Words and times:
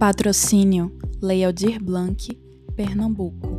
Patrocínio 0.00 0.90
Lei 1.20 1.44
Aldir 1.44 1.78
Blanc, 1.78 2.34
Pernambuco. 2.74 3.50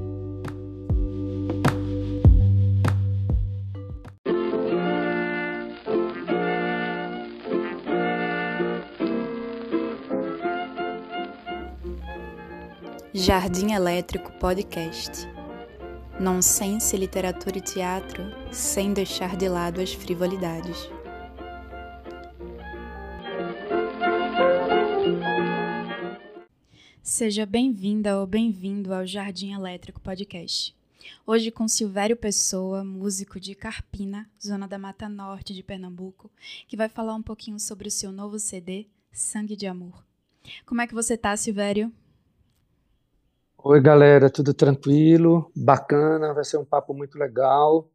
Jardim 13.14 13.74
Elétrico 13.74 14.32
Podcast. 14.40 15.30
Nonsense, 16.20 16.98
literatura 16.98 17.60
e 17.60 17.62
teatro, 17.62 18.24
sem 18.52 18.94
deixar 18.94 19.38
de 19.38 19.48
lado 19.48 19.80
as 19.80 19.94
frivolidades. 19.94 20.90
Seja 27.22 27.46
bem-vinda 27.46 28.20
ou 28.20 28.26
bem-vindo 28.26 28.92
ao 28.92 29.06
Jardim 29.06 29.54
Elétrico 29.54 30.02
Podcast. 30.02 30.76
Hoje 31.24 31.52
com 31.52 31.68
Silvério 31.68 32.18
Pessoa, 32.18 32.84
músico 32.84 33.40
de 33.40 33.54
Carpina, 33.54 34.28
zona 34.44 34.68
da 34.68 34.80
Mata 34.80 35.08
Norte 35.08 35.54
de 35.54 35.62
Pernambuco, 35.62 36.32
que 36.68 36.76
vai 36.76 36.90
falar 36.90 37.14
um 37.14 37.22
pouquinho 37.22 37.60
sobre 37.60 37.90
o 37.90 37.92
seu 37.92 38.12
novo 38.12 38.40
CD, 38.40 38.88
Sangue 39.14 39.56
de 39.56 39.68
Amor. 39.68 40.04
Como 40.66 40.82
é 40.82 40.88
que 40.88 40.96
você 40.96 41.16
tá, 41.16 41.38
Silvério? 41.38 41.92
Oi, 43.60 43.80
galera, 43.80 44.28
tudo 44.28 44.52
tranquilo? 44.52 45.52
Bacana, 45.56 46.34
vai 46.34 46.44
ser 46.44 46.58
um 46.58 46.66
papo 46.66 46.92
muito 46.92 47.20
legal. 47.20 47.88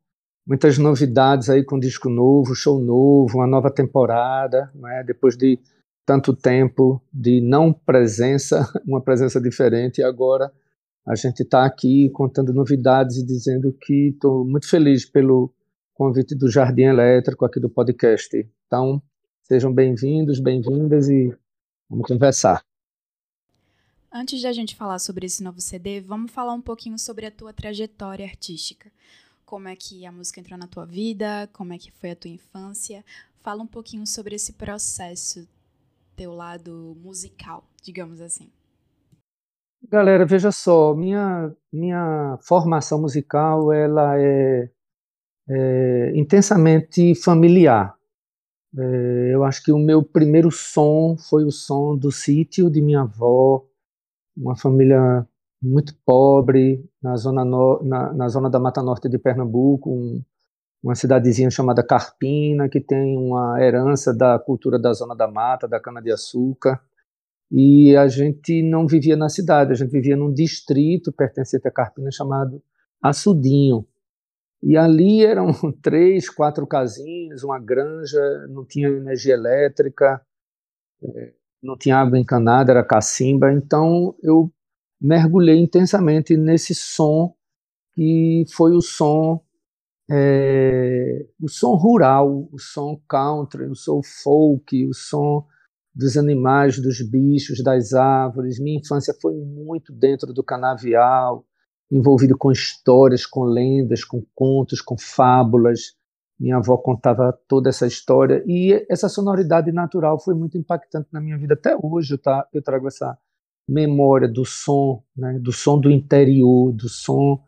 Muitas 0.47 0.79
novidades 0.79 1.51
aí 1.51 1.65
com 1.65 1.81
disco 1.81 2.09
novo, 2.09 2.55
show 2.55 2.81
novo, 2.81 3.39
uma 3.39 3.47
nova 3.49 3.73
temporada, 3.73 4.71
né? 4.73 5.03
Depois 5.05 5.37
de 5.37 5.59
tanto 6.07 6.33
tempo 6.33 7.03
de 7.13 7.41
não 7.41 7.73
presença, 7.73 8.73
uma 8.87 9.01
presença 9.01 9.41
diferente, 9.41 9.99
e 9.99 10.05
agora 10.05 10.53
a 11.05 11.17
gente 11.17 11.43
está 11.43 11.67
aqui 11.67 12.09
contando 12.11 12.55
novidades 12.55 13.17
e 13.17 13.27
dizendo 13.27 13.73
que 13.73 14.11
estou 14.11 14.45
muito 14.45 14.69
feliz 14.69 15.05
pelo 15.05 15.53
convite 15.93 16.35
do 16.35 16.49
Jardim 16.49 16.83
Elétrico 16.83 17.45
aqui 17.45 17.59
do 17.59 17.69
podcast. 17.69 18.49
Então, 18.67 19.03
sejam 19.43 19.73
bem-vindos, 19.73 20.39
bem-vindas 20.39 21.09
e 21.09 21.37
vamos 21.91 22.07
conversar. 22.07 22.65
Antes 24.13 24.41
de 24.41 24.47
a 24.47 24.53
gente 24.53 24.77
falar 24.77 24.99
sobre 25.01 25.27
esse 25.27 25.43
novo 25.43 25.61
CD, 25.61 26.01
vamos 26.01 26.31
falar 26.31 26.55
um 26.55 26.63
pouquinho 26.63 26.99
sobre 26.99 27.27
a 27.27 27.31
tua 27.31 27.53
trajetória 27.53 28.25
artística. 28.25 28.91
Como 29.45 29.69
é 29.69 29.77
que 29.77 30.07
a 30.07 30.13
música 30.13 30.41
entrou 30.41 30.59
na 30.59 30.67
tua 30.67 30.87
vida? 30.87 31.49
Como 31.53 31.73
é 31.73 31.79
que 31.79 31.93
foi 31.93 32.13
a 32.13 32.17
tua 32.17 32.31
infância? 32.31 33.05
Fala 33.43 33.63
um 33.63 33.67
pouquinho 33.67 34.07
sobre 34.07 34.35
esse 34.35 34.55
processo 34.55 35.47
teu 36.17 36.33
lado 36.33 36.97
musical, 37.03 37.65
digamos 37.83 38.21
assim? 38.21 38.51
Galera, 39.89 40.27
veja 40.27 40.51
só, 40.51 40.95
minha, 40.95 41.55
minha 41.73 42.39
formação 42.43 43.01
musical 43.01 43.73
ela 43.73 44.19
é, 44.21 44.69
é 45.49 46.13
intensamente 46.17 47.15
familiar. 47.15 47.95
É, 48.77 49.35
eu 49.35 49.45
acho 49.45 49.63
que 49.63 49.71
o 49.71 49.79
meu 49.79 50.03
primeiro 50.03 50.51
som 50.51 51.17
foi 51.17 51.45
o 51.45 51.53
som 51.53 51.97
do 51.97 52.11
sítio 52.11 52.71
de 52.71 52.83
minha 52.83 53.03
avó, 53.03 53.65
uma 54.37 54.57
família 54.57 55.27
muito 55.63 55.95
pobre 56.05 56.85
na 57.03 57.17
zona, 57.17 57.45
no, 57.45 57.83
na, 57.83 58.13
na 58.13 58.29
zona 58.29 58.51
da 58.51 58.59
Mata 58.59 58.83
Norte 58.83 59.09
de 59.09 59.19
Pernambuco, 59.19 59.91
um, 59.91 60.23
uma 60.87 60.95
cidadezinha 60.95 61.51
chamada 61.51 61.83
Carpina, 61.83 62.69
que 62.69 62.81
tem 62.81 63.19
uma 63.19 63.61
herança 63.61 64.15
da 64.15 64.39
cultura 64.39 64.79
da 64.79 64.93
zona 64.93 65.17
da 65.17 65.27
mata, 65.27 65.67
da 65.67 65.81
cana-de-açúcar. 65.81 66.81
E 67.51 67.97
a 67.97 68.07
gente 68.07 68.63
não 68.63 68.87
vivia 68.87 69.17
na 69.17 69.29
cidade, 69.29 69.73
a 69.73 69.75
gente 69.75 69.91
vivia 69.91 70.17
num 70.17 70.33
distrito 70.33 71.13
pertencente 71.13 71.67
a 71.67 71.73
Carpina 71.73 72.09
chamado 72.13 72.63
Açudinho. 73.03 73.85
E 74.63 74.77
ali 74.77 75.25
eram 75.25 75.49
três, 75.83 76.31
quatro 76.31 76.65
casinhas, 76.65 77.43
uma 77.43 77.59
granja, 77.59 78.21
não 78.49 78.65
tinha 78.65 78.87
energia 78.87 79.35
elétrica, 79.35 80.25
é, 81.03 81.33
não 81.61 81.77
tinha 81.77 81.97
água 81.97 82.17
encanada, 82.17 82.71
era 82.71 82.85
cacimba. 82.85 83.53
Então 83.53 84.15
eu 84.23 84.53
mergulhei 85.01 85.59
intensamente 85.59 86.37
nesse 86.37 86.77
som 86.77 87.35
que 87.93 88.45
foi 88.55 88.77
o 88.77 88.81
som 88.81 89.45
é, 90.11 91.27
o 91.41 91.49
som 91.49 91.75
rural, 91.75 92.49
o 92.53 92.59
som 92.59 93.01
country, 93.09 93.67
o 93.67 93.75
som 93.75 94.01
folk, 94.03 94.87
o 94.87 94.95
som 94.95 95.45
dos 95.95 96.17
animais, 96.17 96.79
dos 96.79 97.01
bichos, 97.01 97.63
das 97.63 97.93
árvores. 97.95 98.61
Minha 98.61 98.79
infância 98.79 99.15
foi 99.21 99.35
muito 99.35 99.93
dentro 99.93 100.33
do 100.33 100.45
canavial, 100.45 101.45
envolvido 101.91 102.37
com 102.37 102.53
histórias, 102.53 103.25
com 103.25 103.45
lendas, 103.45 104.05
com 104.05 104.23
contos, 104.35 104.81
com 104.81 104.97
fábulas. 104.99 105.95
Minha 106.39 106.59
avó 106.59 106.77
contava 106.77 107.33
toda 107.49 107.71
essa 107.71 107.87
história 107.87 108.45
e 108.47 108.87
essa 108.91 109.09
sonoridade 109.09 109.73
natural 109.73 110.21
foi 110.23 110.35
muito 110.35 110.59
impactante 110.59 111.09
na 111.11 111.21
minha 111.21 111.39
vida. 111.39 111.55
Até 111.55 111.77
hoje 111.83 112.19
tá, 112.19 112.47
eu 112.53 112.63
trago 112.63 112.87
essa 112.87 113.17
memória 113.67 114.29
do 114.29 114.45
som, 114.45 115.03
né, 115.17 115.39
do 115.41 115.51
som 115.51 115.81
do 115.81 115.91
interior, 115.91 116.73
do 116.73 116.89
som 116.89 117.43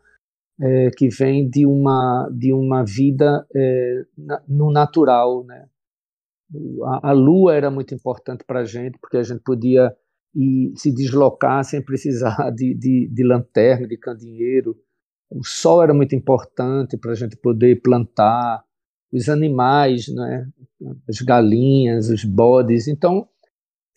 é, 0.61 0.91
que 0.91 1.09
vem 1.09 1.49
de 1.49 1.65
uma 1.67 2.29
de 2.33 2.53
uma 2.53 2.85
vida 2.85 3.47
é, 3.55 4.05
na, 4.17 4.43
no 4.49 4.73
natural, 4.73 5.45
né? 5.45 5.69
A, 6.85 7.11
a, 7.11 7.13
lua 7.13 7.55
era 7.55 7.71
muito 7.71 7.95
importante 7.95 8.43
para 8.45 8.61
a 8.61 8.65
gente 8.65 8.99
porque 8.99 9.19
a 9.19 9.23
gente 9.23 9.43
podia 9.43 9.95
se 10.77 10.93
deslocar 10.93 11.65
sem 11.65 11.83
precisar 11.83 12.51
de, 12.55 12.75
de, 12.75 13.09
de 13.09 13.25
lanterna, 13.25 13.87
de 13.87 13.97
candeeiro. 13.99 14.77
O 15.31 15.45
sol 15.45 15.83
era 15.83 15.93
muito 15.93 16.15
importante 16.15 16.97
para 16.97 17.13
a 17.13 17.15
gente 17.15 17.37
poder 17.37 17.81
plantar. 17.83 18.65
Os 19.11 19.29
animais, 19.29 20.07
né? 20.09 20.47
As 21.09 21.21
galinhas, 21.23 22.11
os 22.11 22.25
bodes. 22.25 22.89
Então 22.89 23.27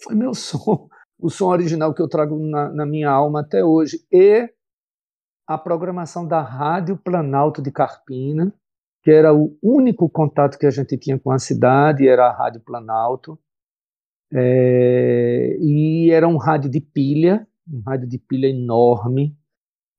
foi 0.01 0.15
meu 0.15 0.33
som, 0.35 0.87
o 1.19 1.29
som 1.29 1.47
original 1.47 1.93
que 1.93 2.01
eu 2.01 2.07
trago 2.07 2.37
na, 2.39 2.71
na 2.71 2.85
minha 2.85 3.09
alma 3.09 3.41
até 3.41 3.63
hoje. 3.63 3.99
E 4.11 4.49
a 5.53 5.57
programação 5.57 6.25
da 6.25 6.41
Rádio 6.41 6.97
Planalto 6.97 7.61
de 7.61 7.71
Carpina, 7.71 8.53
que 9.03 9.11
era 9.11 9.33
o 9.33 9.57
único 9.61 10.09
contato 10.09 10.57
que 10.57 10.65
a 10.65 10.69
gente 10.69 10.97
tinha 10.97 11.19
com 11.19 11.31
a 11.31 11.39
cidade, 11.39 12.07
era 12.07 12.27
a 12.27 12.31
Rádio 12.31 12.61
Planalto. 12.61 13.37
É, 14.33 15.57
e 15.59 16.09
era 16.11 16.27
um 16.27 16.37
rádio 16.37 16.69
de 16.69 16.79
pilha, 16.79 17.45
um 17.69 17.81
rádio 17.81 18.07
de 18.07 18.17
pilha 18.17 18.47
enorme, 18.47 19.35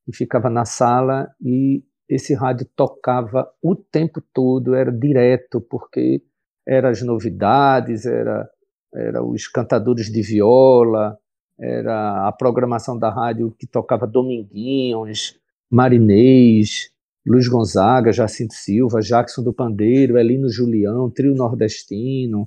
que 0.06 0.16
ficava 0.16 0.48
na 0.48 0.64
sala, 0.64 1.28
e 1.40 1.84
esse 2.08 2.34
rádio 2.34 2.66
tocava 2.74 3.50
o 3.62 3.76
tempo 3.76 4.22
todo, 4.32 4.74
era 4.74 4.90
direto, 4.90 5.60
porque 5.60 6.22
eram 6.66 6.88
as 6.88 7.02
novidades, 7.02 8.06
era, 8.06 8.48
era 8.94 9.22
os 9.22 9.46
cantadores 9.48 10.10
de 10.10 10.22
viola, 10.22 11.18
era 11.58 12.26
a 12.26 12.32
programação 12.32 12.98
da 12.98 13.10
rádio 13.10 13.54
que 13.58 13.66
tocava 13.66 14.06
Dominguinhos, 14.06 15.38
Marinês, 15.72 16.90
Luiz 17.26 17.48
Gonzaga, 17.48 18.12
Jacinto 18.12 18.52
Silva, 18.52 19.00
Jackson 19.00 19.42
do 19.42 19.54
Pandeiro, 19.54 20.18
Elino 20.18 20.50
Julião, 20.50 21.10
Trio 21.10 21.34
Nordestino, 21.34 22.46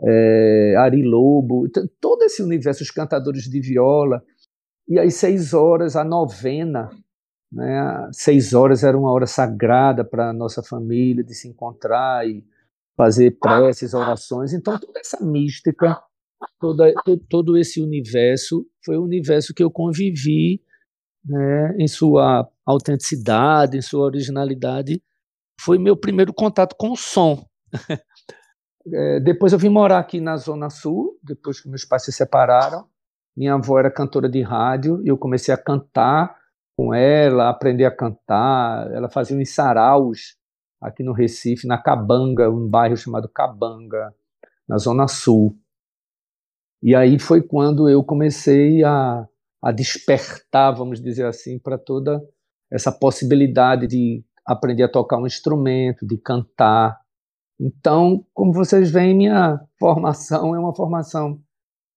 é, 0.00 0.74
Ari 0.78 1.02
Lobo, 1.02 1.68
todo 2.00 2.22
esse 2.22 2.42
universo, 2.42 2.82
os 2.82 2.90
cantadores 2.90 3.44
de 3.44 3.60
viola. 3.60 4.22
E 4.88 4.98
às 4.98 5.14
seis 5.14 5.52
horas, 5.52 5.96
a 5.96 6.02
novena, 6.02 6.88
né, 7.52 8.08
seis 8.10 8.54
horas 8.54 8.82
era 8.82 8.96
uma 8.96 9.12
hora 9.12 9.26
sagrada 9.26 10.02
para 10.02 10.30
a 10.30 10.32
nossa 10.32 10.62
família 10.62 11.22
de 11.22 11.34
se 11.34 11.48
encontrar 11.48 12.26
e 12.26 12.42
fazer 12.96 13.36
preces, 13.38 13.92
orações. 13.92 14.54
Então, 14.54 14.78
toda 14.78 14.98
essa 14.98 15.22
mística, 15.22 16.00
toda, 16.58 16.90
todo 17.28 17.58
esse 17.58 17.82
universo, 17.82 18.66
foi 18.82 18.96
o 18.96 19.04
universo 19.04 19.52
que 19.52 19.62
eu 19.62 19.70
convivi 19.70 20.62
né, 21.24 21.76
em 21.78 21.86
sua 21.86 22.48
autenticidade, 22.66 23.76
em 23.76 23.82
sua 23.82 24.04
originalidade, 24.04 25.02
foi 25.60 25.78
meu 25.78 25.96
primeiro 25.96 26.32
contato 26.32 26.76
com 26.76 26.90
o 26.90 26.96
som. 26.96 27.44
é, 28.92 29.20
depois 29.20 29.52
eu 29.52 29.58
vim 29.58 29.68
morar 29.68 29.98
aqui 29.98 30.20
na 30.20 30.36
Zona 30.36 30.70
Sul, 30.70 31.18
depois 31.22 31.60
que 31.60 31.68
meus 31.68 31.84
pais 31.84 32.04
se 32.04 32.12
separaram. 32.12 32.86
Minha 33.36 33.54
avó 33.54 33.78
era 33.78 33.90
cantora 33.90 34.28
de 34.28 34.42
rádio 34.42 35.02
e 35.04 35.08
eu 35.08 35.16
comecei 35.16 35.54
a 35.54 35.58
cantar 35.58 36.36
com 36.76 36.92
ela, 36.92 37.48
aprender 37.48 37.84
a 37.84 37.96
cantar. 37.96 38.90
Ela 38.92 39.08
fazia 39.08 39.36
uns 39.36 39.54
saraus 39.54 40.36
aqui 40.80 41.02
no 41.02 41.12
Recife, 41.12 41.66
na 41.66 41.78
Cabanga, 41.78 42.50
um 42.50 42.68
bairro 42.68 42.96
chamado 42.96 43.28
Cabanga, 43.28 44.14
na 44.68 44.78
Zona 44.78 45.08
Sul. 45.08 45.56
E 46.82 46.94
aí 46.94 47.18
foi 47.18 47.40
quando 47.40 47.88
eu 47.88 48.02
comecei 48.02 48.82
a 48.82 49.26
a 49.62 49.70
despertar, 49.70 50.72
vamos 50.72 51.00
dizer 51.00 51.24
assim, 51.24 51.56
para 51.56 51.78
toda 51.78 52.20
essa 52.72 52.90
possibilidade 52.90 53.86
de 53.86 54.24
aprender 54.46 54.82
a 54.84 54.88
tocar 54.88 55.18
um 55.18 55.26
instrumento, 55.26 56.06
de 56.06 56.16
cantar. 56.16 56.98
Então, 57.60 58.26
como 58.32 58.52
vocês 58.52 58.90
veem, 58.90 59.14
minha 59.14 59.60
formação 59.78 60.56
é 60.56 60.58
uma 60.58 60.74
formação 60.74 61.40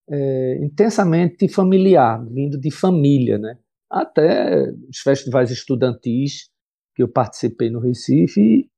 é, 0.08 0.58
intensamente 0.62 1.48
familiar, 1.48 2.24
vindo 2.26 2.60
de 2.60 2.70
família, 2.70 3.38
né? 3.38 3.58
Até 3.90 4.70
os 4.88 4.98
festivais 4.98 5.50
estudantis 5.50 6.50
que 6.94 7.02
eu 7.02 7.08
participei 7.08 7.70
no 7.70 7.80
Recife, 7.80 8.40
e 8.40 8.70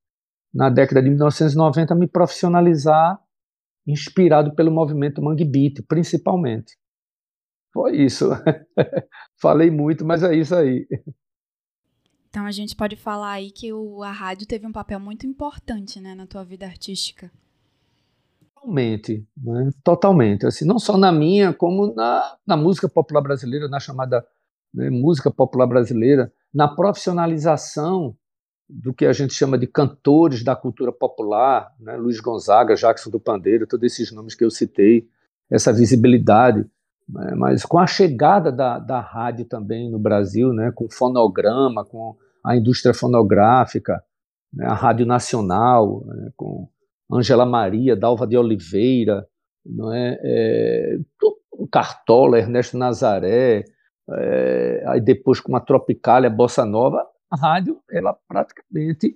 na 0.53 0.71
década 0.71 1.03
de 1.03 1.09
1990 1.11 1.95
me 1.95 2.09
profissionalizar, 2.09 3.19
inspirado 3.87 4.55
pelo 4.55 4.73
movimento 4.73 5.23
Mangue 5.23 5.45
Beat, 5.45 5.85
principalmente. 5.87 6.77
Foi 7.73 7.97
isso. 7.97 8.29
Falei 9.41 9.71
muito, 9.71 10.05
mas 10.05 10.23
é 10.23 10.35
isso 10.35 10.55
aí. 10.55 10.87
Então 12.29 12.45
a 12.45 12.51
gente 12.51 12.77
pode 12.77 12.97
falar 12.97 13.33
aí 13.33 13.51
que 13.51 13.73
o, 13.73 14.03
a 14.03 14.13
rádio 14.13 14.47
teve 14.47 14.67
um 14.67 14.73
papel 14.73 15.01
muito 15.01 15.27
importante 15.27 16.01
né, 16.01 16.15
na 16.15 16.27
tua 16.27 16.45
vida 16.45 16.67
artística. 16.67 17.31
Totalmente, 18.55 19.27
né? 19.37 19.71
totalmente. 19.83 20.47
Assim, 20.47 20.65
não 20.65 20.79
só 20.79 20.97
na 20.97 21.11
minha, 21.11 21.53
como 21.53 21.95
na, 21.95 22.37
na 22.47 22.57
música 22.57 22.89
popular 22.89 23.23
brasileira, 23.23 23.69
na 23.69 23.81
chamada 23.81 24.27
né, 24.75 24.91
música 24.91 25.31
popular 25.31 25.67
brasileira, 25.67 26.33
na 26.53 26.69
profissionalização 26.69 28.17
do 28.69 28.93
que 28.93 29.07
a 29.07 29.13
gente 29.13 29.33
chama 29.33 29.57
de 29.57 29.67
cantores 29.67 30.45
da 30.45 30.55
cultura 30.55 30.93
popular, 30.93 31.75
né? 31.81 31.97
Luiz 31.97 32.21
Gonzaga, 32.21 32.75
Jackson 32.75 33.09
do 33.09 33.19
Pandeiro, 33.19 33.67
todos 33.67 33.91
esses 33.91 34.13
nomes 34.13 34.35
que 34.35 34.45
eu 34.45 34.51
citei, 34.51 35.09
essa 35.51 35.73
visibilidade. 35.73 36.67
Né? 37.09 37.35
Mas 37.37 37.65
com 37.65 37.79
a 37.79 37.87
chegada 37.87 38.53
da, 38.53 38.79
da 38.79 39.01
rádio 39.01 39.45
também 39.45 39.91
no 39.91 39.99
Brasil, 39.99 40.53
né? 40.53 40.71
com 40.75 40.89
fonograma, 40.91 41.85
com 41.85 42.17
a 42.45 42.57
indústria 42.57 42.93
fonográfica, 42.93 44.03
né? 44.53 44.67
a 44.67 44.75
Rádio 44.75 45.07
Nacional, 45.07 46.05
né? 46.07 46.31
com 46.37 46.69
Angela 47.11 47.47
Maria, 47.47 47.97
Dalva 47.97 48.27
de 48.27 48.37
Oliveira, 48.37 49.27
não 49.65 49.93
é, 49.93 50.19
é 50.23 50.99
Cartola, 51.71 52.39
Ernesto 52.39 52.77
Nazaré, 52.77 53.65
é, 54.11 54.85
aí 54.87 55.01
depois 55.01 55.41
com 55.41 55.55
a 55.57 55.61
Tropicália, 55.61 56.31
Bossa 56.31 56.65
Nova, 56.65 57.07
a 57.31 57.37
rádio, 57.37 57.79
ela 57.91 58.17
praticamente 58.27 59.15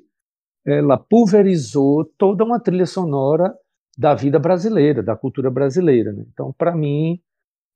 ela 0.66 0.96
pulverizou 0.96 2.04
toda 2.16 2.44
uma 2.44 2.60
trilha 2.60 2.86
sonora 2.86 3.54
da 3.98 4.14
vida 4.14 4.38
brasileira, 4.38 5.02
da 5.02 5.16
cultura 5.16 5.50
brasileira. 5.50 6.12
Né? 6.12 6.24
Então, 6.32 6.52
para 6.56 6.74
mim, 6.74 7.20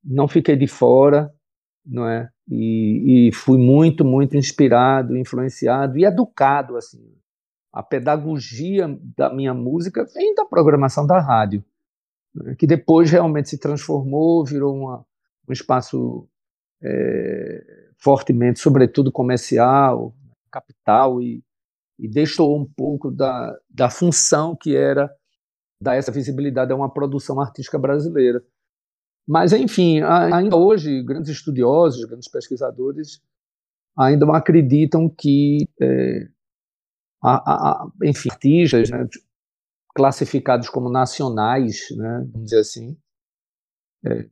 não 0.03 0.27
fiquei 0.27 0.55
de 0.55 0.67
fora, 0.67 1.33
não 1.85 2.07
é? 2.07 2.29
E, 2.49 3.27
e, 3.27 3.31
fui 3.33 3.57
muito, 3.57 4.05
muito 4.05 4.37
inspirado, 4.37 5.17
influenciado 5.17 5.97
e 5.97 6.05
educado 6.05 6.77
assim. 6.77 7.13
A 7.73 7.83
pedagogia 7.83 8.87
da 9.15 9.33
minha 9.33 9.53
música 9.53 10.05
vem 10.13 10.33
da 10.33 10.45
programação 10.45 11.05
da 11.05 11.19
rádio, 11.19 11.63
né? 12.33 12.55
que 12.57 12.65
depois 12.65 13.11
realmente 13.11 13.49
se 13.49 13.59
transformou, 13.59 14.45
virou 14.45 14.75
uma, 14.75 15.05
um 15.47 15.53
espaço 15.53 16.27
é, 16.81 17.87
fortemente, 17.97 18.59
sobretudo 18.59 19.11
comercial, 19.11 20.13
capital 20.51 21.21
e, 21.21 21.43
e 21.99 22.07
deixou 22.07 22.57
um 22.57 22.65
pouco 22.65 23.11
da, 23.11 23.55
da 23.69 23.89
função 23.89 24.55
que 24.55 24.75
era 24.75 25.09
dar 25.81 25.95
essa 25.95 26.11
visibilidade 26.11 26.71
a 26.71 26.75
uma 26.75 26.91
produção 26.91 27.39
artística 27.39 27.77
brasileira. 27.77 28.43
Mas, 29.27 29.51
enfim, 29.51 30.01
ainda 30.01 30.55
hoje, 30.55 31.03
grandes 31.03 31.29
estudiosos, 31.29 32.05
grandes 32.05 32.29
pesquisadores 32.29 33.21
ainda 33.97 34.25
acreditam 34.35 35.09
que, 35.09 35.67
é, 35.81 36.29
a, 37.21 37.33
a, 37.33 37.91
enfim, 38.03 38.29
artistas 38.29 38.89
né, 38.89 39.07
classificados 39.93 40.69
como 40.69 40.89
nacionais, 40.89 41.87
né, 41.97 42.25
vamos 42.31 42.45
dizer 42.45 42.59
assim, 42.59 42.97
é, 44.05 44.29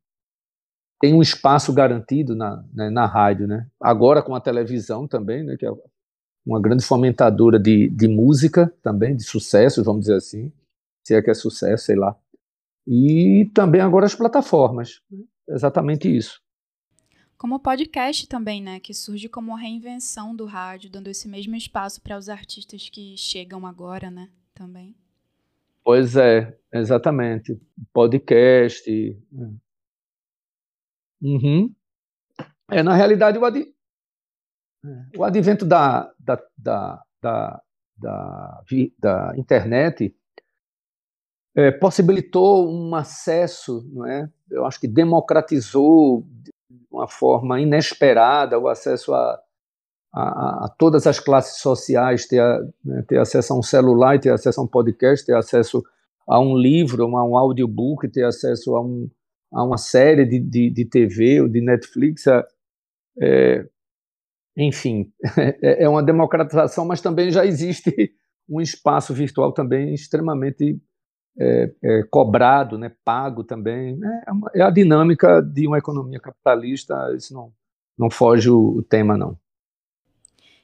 tem 1.02 1.14
um 1.14 1.22
espaço 1.22 1.74
garantido 1.74 2.36
na, 2.36 2.64
né, 2.74 2.90
na 2.90 3.06
rádio, 3.06 3.48
né? 3.48 3.68
Agora 3.82 4.24
com 4.24 4.34
a 4.34 4.40
televisão 4.40 5.08
também, 5.08 5.44
né, 5.44 5.58
que 5.58 5.66
é 5.66 5.72
uma 6.46 6.62
grande 6.62 6.86
fomentadora 6.86 7.60
de, 7.60 7.90
de 7.90 8.08
música 8.08 8.72
também, 8.82 9.16
de 9.16 9.24
sucesso, 9.24 9.84
vamos 9.84 10.02
dizer 10.02 10.16
assim, 10.16 10.54
se 11.06 11.16
é 11.16 11.22
que 11.22 11.32
é 11.32 11.34
sucesso, 11.34 11.86
sei 11.86 11.96
lá. 11.96 12.16
E 12.88 13.50
também 13.54 13.82
agora 13.82 14.06
as 14.06 14.16
plataformas, 14.16 15.02
né? 15.10 15.24
exatamente 15.50 16.16
isso. 16.16 16.42
Como 17.38 17.56
o 17.56 17.60
podcast 17.60 18.28
também, 18.28 18.62
né, 18.62 18.80
que 18.80 18.94
surge 18.94 19.28
como 19.28 19.52
uma 19.52 19.60
reinvenção 19.60 20.36
do 20.36 20.46
rádio, 20.46 20.90
dando 20.90 21.10
esse 21.10 21.28
mesmo 21.28 21.56
espaço 21.56 22.02
para 22.02 22.18
os 22.18 22.30
artistas 22.30 22.90
que 22.90 23.18
chegam 23.18 23.66
agora, 23.66 24.10
né, 24.10 24.30
também. 24.54 24.96
Pois 25.84 26.16
é, 26.16 26.58
exatamente. 26.74 27.60
Podcast. 27.94 28.90
É. 28.90 29.66
Uhum. 31.22 31.74
É, 32.72 32.82
na 32.82 32.96
realidade, 32.96 33.38
o, 33.38 33.46
ad... 33.46 33.64
o 35.16 35.24
advento 35.24 35.66
da, 35.66 36.12
da, 36.18 36.42
da, 36.58 37.04
da, 37.22 37.64
da 38.98 39.34
internet 39.38 40.16
é, 41.56 41.72
possibilitou 41.72 42.69
um 42.69 42.94
acesso, 42.94 43.88
não 43.94 44.06
é? 44.06 44.30
eu 44.52 44.66
acho 44.66 44.80
que 44.80 44.88
democratizou 44.88 46.25
de 46.30 46.52
uma 46.92 47.07
forma 47.07 47.60
inesperada 47.60 48.60
o 48.60 48.68
acesso 48.68 49.13
a, 49.13 49.40
a, 50.13 50.66
a 50.66 50.75
todas 50.78 51.07
as 51.07 51.19
classes 51.19 51.62
sociais, 51.62 52.28
ter, 52.28 52.40
a, 52.40 52.60
né, 52.84 53.04
ter 53.07 53.19
acesso 53.19 53.54
a 53.54 53.57
um 53.57 53.63
celular, 53.63 54.19
ter 54.19 54.31
acesso 54.31 54.60
a 54.60 54.63
um 54.63 54.68
podcast, 54.68 55.25
ter 55.25 55.36
acesso 55.36 55.84
a 56.28 56.40
um 56.40 56.57
livro, 56.57 57.04
a 57.04 57.24
um 57.24 57.38
audiobook, 57.38 58.08
ter 58.10 58.25
acesso 58.25 58.75
a, 58.75 58.81
um, 58.81 59.10
a 59.54 59.63
uma 59.63 59.78
série 59.78 60.25
de, 60.25 60.40
de, 60.40 60.69
de 60.69 60.86
TV 60.86 61.42
ou 61.42 61.48
de 61.48 61.62
Netflix. 61.62 62.28
É, 62.28 62.46
é 63.22 63.66
enfim, 64.58 65.12
é, 65.62 65.84
é 65.84 65.90
uma 65.90 66.04
democratização, 66.04 66.86
mas 66.86 67.01
também 67.01 67.31
já 67.31 67.46
existe 67.46 67.92
um 68.50 68.62
espaço 68.62 69.13
virtual 69.13 69.51
também 69.54 69.94
extremamente 69.94 70.80
é, 71.38 71.72
é, 71.84 72.04
cobrado, 72.04 72.78
né, 72.78 72.92
pago 73.04 73.44
também. 73.44 73.96
Né, 73.98 74.24
é, 74.54 74.60
é, 74.60 74.64
a 74.64 74.70
dinâmica 74.70 75.42
de 75.42 75.68
uma 75.68 75.78
economia 75.78 76.20
capitalista, 76.20 77.14
isso 77.16 77.34
não, 77.34 77.52
não 77.98 78.10
foge 78.10 78.50
o, 78.50 78.78
o, 78.78 78.84
tema, 78.84 79.18
não. 79.18 79.38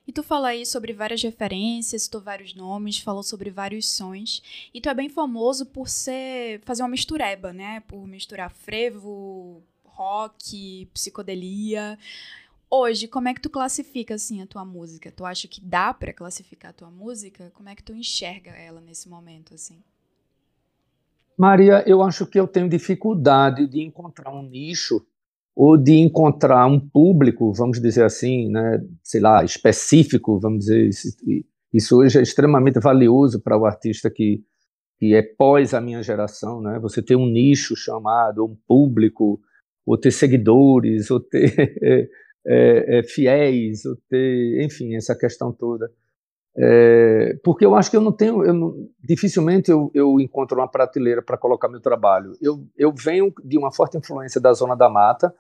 E 0.08 0.12
tu 0.12 0.24
falou 0.24 0.48
aí 0.48 0.66
sobre 0.66 0.94
várias 0.94 1.22
referências, 1.22 2.04
citou 2.04 2.22
vários 2.22 2.56
nomes, 2.56 3.00
falou 3.00 3.24
sobre 3.24 3.50
vários 3.50 3.90
sons. 3.90 4.70
E 4.74 4.82
tu 4.82 4.90
é 4.90 4.94
bem 4.94 5.10
famoso 5.10 5.66
por 5.66 5.88
ser 5.88 6.60
fazer 6.62 6.82
uma 6.82 6.90
mistureba, 6.90 7.54
né? 7.54 7.82
Por 7.82 8.08
misturar 8.08 8.50
frevo, 8.50 9.62
rock, 9.84 10.88
psicodelia. 10.94 11.98
Hoje, 12.70 13.08
como 13.08 13.28
é 13.28 13.34
que 13.34 13.42
tu 13.42 13.50
classifica 13.50 14.16
assim 14.16 14.42
a 14.42 14.48
tua 14.48 14.66
música? 14.66 15.12
Tu 15.12 15.24
acha 15.24 15.48
que 15.48 15.62
dá 15.62 15.94
para 15.94 16.14
classificar 16.14 16.72
a 16.72 16.74
tua 16.74 16.90
música? 16.90 17.52
Como 17.54 17.70
é 17.70 17.76
que 17.76 17.84
tu 17.84 17.94
enxerga 17.94 18.52
ela 18.52 18.82
nesse 18.82 19.08
momento 19.08 19.54
assim? 19.54 19.84
Maria, 21.38 21.84
eu 21.88 22.02
acho 22.02 22.26
que 22.26 22.40
eu 22.40 22.48
tenho 22.48 22.70
dificuldade 22.70 23.68
de 23.68 23.82
encontrar 23.82 24.32
um 24.32 24.44
nicho 24.44 25.02
ou 25.56 25.78
de 25.78 25.94
encontrar 25.94 26.66
um 26.66 26.80
público, 26.80 27.54
vamos 27.54 27.82
dizer 27.82 28.04
assim, 28.04 28.50
né, 28.50 28.80
sei 29.04 29.20
lá, 29.20 29.44
específico, 29.44 30.40
vamos 30.40 30.60
dizer, 30.60 30.90
isso 31.74 31.98
hoje 31.98 32.20
é 32.20 32.22
extremamente 32.22 32.80
valioso 32.80 33.42
para 33.42 33.58
o 33.58 33.66
artista 33.66 34.10
que, 34.10 34.44
que 34.98 35.14
é 35.14 35.22
pós 35.22 35.74
a 35.74 35.82
minha 35.82 36.02
geração, 36.02 36.62
né, 36.62 36.80
você 36.80 37.02
ter 37.02 37.16
um 37.16 37.26
nicho 37.26 37.76
chamado, 37.76 38.46
um 38.46 38.56
público, 38.68 39.42
ou 39.86 39.98
ter 39.98 40.12
seguidores, 40.12 41.12
ou 41.12 41.20
ter 41.20 41.54
é, 41.84 42.08
é, 42.46 43.00
é, 43.00 43.04
fiéis, 43.04 43.86
ou 43.86 43.96
ter, 44.10 44.64
enfim, 44.64 44.96
essa 44.96 45.16
questão 45.16 45.52
toda. 45.52 45.92
É, 46.58 47.38
porque 47.44 47.66
eu 47.66 47.76
acho 47.76 47.90
que 47.90 47.96
eu 47.96 48.02
não 48.02 48.12
tenho, 48.12 48.44
eu 48.44 48.54
não, 48.54 48.76
dificilmente 49.02 49.72
eu, 49.72 49.90
eu, 49.94 50.20
encontro 50.20 50.60
uma 50.60 50.68
prateleira 50.68 51.22
para 51.22 51.38
colocar 51.38 51.70
meu 51.70 51.80
trabalho. 51.80 52.34
Eu, 52.42 52.66
eu 52.78 52.94
venho 52.94 53.34
de 53.44 53.58
uma 53.58 53.72
forte 53.72 53.98
influência 53.98 54.40
da 54.42 54.52
Zona 54.54 54.76
da 54.76 54.90
Mata. 54.90 55.34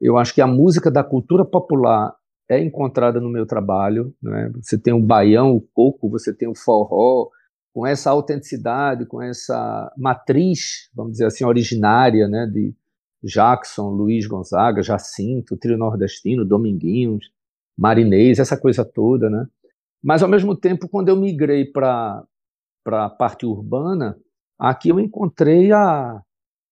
Eu 0.00 0.18
acho 0.18 0.34
que 0.34 0.40
a 0.40 0.46
música 0.46 0.90
da 0.90 1.04
cultura 1.04 1.44
popular 1.44 2.14
é 2.48 2.58
encontrada 2.58 3.20
no 3.20 3.28
meu 3.28 3.46
trabalho. 3.46 4.12
Né? 4.20 4.50
Você 4.60 4.76
tem 4.76 4.92
o 4.92 5.00
baião, 5.00 5.54
o 5.54 5.60
coco, 5.60 6.10
você 6.10 6.34
tem 6.34 6.48
o 6.48 6.54
forró, 6.54 7.28
com 7.72 7.86
essa 7.86 8.10
autenticidade, 8.10 9.06
com 9.06 9.22
essa 9.22 9.92
matriz, 9.96 10.90
vamos 10.94 11.12
dizer 11.12 11.26
assim, 11.26 11.44
originária, 11.44 12.26
né, 12.26 12.46
de 12.46 12.74
Jackson, 13.22 13.90
Luiz 13.90 14.26
Gonzaga, 14.26 14.82
Jacinto, 14.82 15.56
Trio 15.56 15.78
Nordestino, 15.78 16.44
Dominguinhos, 16.44 17.30
Marinês, 17.78 18.38
essa 18.38 18.56
coisa 18.56 18.84
toda, 18.84 19.30
né? 19.30 19.46
Mas, 20.02 20.22
ao 20.22 20.28
mesmo 20.28 20.56
tempo, 20.56 20.88
quando 20.88 21.08
eu 21.08 21.16
migrei 21.16 21.64
para 21.64 22.24
a 22.86 23.10
parte 23.10 23.44
urbana, 23.44 24.16
aqui 24.58 24.88
eu 24.88 24.98
encontrei 24.98 25.72
a, 25.72 26.20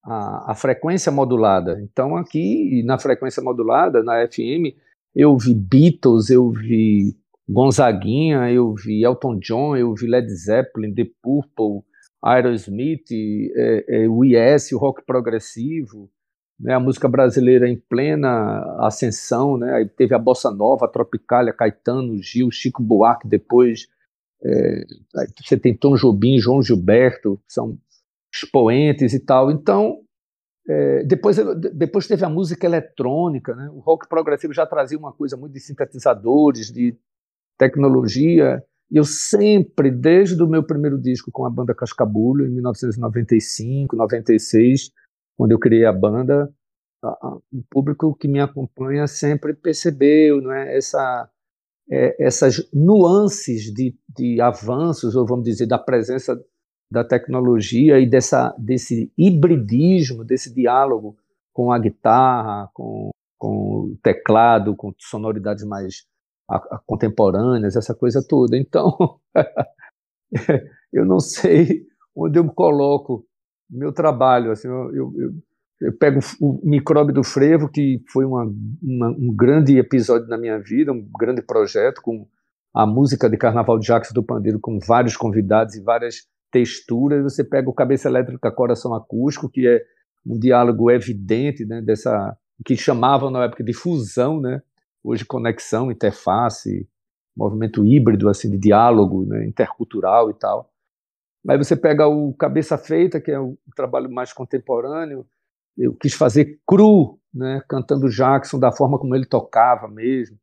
a, 0.02 0.52
a, 0.52 0.54
frequência 0.54 1.12
modulada. 1.12 1.80
Então, 1.82 2.16
aqui, 2.16 2.82
na 2.85 2.99
frequência 2.99 3.42
modulada, 3.42 4.02
na 4.02 4.26
FM, 4.26 4.75
eu 5.14 5.37
vi 5.37 5.54
Beatles, 5.54 6.30
eu 6.30 6.50
vi 6.50 7.16
Gonzaguinha, 7.49 8.50
eu 8.50 8.75
vi 8.75 9.04
Elton 9.04 9.38
John, 9.38 9.76
eu 9.76 9.94
vi 9.94 10.06
Led 10.06 10.28
Zeppelin, 10.30 10.94
The 10.94 11.06
Purple, 11.23 11.82
Aerosmith, 12.23 13.11
é, 13.11 14.04
é, 14.04 14.08
o 14.08 14.25
IS, 14.25 14.73
o 14.73 14.78
rock 14.78 15.04
progressivo, 15.04 16.11
né, 16.59 16.75
a 16.75 16.81
música 16.81 17.09
brasileira 17.09 17.69
em 17.69 17.77
plena 17.77 18.61
ascensão, 18.81 19.57
né, 19.57 19.75
aí 19.75 19.88
teve 19.88 20.15
a 20.15 20.19
bossa 20.19 20.50
nova, 20.50 20.87
a 20.87 20.88
tropicália, 20.88 21.53
Caetano, 21.53 22.21
Gil, 22.21 22.50
Chico 22.50 22.83
Buarque, 22.83 23.29
depois 23.29 23.87
é, 24.45 24.85
você 25.45 25.57
tem 25.57 25.77
Tom 25.77 25.95
Jobim, 25.95 26.38
João 26.38 26.62
Gilberto, 26.62 27.41
são 27.47 27.79
expoentes 28.33 29.12
e 29.12 29.21
tal. 29.21 29.50
Então, 29.50 30.00
é, 30.69 31.03
depois, 31.05 31.37
depois 31.73 32.07
teve 32.07 32.25
a 32.25 32.29
música 32.29 32.67
eletrônica, 32.67 33.55
né, 33.55 33.71
o 33.73 33.79
rock 33.79 34.09
progressivo 34.09 34.53
já 34.53 34.67
trazia 34.67 34.99
uma 34.99 35.12
coisa 35.12 35.37
muito 35.37 35.53
de 35.53 35.61
sintetizadores, 35.61 36.73
de 36.73 36.97
tecnologia, 37.57 38.62
e 38.91 38.97
eu 38.97 39.05
sempre, 39.05 39.91
desde 39.91 40.43
o 40.43 40.49
meu 40.49 40.62
primeiro 40.62 40.99
disco 40.99 41.31
com 41.31 41.45
a 41.45 41.50
banda 41.50 41.75
Cascabulho, 41.75 42.47
em 42.47 42.50
1995, 42.50 43.95
96, 43.97 44.91
quando 45.38 45.52
eu 45.52 45.59
criei 45.59 45.85
a 45.85 45.92
banda, 45.92 46.52
o 47.00 47.62
público 47.71 48.14
que 48.16 48.26
me 48.26 48.40
acompanha 48.40 49.07
sempre 49.07 49.54
percebeu 49.54 50.42
não 50.42 50.50
é, 50.52 50.76
essa, 50.76 51.30
é, 51.88 52.26
essas 52.26 52.68
nuances 52.75 53.73
de, 53.73 53.97
de 54.09 54.40
avanços, 54.40 55.14
ou 55.14 55.25
vamos 55.25 55.45
dizer, 55.45 55.66
da 55.66 55.78
presença 55.78 56.37
da 56.90 57.04
tecnologia 57.04 58.00
e 58.00 58.09
dessa, 58.09 58.52
desse 58.59 59.12
hibridismo, 59.16 60.25
desse 60.25 60.52
diálogo 60.52 61.16
com 61.52 61.71
a 61.71 61.78
guitarra, 61.78 62.68
com, 62.75 63.11
com 63.38 63.92
o 63.92 63.99
teclado, 64.02 64.75
com 64.75 64.92
sonoridades 64.99 65.64
mais 65.64 66.04
a, 66.50 66.57
a 66.57 66.80
contemporâneas, 66.85 67.76
essa 67.76 67.95
coisa 67.95 68.25
toda. 68.26 68.57
Então, 68.57 69.21
eu 70.92 71.04
não 71.04 71.21
sei 71.21 71.87
onde 72.16 72.40
eu 72.40 72.45
me 72.45 72.52
coloco 72.52 73.27
meu 73.69 73.93
trabalho. 73.93 74.51
Assim, 74.51 74.69
eu, 74.69 74.95
eu, 74.95 75.13
eu, 75.81 75.93
pego 75.99 76.21
o 76.41 76.61
micróbio 76.65 77.15
do 77.15 77.25
frevo, 77.25 77.69
que 77.69 78.03
foi 78.13 78.25
uma, 78.25 78.45
uma, 78.83 79.09
um 79.11 79.35
grande 79.35 79.79
episódio 79.79 80.29
na 80.29 80.39
minha 80.39 80.59
vida, 80.59 80.93
um 80.93 81.07
grande 81.19 81.43
projeto 81.43 82.01
com 82.03 82.27
a 82.75 82.87
música 82.87 83.29
de 83.29 83.37
Carnaval 83.37 83.79
de 83.79 83.87
Jacques 83.87 84.13
do 84.13 84.23
Pandeiro, 84.23 84.61
com 84.61 84.79
vários 84.79 85.17
convidados 85.17 85.75
e 85.75 85.83
várias 85.83 86.27
texturas. 86.51 87.23
Você 87.23 87.43
pega 87.45 87.69
o 87.69 87.75
Cabeça 87.75 88.09
Elétrica 88.09 88.51
Coração 88.51 88.95
Acústico, 88.95 89.49
que 89.49 89.67
é 89.67 89.83
um 90.27 90.39
diálogo 90.39 90.91
evidente 90.91 91.65
né, 91.65 91.81
dessa 91.81 92.37
que 92.65 92.77
chamavam 92.77 93.31
na 93.31 93.45
época 93.45 93.63
de 93.63 93.73
fusão, 93.73 94.41
né? 94.41 94.61
Hoje 95.03 95.25
conexão, 95.25 95.93
interface, 95.93 96.89
movimento 97.37 97.87
híbrido 97.87 98.29
assim 98.29 98.51
de 98.51 98.59
diálogo, 98.59 99.25
né, 99.25 99.47
intercultural 99.47 100.29
e 100.31 100.35
tal. 100.35 100.71
Mas 101.49 101.67
você 101.67 101.75
pega 101.75 102.07
o 102.07 102.35
Cabeça 102.35 102.76
Feita, 102.76 103.19
que 103.19 103.31
é 103.31 103.40
o 103.40 103.57
trabalho 103.75 104.12
mais 104.12 104.35
contemporâneo, 104.35 105.26
eu 105.78 105.95
quis 105.95 106.12
fazer 106.12 106.61
cru, 106.67 107.19
né, 107.33 107.62
cantando 107.67 108.11
Jackson 108.11 108.59
da 108.59 108.71
forma 108.71 108.99
como 108.99 109.17
ele 109.17 109.25
tocava 109.25 109.88
mesmo. 109.88 110.38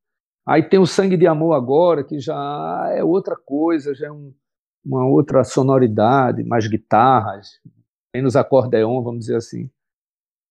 Aí 0.47 0.67
tem 0.67 0.79
o 0.79 0.87
Sangue 0.87 1.15
de 1.15 1.27
Amor 1.27 1.53
agora, 1.53 2.03
que 2.03 2.19
já 2.19 2.91
é 2.91 3.03
outra 3.03 3.35
coisa, 3.35 3.93
já 3.93 4.07
é 4.07 4.11
um, 4.11 4.33
uma 4.83 5.05
outra 5.05 5.43
sonoridade, 5.43 6.43
mais 6.43 6.67
guitarras, 6.67 7.61
menos 8.11 8.35
acordeon, 8.35 9.03
vamos 9.03 9.19
dizer 9.19 9.35
assim. 9.35 9.69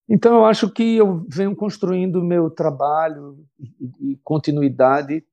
Então 0.08 0.37
eu 0.37 0.44
acho 0.44 0.70
que 0.70 0.96
eu 0.96 1.26
venho 1.28 1.56
construindo 1.56 2.23
meu 2.23 2.49
trabalho 2.49 3.44
e 4.00 4.20
continuidade, 4.23 5.26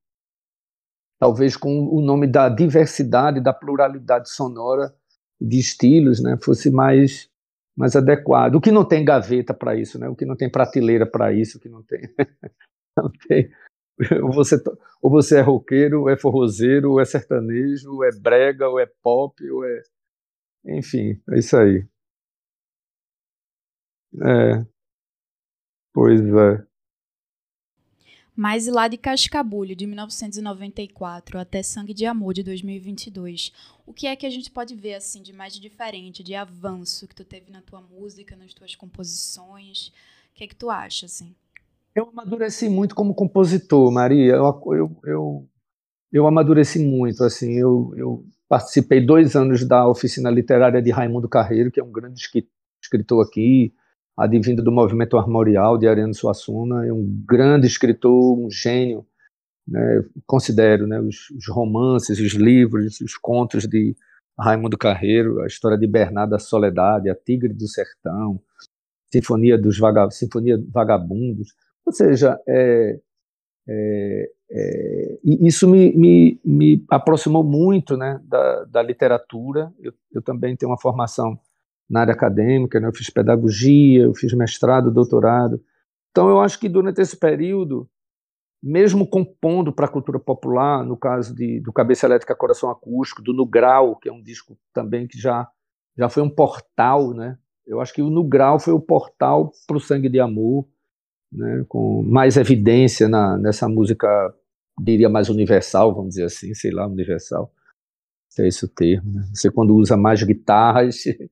talvez 1.20 1.56
com 1.56 1.86
o 1.94 2.00
nome 2.00 2.26
da 2.26 2.48
diversidade, 2.48 3.40
da 3.40 3.52
pluralidade 3.52 4.28
sonora 4.28 4.92
de 5.48 5.58
estilos, 5.58 6.22
né, 6.22 6.36
fosse 6.42 6.70
mais 6.70 7.30
mais 7.76 7.96
adequado. 7.96 8.56
O 8.56 8.60
que 8.60 8.70
não 8.70 8.84
tem 8.86 9.04
gaveta 9.04 9.54
para 9.54 9.74
isso, 9.76 9.98
né? 9.98 10.08
O 10.08 10.14
que 10.14 10.26
não 10.26 10.36
tem 10.36 10.50
prateleira 10.50 11.06
para 11.06 11.32
isso, 11.32 11.58
o 11.58 11.60
que 11.60 11.68
não 11.70 11.82
tem, 11.82 12.02
não 12.96 13.10
tem. 13.28 13.50
Ou 14.22 14.32
você, 14.32 14.56
ou 15.02 15.10
você 15.10 15.38
é 15.38 15.42
roqueiro, 15.42 16.02
ou 16.02 16.10
é 16.10 16.16
forrozeiro, 16.16 16.92
ou 16.92 17.00
é 17.00 17.04
sertanejo, 17.06 17.92
ou 17.94 18.04
é 18.04 18.10
brega, 18.12 18.68
ou 18.68 18.80
é 18.80 18.86
pop, 19.02 19.34
ou 19.50 19.64
é. 19.64 19.82
Enfim, 20.66 21.20
é 21.30 21.38
isso 21.38 21.56
aí. 21.56 21.86
É. 24.20 24.64
Pois 25.94 26.20
é. 26.20 26.66
Mas 28.34 28.66
lá 28.66 28.88
de 28.88 28.96
Cascabulho, 28.96 29.76
de 29.76 29.86
1994, 29.86 31.38
até 31.38 31.62
Sangue 31.62 31.92
de 31.92 32.06
Amor, 32.06 32.32
de 32.32 32.42
2022, 32.42 33.52
o 33.86 33.92
que 33.92 34.06
é 34.06 34.16
que 34.16 34.24
a 34.24 34.30
gente 34.30 34.50
pode 34.50 34.74
ver 34.74 34.94
assim 34.94 35.22
de 35.22 35.32
mais 35.32 35.54
diferente, 35.54 36.22
de 36.22 36.34
avanço 36.34 37.06
que 37.06 37.14
tu 37.14 37.24
teve 37.24 37.50
na 37.50 37.60
tua 37.60 37.82
música, 37.82 38.34
nas 38.34 38.54
tuas 38.54 38.74
composições? 38.74 39.88
O 39.88 40.34
que 40.34 40.44
é 40.44 40.46
que 40.46 40.56
tu 40.56 40.70
acha, 40.70 41.04
assim? 41.04 41.34
Eu 41.94 42.08
amadureci 42.08 42.70
muito 42.70 42.94
como 42.94 43.14
compositor, 43.14 43.92
Maria. 43.92 44.32
Eu, 44.32 44.62
eu, 44.72 44.96
eu, 45.04 45.48
eu 46.10 46.26
amadureci 46.26 46.78
muito, 46.78 47.22
assim. 47.22 47.52
Eu, 47.52 47.92
eu 47.96 48.24
participei 48.48 49.04
dois 49.04 49.36
anos 49.36 49.66
da 49.66 49.86
oficina 49.86 50.30
literária 50.30 50.80
de 50.80 50.90
Raimundo 50.90 51.28
Carreiro, 51.28 51.70
que 51.70 51.78
é 51.78 51.84
um 51.84 51.92
grande 51.92 52.18
escritor 52.80 53.26
aqui, 53.26 53.74
advindo 54.16 54.62
do 54.62 54.70
movimento 54.70 55.16
armorial 55.16 55.78
de 55.78 55.88
Ariano 55.88 56.14
Suassuna, 56.14 56.86
é 56.86 56.92
um 56.92 57.04
grande 57.26 57.66
escritor, 57.66 58.38
um 58.38 58.50
gênio, 58.50 59.06
né, 59.66 60.04
considero, 60.26 60.86
né, 60.86 61.00
os, 61.00 61.30
os, 61.30 61.48
romances, 61.48 62.18
os 62.18 62.32
livros, 62.32 63.00
os 63.00 63.16
contos 63.16 63.66
de 63.66 63.96
Raimundo 64.38 64.76
Carreiro, 64.76 65.40
a 65.40 65.46
história 65.46 65.78
de 65.78 65.86
Bernardo 65.86 66.30
da 66.30 66.38
Soledade, 66.38 67.08
a 67.08 67.14
Tigre 67.14 67.52
do 67.52 67.66
Sertão, 67.66 68.40
Sinfonia 69.12 69.58
dos 69.58 69.78
Vaga, 69.78 70.10
Sinfonia 70.10 70.62
Vagabundos, 70.70 71.54
ou 71.84 71.92
seja, 71.92 72.38
é, 72.48 72.98
é, 73.68 74.30
é, 74.50 75.18
isso 75.24 75.68
me, 75.68 75.96
me, 75.96 76.40
me, 76.44 76.84
aproximou 76.90 77.44
muito 77.44 77.96
né, 77.96 78.20
da, 78.24 78.64
da 78.64 78.82
literatura. 78.82 79.72
Eu, 79.80 79.92
eu 80.12 80.22
também 80.22 80.56
tenho 80.56 80.70
uma 80.70 80.80
formação 80.80 81.38
na 81.88 82.00
área 82.00 82.14
acadêmica, 82.14 82.80
né? 82.80 82.88
eu 82.88 82.94
fiz 82.94 83.10
pedagogia, 83.10 84.02
eu 84.02 84.14
fiz 84.14 84.32
mestrado, 84.32 84.90
doutorado. 84.90 85.62
Então, 86.10 86.28
eu 86.28 86.40
acho 86.40 86.58
que 86.58 86.68
durante 86.68 87.00
esse 87.00 87.16
período, 87.16 87.88
mesmo 88.62 89.06
compondo 89.06 89.72
para 89.72 89.86
a 89.86 89.90
cultura 89.90 90.20
popular, 90.20 90.84
no 90.84 90.96
caso 90.96 91.34
de, 91.34 91.60
do 91.60 91.72
Cabeça 91.72 92.06
Elétrica 92.06 92.34
Coração 92.34 92.70
Acústico, 92.70 93.22
do 93.22 93.32
No 93.32 93.44
Grau, 93.44 93.96
que 93.96 94.08
é 94.08 94.12
um 94.12 94.22
disco 94.22 94.56
também 94.72 95.06
que 95.06 95.18
já, 95.18 95.48
já 95.96 96.08
foi 96.08 96.22
um 96.22 96.30
portal, 96.30 97.12
né? 97.12 97.36
Eu 97.66 97.80
acho 97.80 97.92
que 97.92 98.02
o 98.02 98.10
No 98.10 98.24
Grau 98.24 98.58
foi 98.58 98.72
o 98.72 98.80
portal 98.80 99.52
para 99.66 99.76
o 99.76 99.80
Sangue 99.80 100.08
de 100.08 100.20
Amor, 100.20 100.66
né? 101.32 101.64
com 101.68 102.02
mais 102.02 102.36
evidência 102.36 103.08
na, 103.08 103.36
nessa 103.36 103.68
música, 103.68 104.08
diria 104.80 105.08
mais 105.08 105.28
universal, 105.28 105.94
vamos 105.94 106.10
dizer 106.10 106.24
assim, 106.24 106.54
sei 106.54 106.70
lá, 106.70 106.86
universal, 106.86 107.52
é 108.38 108.46
esse 108.46 108.64
o 108.64 108.68
termo. 108.68 109.12
Né? 109.12 109.28
Você 109.34 109.50
quando 109.50 109.74
usa 109.74 109.96
mais 109.96 110.22
guitarras 110.22 111.04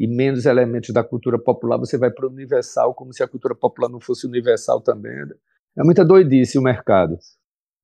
e 0.00 0.06
menos 0.06 0.46
elementos 0.46 0.94
da 0.94 1.04
cultura 1.04 1.38
popular, 1.38 1.76
você 1.76 1.98
vai 1.98 2.10
para 2.10 2.26
o 2.26 2.30
universal, 2.30 2.94
como 2.94 3.12
se 3.12 3.22
a 3.22 3.28
cultura 3.28 3.54
popular 3.54 3.90
não 3.90 4.00
fosse 4.00 4.26
universal 4.26 4.80
também. 4.80 5.12
É 5.76 5.84
muita 5.84 6.02
doidice 6.02 6.58
o 6.58 6.62
mercado. 6.62 7.18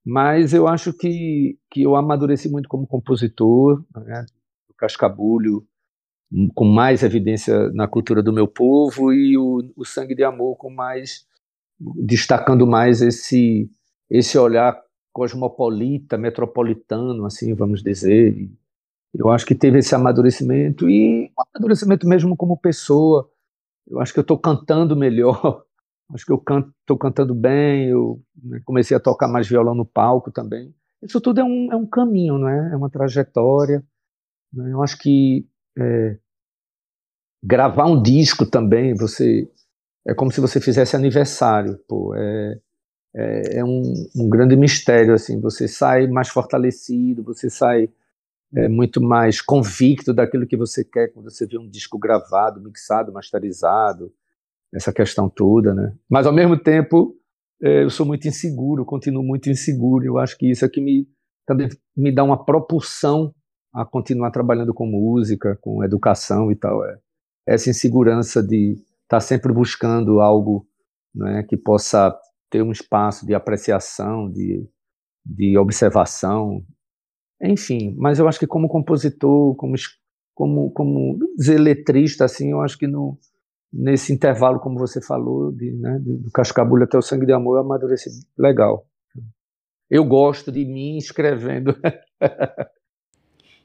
Mas 0.03 0.55
eu 0.55 0.67
acho 0.67 0.95
que, 0.95 1.59
que 1.71 1.83
eu 1.83 1.95
amadureci 1.95 2.49
muito 2.49 2.71
como 2.71 2.87
compositor, 2.87 3.85
né? 3.95 4.25
o 4.67 4.73
Cascabulho, 4.75 5.63
com 6.55 6.65
mais 6.65 7.03
evidência 7.03 7.71
na 7.73 7.87
cultura 7.87 8.23
do 8.23 8.33
meu 8.33 8.49
povo, 8.49 9.13
e 9.13 9.37
o, 9.37 9.71
o 9.77 9.85
Sangue 9.85 10.15
de 10.15 10.25
Amor, 10.25 10.57
com 10.57 10.71
mais 10.71 11.27
destacando 11.79 12.67
mais 12.67 13.03
esse, 13.03 13.71
esse 14.09 14.39
olhar 14.39 14.81
cosmopolita, 15.13 16.17
metropolitano, 16.17 17.27
assim, 17.27 17.53
vamos 17.53 17.83
dizer, 17.83 18.49
eu 19.15 19.31
acho 19.31 19.47
que 19.47 19.55
teve 19.55 19.79
esse 19.79 19.95
amadurecimento 19.95 20.89
e 20.89 21.33
um 21.39 21.43
amadurecimento 21.55 22.07
mesmo 22.07 22.37
como 22.37 22.57
pessoa. 22.57 23.31
Eu 23.87 24.01
acho 24.01 24.13
que 24.13 24.19
eu 24.19 24.23
estou 24.23 24.39
cantando 24.39 24.97
melhor. 24.97 25.65
Acho 26.15 26.25
que 26.25 26.31
eu 26.31 26.41
estou 26.81 26.97
cantando 26.97 27.35
bem. 27.35 27.89
Eu 27.89 28.23
né, 28.41 28.61
comecei 28.65 28.97
a 28.97 29.01
tocar 29.01 29.27
mais 29.27 29.49
violão 29.49 29.75
no 29.75 29.85
palco 29.85 30.31
também. 30.31 30.73
Isso 31.03 31.21
tudo 31.21 31.41
é 31.41 31.45
um, 31.45 31.73
é 31.73 31.75
um 31.75 31.85
caminho, 31.85 32.39
não 32.39 32.49
é? 32.49 32.73
É 32.73 32.77
uma 32.77 32.89
trajetória. 32.89 33.85
Né? 34.53 34.73
Eu 34.73 34.85
acho 34.85 34.97
que 34.99 35.45
é, 35.77 36.17
gravar 37.43 37.87
um 37.87 38.01
disco 38.01 38.47
também, 38.47 38.95
você 38.95 39.51
é 40.07 40.15
como 40.15 40.31
se 40.31 40.41
você 40.41 40.61
fizesse 40.61 40.95
aniversário. 40.95 41.79
Pô, 41.89 42.15
é, 42.15 42.61
é, 43.15 43.59
é 43.59 43.65
um, 43.65 43.83
um 44.15 44.29
grande 44.29 44.57
mistério 44.57 45.15
assim. 45.15 45.41
Você 45.41 45.67
sai 45.67 46.07
mais 46.07 46.29
fortalecido, 46.29 47.23
você 47.25 47.51
sai 47.51 47.89
é, 48.57 48.69
muito 48.69 49.03
mais 49.03 49.41
convicto 49.41 50.15
daquilo 50.15 50.47
que 50.47 50.57
você 50.57 50.83
quer 50.83 51.13
quando 51.13 51.31
você 51.31 51.47
vê 51.47 51.59
um 51.59 51.69
disco 51.69 51.99
gravado, 51.99 52.61
mixado, 52.61 53.13
masterizado, 53.13 54.11
essa 54.75 54.93
questão 54.93 55.29
toda, 55.29 55.75
né? 55.75 55.95
Mas 56.09 56.27
ao 56.27 56.33
mesmo 56.33 56.59
tempo 56.59 57.15
é, 57.63 57.85
eu 57.85 57.91
sou 57.91 58.07
muito 58.07 58.27
inseguro, 58.27 58.85
continuo 58.85 59.23
muito 59.23 59.51
inseguro. 59.51 60.05
Eu 60.05 60.19
acho 60.19 60.37
que 60.39 60.51
isso 60.51 60.65
é 60.65 60.69
que 60.69 60.81
me 60.81 61.07
também 61.47 61.69
me 61.97 62.13
dá 62.13 62.25
uma 62.25 62.45
propulsão 62.45 63.33
a 63.73 63.85
continuar 63.85 64.31
trabalhando 64.31 64.75
com 64.75 64.87
música, 64.87 65.57
com 65.61 65.85
educação 65.85 66.51
e 66.51 66.57
tal. 66.57 66.85
É 66.85 66.99
essa 67.47 67.71
insegurança 67.71 68.43
de 68.43 68.77
está 69.03 69.21
sempre 69.21 69.53
buscando 69.53 70.21
algo 70.21 70.67
né, 71.15 71.45
que 71.45 71.57
possa 71.57 72.13
ter 72.51 72.63
um 72.63 72.73
espaço 72.73 73.25
de 73.25 73.35
apreciação, 73.35 74.29
de, 74.29 74.69
de 75.25 75.57
observação, 75.57 76.65
enfim. 77.43 77.95
Mas 77.99 78.19
eu 78.19 78.29
acho 78.29 78.39
que 78.39 78.47
como 78.47 78.69
compositor, 78.69 79.55
como 79.57 79.75
como 80.35 80.71
como 80.71 81.19
letrista, 81.39 82.25
assim, 82.25 82.51
eu 82.53 82.61
acho 82.61 82.79
que 82.79 82.87
no 82.87 83.19
nesse 83.73 84.13
intervalo, 84.13 84.61
como 84.61 84.79
você 84.79 85.01
falou, 85.03 85.53
de, 85.53 85.71
né, 85.73 85.99
do 86.01 86.31
Cascabulho 86.31 86.85
até 86.85 86.97
o 86.97 87.03
Sangue 87.03 87.27
de 87.27 87.33
Amor, 87.33 87.57
eu 87.57 87.61
amadureci 87.61 88.09
legal. 88.39 88.87
Eu 89.91 90.05
gosto 90.05 90.51
de 90.51 90.65
mim 90.65 90.97
escrevendo. 90.97 91.77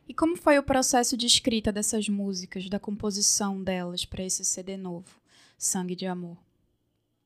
e 0.07 0.13
como 0.13 0.35
foi 0.35 0.59
o 0.59 0.63
processo 0.63 1.15
de 1.15 1.25
escrita 1.25 1.71
dessas 1.71 2.09
músicas, 2.09 2.69
da 2.69 2.79
composição 2.79 3.63
delas 3.63 4.05
para 4.05 4.23
esse 4.23 4.43
CD 4.43 4.75
novo, 4.75 5.09
Sangue 5.57 5.95
de 5.95 6.05
Amor? 6.05 6.37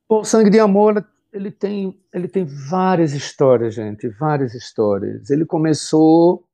O 0.08 0.24
Sangue 0.24 0.50
de 0.50 0.60
Amor 0.60 1.06
ele 1.36 1.52
tem, 1.52 2.00
ele 2.14 2.30
tem 2.30 2.46
várias 2.46 3.14
histórias, 3.14 3.76
gente, 3.76 4.08
várias 4.08 4.54
histórias. 4.56 5.30
Ele 5.30 5.46
começou 5.46 6.48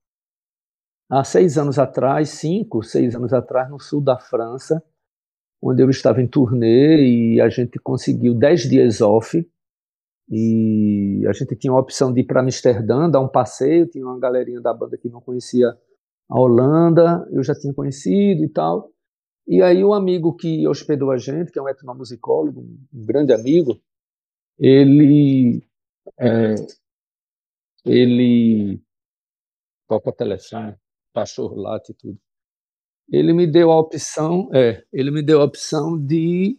há 1.08 1.24
seis 1.24 1.56
anos 1.56 1.78
atrás, 1.78 2.30
cinco, 2.30 2.82
seis 2.82 3.16
anos 3.16 3.32
atrás, 3.32 3.70
no 3.70 3.80
sul 3.80 4.02
da 4.02 4.18
França, 4.18 4.84
onde 5.62 5.84
eu 5.84 5.90
estava 5.92 6.20
em 6.20 6.28
turnê 6.28 6.98
e 6.98 7.40
a 7.40 7.48
gente 7.48 7.78
conseguiu 7.78 8.34
dez 8.34 8.62
dias 8.62 9.02
off. 9.02 9.48
E 10.28 11.24
a 11.28 11.34
gente 11.34 11.56
tinha 11.56 11.72
a 11.72 11.80
opção 11.80 12.12
de 12.12 12.22
ir 12.22 12.24
para 12.24 12.42
Amsterdã, 12.42 13.08
dar 13.08 13.20
um 13.20 13.28
passeio. 13.28 13.86
Tinha 13.86 14.04
uma 14.04 14.20
galerinha 14.20 14.62
da 14.62 14.74
banda 14.74 14.98
que 14.98 15.10
não 15.10 15.22
conhecia 15.22 15.78
a 16.28 16.40
Holanda, 16.40 17.28
eu 17.32 17.44
já 17.44 17.54
tinha 17.54 17.74
conhecido 17.74 18.44
e 18.44 18.50
tal. 18.50 18.90
E 19.48 19.62
aí 19.62 19.84
o 19.84 19.94
amigo 19.94 20.36
que 20.36 20.68
hospedou 20.68 21.12
a 21.12 21.18
gente, 21.18 21.52
que 21.52 21.60
é 21.60 21.62
um 21.62 21.70
etnomusicólogo, 21.70 22.62
um 22.62 23.06
grande 23.06 23.32
amigo, 23.32 23.80
ele 24.60 25.64
é, 26.20 26.56
ele 27.86 28.82
toca 29.88 30.10
o 30.10 30.14
telefone, 30.14 30.76
cachorro 31.14 31.56
late 31.56 31.92
e 31.92 31.96
tudo. 31.96 32.20
Ele 33.10 33.34
me 33.34 33.46
deu 33.46 33.72
a 33.72 33.80
opção, 33.80 34.50
é, 34.54 34.84
ele 34.94 35.12
me 35.12 35.22
deu 35.22 35.42
a 35.42 35.46
opção 35.46 35.98
de 35.98 36.58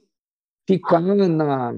ficar 0.66 1.00
na, 1.00 1.28
na 1.28 1.72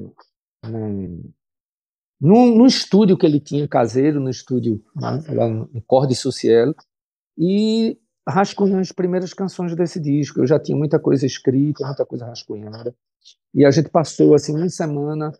num, 2.20 2.56
num 2.56 2.66
estúdio 2.66 3.16
que 3.18 3.26
ele 3.26 3.38
tinha 3.38 3.68
caseiro, 3.68 4.18
no 4.18 4.30
estúdio 4.30 4.82
né, 4.96 5.22
lá 5.28 5.48
no 5.48 5.82
Corde 5.82 6.14
Social, 6.14 6.74
e 7.36 7.98
rascunhar 8.26 8.80
as 8.80 8.92
primeiras 8.92 9.34
canções 9.34 9.76
desse 9.76 10.00
disco. 10.00 10.40
Eu 10.40 10.46
já 10.46 10.58
tinha 10.58 10.76
muita 10.76 10.98
coisa 10.98 11.26
escrita, 11.26 11.86
muita 11.86 12.06
coisa 12.06 12.26
rascunhada. 12.26 12.96
E 13.54 13.64
a 13.64 13.70
gente 13.70 13.90
passou 13.90 14.34
assim 14.34 14.56
uma 14.56 14.68
semana 14.68 15.32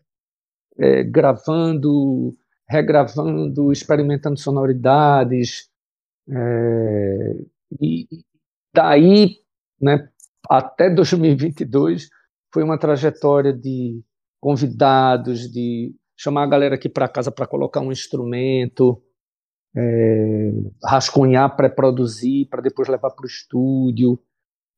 é, 0.78 1.02
gravando, 1.02 2.37
regravando, 2.69 3.73
experimentando 3.73 4.38
sonoridades. 4.38 5.69
É, 6.28 7.37
e 7.81 8.07
daí, 8.75 9.37
né, 9.81 10.09
até 10.49 10.90
2022, 10.90 12.09
foi 12.52 12.62
uma 12.62 12.78
trajetória 12.78 13.52
de 13.52 14.02
convidados, 14.40 15.50
de 15.50 15.95
chamar 16.16 16.45
a 16.45 16.49
galera 16.49 16.75
aqui 16.76 16.88
para 16.88 17.09
casa 17.09 17.31
para 17.31 17.47
colocar 17.47 17.81
um 17.81 17.90
instrumento, 17.90 19.02
é, 19.76 20.52
rascunhar, 20.85 21.57
pré-produzir, 21.57 22.47
para 22.49 22.62
depois 22.62 22.88
levar 22.88 23.11
para 23.11 23.25
o 23.25 23.26
estúdio. 23.26 24.19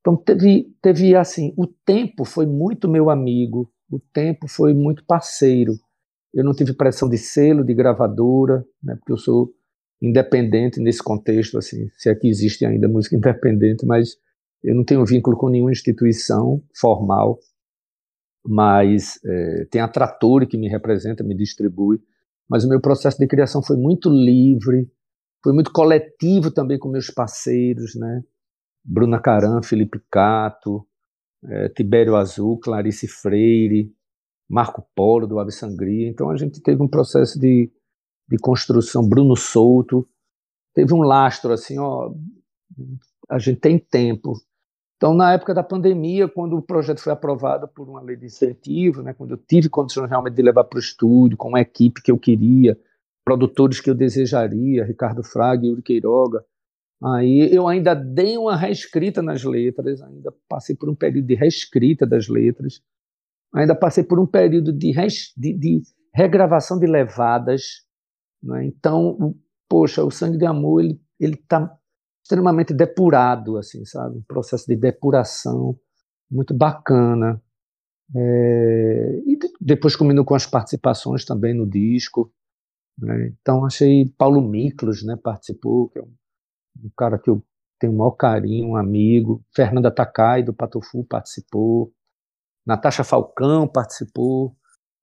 Então 0.00 0.16
teve, 0.16 0.72
teve 0.80 1.14
assim, 1.16 1.52
o 1.56 1.66
tempo 1.66 2.24
foi 2.24 2.46
muito 2.46 2.88
meu 2.88 3.10
amigo, 3.10 3.70
o 3.90 3.98
tempo 3.98 4.48
foi 4.48 4.73
muito 4.73 5.04
parceiro. 5.04 5.73
Eu 6.36 6.44
não 6.44 6.52
tive 6.52 6.75
pressão 6.75 7.08
de 7.08 7.16
selo, 7.16 7.64
de 7.64 7.72
gravadora, 7.72 8.62
né, 8.82 8.94
porque 8.96 9.10
eu 9.10 9.16
sou 9.16 9.50
independente 10.02 10.78
nesse 10.78 11.02
contexto, 11.02 11.56
assim, 11.56 11.88
se 11.96 12.10
é 12.10 12.14
que 12.14 12.28
existe 12.28 12.66
ainda 12.66 12.86
música 12.86 13.16
independente, 13.16 13.86
mas 13.86 14.16
eu 14.62 14.75
não 14.75 14.84
tenho 14.84 15.04
vínculo 15.06 15.34
com 15.34 15.49
nenhuma 15.49 15.72
instituição 15.72 16.62
formal, 16.78 17.38
mas 18.46 19.18
é, 19.25 19.64
tem 19.70 19.80
a 19.80 19.88
Trattori 19.88 20.46
que 20.46 20.58
me 20.58 20.68
representa, 20.68 21.25
me 21.25 21.34
distribui, 21.34 22.02
mas 22.46 22.64
o 22.64 22.68
meu 22.68 22.80
processo 22.82 23.18
de 23.18 23.26
criação 23.26 23.62
foi 23.62 23.78
muito 23.78 24.10
livre, 24.10 24.90
foi 25.42 25.54
muito 25.54 25.72
coletivo 25.72 26.50
também 26.50 26.78
com 26.78 26.90
meus 26.90 27.10
parceiros, 27.10 27.94
né? 27.96 28.22
Bruna 28.84 29.20
Caram, 29.20 29.62
Felipe 29.62 30.00
Cato, 30.10 30.86
é, 31.44 31.68
Tibério 31.70 32.14
Azul, 32.14 32.58
Clarice 32.58 33.08
Freire, 33.08 33.90
Marco 34.49 34.87
Polo, 34.95 35.26
do 35.26 35.39
Ave 35.39 35.52
Sangria. 35.52 36.09
Então 36.09 36.30
a 36.30 36.37
gente 36.37 36.61
teve 36.61 36.82
um 36.82 36.89
processo 36.89 37.39
de, 37.39 37.71
de 38.28 38.39
construção, 38.39 39.09
Bruno 39.09 39.37
Souto, 39.37 40.09
teve 40.75 40.93
um 40.95 41.02
lastro 41.02 41.52
assim, 41.52 41.78
ó, 41.78 42.13
a 43.28 43.39
gente 43.39 43.61
tem 43.61 43.78
tempo. 43.78 44.35
Então, 44.97 45.13
na 45.13 45.35
época 45.35 45.52
da 45.52 45.63
pandemia, 45.63 46.26
quando 46.26 46.56
o 46.56 46.63
projeto 46.63 47.00
foi 47.00 47.13
aprovado 47.13 47.69
por 47.69 47.89
uma 47.89 48.00
lei 48.00 48.17
de 48.17 48.26
incentivo, 48.26 49.02
né, 49.02 49.13
quando 49.13 49.32
eu 49.32 49.37
tive 49.37 49.69
condições 49.69 50.09
realmente 50.09 50.35
de 50.35 50.43
levar 50.43 50.65
para 50.65 50.78
o 50.78 50.80
estúdio, 50.80 51.37
com 51.37 51.49
uma 51.49 51.61
equipe 51.61 52.00
que 52.00 52.11
eu 52.11 52.19
queria, 52.19 52.78
produtores 53.23 53.80
que 53.80 53.91
eu 53.91 53.95
desejaria, 53.95 54.85
Ricardo 54.85 55.23
Fraga 55.23 55.67
e 55.67 55.69
Yuri 55.69 55.82
Queiroga, 55.82 56.43
aí 57.02 57.54
eu 57.54 57.69
ainda 57.69 57.93
dei 57.93 58.39
uma 58.39 58.56
reescrita 58.56 59.21
nas 59.21 59.45
letras, 59.45 60.00
ainda 60.00 60.32
passei 60.49 60.75
por 60.75 60.89
um 60.89 60.95
período 60.95 61.26
de 61.26 61.35
reescrita 61.35 62.06
das 62.06 62.28
letras, 62.28 62.80
ainda 63.54 63.75
passei 63.75 64.04
por 64.04 64.21
um 64.21 64.26
período 64.26 64.73
de, 64.73 64.93
de, 65.37 65.59
de 65.59 65.82
regravação 66.15 66.78
de 66.78 66.87
levadas. 66.87 67.85
Né? 68.43 68.67
Então, 68.67 69.35
poxa, 69.69 70.04
o 70.04 70.11
Sangue 70.11 70.39
de 70.39 70.47
Amor 70.47 70.82
ele 70.82 71.00
ele 71.19 71.35
está 71.35 71.75
extremamente 72.23 72.75
depurado, 72.75 73.56
assim, 73.56 73.85
sabe? 73.85 74.19
Um 74.19 74.23
processo 74.23 74.67
de 74.67 74.76
depuração 74.76 75.78
muito 76.30 76.54
bacana. 76.54 77.41
É, 78.15 79.23
e 79.26 79.39
depois 79.61 79.97
combinou 79.97 80.25
com 80.25 80.35
as 80.35 80.47
participações 80.47 81.25
também 81.25 81.54
no 81.54 81.69
disco. 81.69 82.32
Né? 82.99 83.32
Então 83.41 83.65
achei 83.65 84.09
Paulo 84.17 84.41
Miklos, 84.41 85.04
né, 85.04 85.17
participou, 85.17 85.89
que 85.89 85.99
é 85.99 86.02
um, 86.02 86.15
um, 86.85 86.91
cara 86.97 87.19
que 87.19 87.30
eu 87.30 87.45
tenho 87.78 87.93
o 87.93 87.97
maior 87.97 88.13
carinho, 88.13 88.71
um 88.71 88.76
amigo. 88.76 89.45
Fernanda 89.54 89.91
Takai 89.91 90.43
do 90.43 90.54
Patofu 90.54 91.04
participou. 91.04 91.93
Natasha 92.66 93.04
Falcão 93.04 93.68
participou. 93.68 94.56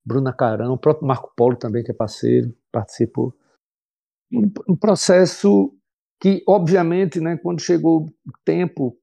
Bruna 0.06 0.34
Carão, 0.34 0.74
o 0.74 0.78
próprio 0.78 1.08
Marco 1.08 1.32
Polo 1.36 1.56
também, 1.56 1.82
que 1.82 1.92
é 1.92 1.94
parceiro, 1.94 2.54
participou. 2.72 3.34
Um, 4.32 4.52
um 4.68 4.76
processo 4.76 5.74
que, 6.20 6.44
obviamente, 6.48 7.22
né, 7.22 7.38
quando 7.38 7.62
chegou 7.62 8.06
o 8.06 8.32
tempo, 8.44 8.98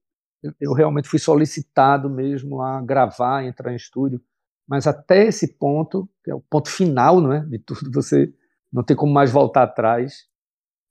eu 0.59 0.73
realmente 0.73 1.07
fui 1.07 1.19
solicitado 1.19 2.09
mesmo 2.09 2.61
a 2.61 2.81
gravar, 2.81 3.43
entrar 3.43 3.71
em 3.71 3.75
estúdio, 3.75 4.21
mas 4.67 4.87
até 4.87 5.25
esse 5.25 5.55
ponto, 5.57 6.09
que 6.23 6.31
é 6.31 6.35
o 6.35 6.41
ponto 6.41 6.69
final 6.69 7.21
né, 7.21 7.45
de 7.49 7.59
tudo, 7.59 7.89
você 7.93 8.33
não 8.71 8.83
tem 8.83 8.95
como 8.95 9.13
mais 9.13 9.31
voltar 9.31 9.63
atrás, 9.63 10.27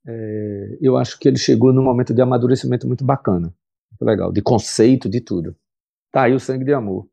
é, 0.06 0.78
eu 0.80 0.96
acho 0.96 1.18
que 1.18 1.28
ele 1.28 1.38
chegou 1.38 1.72
num 1.72 1.82
momento 1.82 2.14
de 2.14 2.22
amadurecimento 2.22 2.86
muito 2.86 3.04
bacana, 3.04 3.54
muito 3.90 4.04
legal, 4.04 4.32
de 4.32 4.42
conceito, 4.42 5.08
de 5.08 5.20
tudo. 5.20 5.56
Tá 6.12 6.22
aí 6.22 6.32
o 6.32 6.40
Sangue 6.40 6.64
de 6.64 6.72
Amor. 6.72 7.09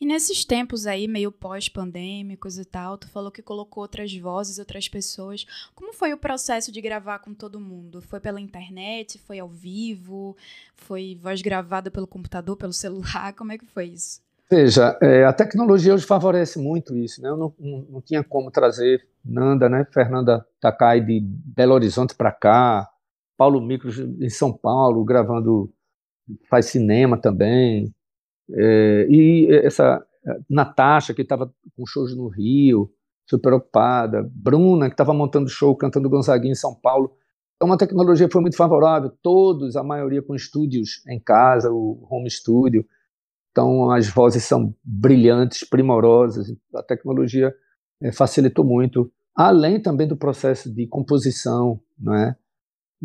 E 0.00 0.06
nesses 0.06 0.44
tempos 0.44 0.86
aí, 0.86 1.08
meio 1.08 1.32
pós-pandêmicos 1.32 2.56
e 2.56 2.64
tal, 2.64 2.96
tu 2.96 3.08
falou 3.08 3.32
que 3.32 3.42
colocou 3.42 3.82
outras 3.82 4.16
vozes, 4.16 4.58
outras 4.58 4.88
pessoas. 4.88 5.44
Como 5.74 5.92
foi 5.92 6.12
o 6.12 6.18
processo 6.18 6.70
de 6.70 6.80
gravar 6.80 7.18
com 7.18 7.34
todo 7.34 7.58
mundo? 7.58 8.00
Foi 8.00 8.20
pela 8.20 8.40
internet? 8.40 9.18
Foi 9.18 9.40
ao 9.40 9.48
vivo? 9.48 10.36
Foi 10.76 11.18
voz 11.20 11.42
gravada 11.42 11.90
pelo 11.90 12.06
computador, 12.06 12.56
pelo 12.56 12.72
celular? 12.72 13.32
Como 13.34 13.50
é 13.50 13.58
que 13.58 13.66
foi 13.66 13.86
isso? 13.86 14.20
Veja, 14.50 14.96
é, 15.02 15.24
a 15.24 15.32
tecnologia 15.32 15.92
hoje 15.92 16.06
favorece 16.06 16.58
muito 16.58 16.96
isso, 16.96 17.20
né? 17.20 17.28
Eu 17.28 17.36
não, 17.36 17.54
não, 17.58 17.86
não 17.90 18.00
tinha 18.00 18.24
como 18.24 18.50
trazer 18.50 19.06
Nanda, 19.22 19.68
né? 19.68 19.84
Fernanda 19.92 20.46
Takai 20.58 21.00
de 21.00 21.20
Belo 21.20 21.74
Horizonte 21.74 22.14
para 22.14 22.32
cá, 22.32 22.88
Paulo 23.36 23.60
Micros 23.60 23.98
em 23.98 24.30
São 24.30 24.52
Paulo, 24.52 25.04
gravando, 25.04 25.70
faz 26.48 26.66
cinema 26.66 27.20
também, 27.20 27.94
é, 28.54 29.06
e 29.08 29.48
essa 29.64 30.04
Natasha, 30.48 31.14
que 31.14 31.22
estava 31.22 31.52
com 31.76 31.86
shows 31.86 32.16
no 32.16 32.28
Rio, 32.28 32.90
super 33.28 33.52
ocupada, 33.52 34.28
Bruna, 34.30 34.86
que 34.88 34.94
estava 34.94 35.12
montando 35.12 35.48
show, 35.48 35.74
cantando 35.76 36.08
Gonzaguinha 36.08 36.52
em 36.52 36.56
São 36.56 36.74
Paulo. 36.74 37.12
Então, 37.56 37.72
a 37.72 37.76
tecnologia 37.76 38.28
foi 38.30 38.40
muito 38.40 38.56
favorável, 38.56 39.12
todos, 39.22 39.76
a 39.76 39.82
maioria 39.82 40.22
com 40.22 40.34
estúdios 40.34 41.02
em 41.08 41.20
casa, 41.20 41.70
o 41.70 42.06
home 42.10 42.30
studio. 42.30 42.86
Então, 43.50 43.90
as 43.90 44.08
vozes 44.08 44.44
são 44.44 44.74
brilhantes, 44.84 45.68
primorosas, 45.68 46.46
a 46.74 46.82
tecnologia 46.82 47.52
é, 48.00 48.12
facilitou 48.12 48.64
muito, 48.64 49.10
além 49.34 49.80
também 49.80 50.06
do 50.06 50.16
processo 50.16 50.72
de 50.72 50.86
composição, 50.86 51.80
não 51.98 52.14
é? 52.14 52.36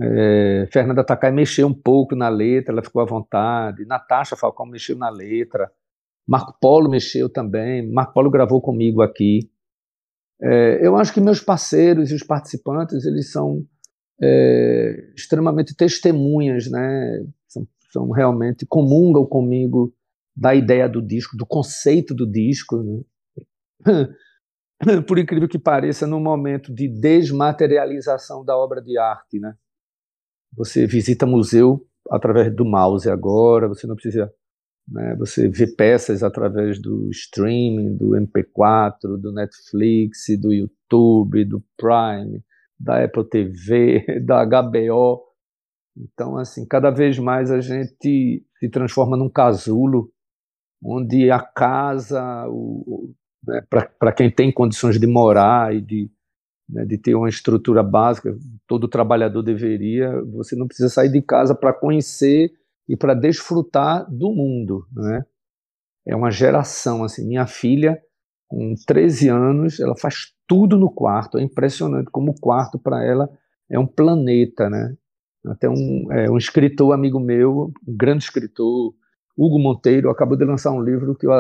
É, 0.02 0.68
Fernanda 0.72 1.04
Takai 1.04 1.32
mexeu 1.32 1.68
um 1.68 1.74
pouco 1.74 2.16
na 2.16 2.30
letra, 2.30 2.74
ela 2.74 2.84
ficou 2.84 3.02
à 3.02 3.06
vontade. 3.06 3.86
Natasha 3.86 4.36
Falcão 4.36 4.66
mexeu 4.66 4.98
na 4.98 5.10
letra. 5.10 5.72
Marco 6.28 6.58
Polo 6.60 6.90
mexeu 6.90 7.30
também, 7.30 7.92
Marco 7.92 8.14
Polo 8.14 8.32
gravou 8.32 8.62
comigo 8.62 9.02
aqui. 9.02 9.50
É, 10.42 10.86
eu 10.86 10.96
acho 10.96 11.14
que 11.14 11.22
meus 11.22 11.40
parceiros 11.40 12.12
e 12.12 12.16
os 12.16 12.24
participantes, 12.24 13.06
eles 13.06 13.32
são 13.32 13.66
é, 14.22 15.12
extremamente 15.16 15.76
testemunhas, 15.76 16.70
né? 16.70 17.26
São, 17.48 17.68
são, 17.92 18.10
realmente, 18.10 18.66
comungam 18.66 19.26
comigo 19.26 19.94
da 20.36 20.56
ideia 20.56 20.90
do 20.90 21.02
disco, 21.02 21.38
do 21.38 21.46
conceito 21.46 22.14
do 22.14 22.30
disco, 22.30 22.78
né? 22.82 23.02
Por 25.08 25.18
incrível 25.18 25.48
que 25.48 25.60
pareça, 25.60 26.08
no 26.08 26.20
momento 26.20 26.74
de 26.74 26.88
desmaterialização 26.88 28.44
da 28.44 28.58
obra 28.58 28.82
de 28.82 28.98
arte, 28.98 29.40
né? 29.40 29.56
Você 30.58 30.86
visita 30.86 31.26
museu 31.26 31.86
através 32.10 32.54
do 32.56 32.66
mouse 32.66 33.10
agora, 33.10 33.68
você 33.68 33.88
não 33.88 33.96
precisa 33.96 34.32
né? 34.88 35.16
Você 35.16 35.48
vê 35.48 35.68
peças 35.68 36.24
através 36.24 36.82
do 36.82 37.10
streaming, 37.10 37.96
do 37.96 38.12
MP4, 38.12 39.18
do 39.18 39.32
Netflix, 39.32 40.26
do 40.40 40.52
YouTube, 40.52 41.46
do 41.46 41.64
Prime, 41.78 42.44
da 42.80 43.04
Apple 43.04 43.28
TV, 43.30 44.06
da 44.26 44.44
HBO. 44.46 45.24
Então, 45.96 46.38
assim, 46.38 46.66
cada 46.66 46.90
vez 46.90 47.18
mais 47.20 47.52
a 47.52 47.62
gente 47.62 48.44
se 48.60 48.70
transforma 48.70 49.16
num 49.16 49.30
casulo, 49.30 50.12
onde 50.84 51.30
a 51.32 51.40
casa, 51.40 52.46
né, 53.46 53.62
para 53.70 54.12
quem 54.12 54.30
tem 54.30 54.52
condições 54.52 55.00
de 55.00 55.08
morar 55.08 55.74
e 55.74 55.82
de, 55.82 56.12
né, 56.70 56.86
de 56.86 56.98
ter 56.98 57.16
uma 57.16 57.30
estrutura 57.30 57.84
básica, 57.84 58.36
todo 58.68 58.88
trabalhador 58.88 59.42
deveria, 59.42 60.22
você 60.26 60.56
não 60.56 60.68
precisa 60.68 60.90
sair 60.90 61.10
de 61.10 61.22
casa 61.22 61.54
para 61.54 61.74
conhecer 61.74 62.52
e 62.88 62.96
para 62.96 63.14
desfrutar 63.14 64.06
do 64.10 64.32
mundo, 64.32 64.86
né? 64.92 65.26
É 66.06 66.16
uma 66.16 66.32
geração 66.32 67.04
assim, 67.04 67.26
minha 67.26 67.48
filha 67.48 68.02
com 68.48 68.74
13 68.86 69.30
anos, 69.30 69.80
ela 69.80 69.96
faz 69.98 70.34
tudo 70.48 70.78
no 70.78 70.92
quarto, 70.92 71.38
é 71.38 71.42
impressionante 71.42 72.12
como 72.12 72.32
o 72.32 72.40
quarto 72.40 72.78
para 72.78 73.04
ela 73.04 73.30
é 73.70 73.80
um 73.80 73.88
planeta, 73.88 74.70
né? 74.70 74.96
Até 75.46 75.70
um, 75.70 76.12
é, 76.12 76.30
um 76.30 76.38
escritor 76.38 76.94
amigo 76.94 77.20
meu, 77.20 77.72
um 77.88 77.98
grande 77.98 78.24
escritor, 78.24 78.94
Hugo 79.36 79.60
Monteiro, 79.60 80.10
acabou 80.10 80.38
de 80.38 80.46
lançar 80.46 80.72
um 80.72 80.82
livro 80.82 81.16
que 81.16 81.26
eu 81.26 81.32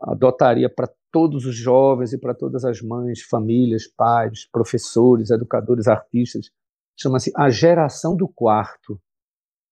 adotaria 0.00 0.68
para 0.68 0.90
todos 1.12 1.44
os 1.44 1.54
jovens 1.54 2.12
e 2.12 2.18
para 2.18 2.34
todas 2.34 2.64
as 2.64 2.80
mães, 2.80 3.22
famílias, 3.22 3.86
pais, 3.86 4.48
professores, 4.50 5.30
educadores, 5.30 5.86
artistas. 5.86 6.50
Chama-se 6.98 7.30
A 7.36 7.50
Geração 7.50 8.16
do 8.16 8.26
Quarto, 8.26 8.98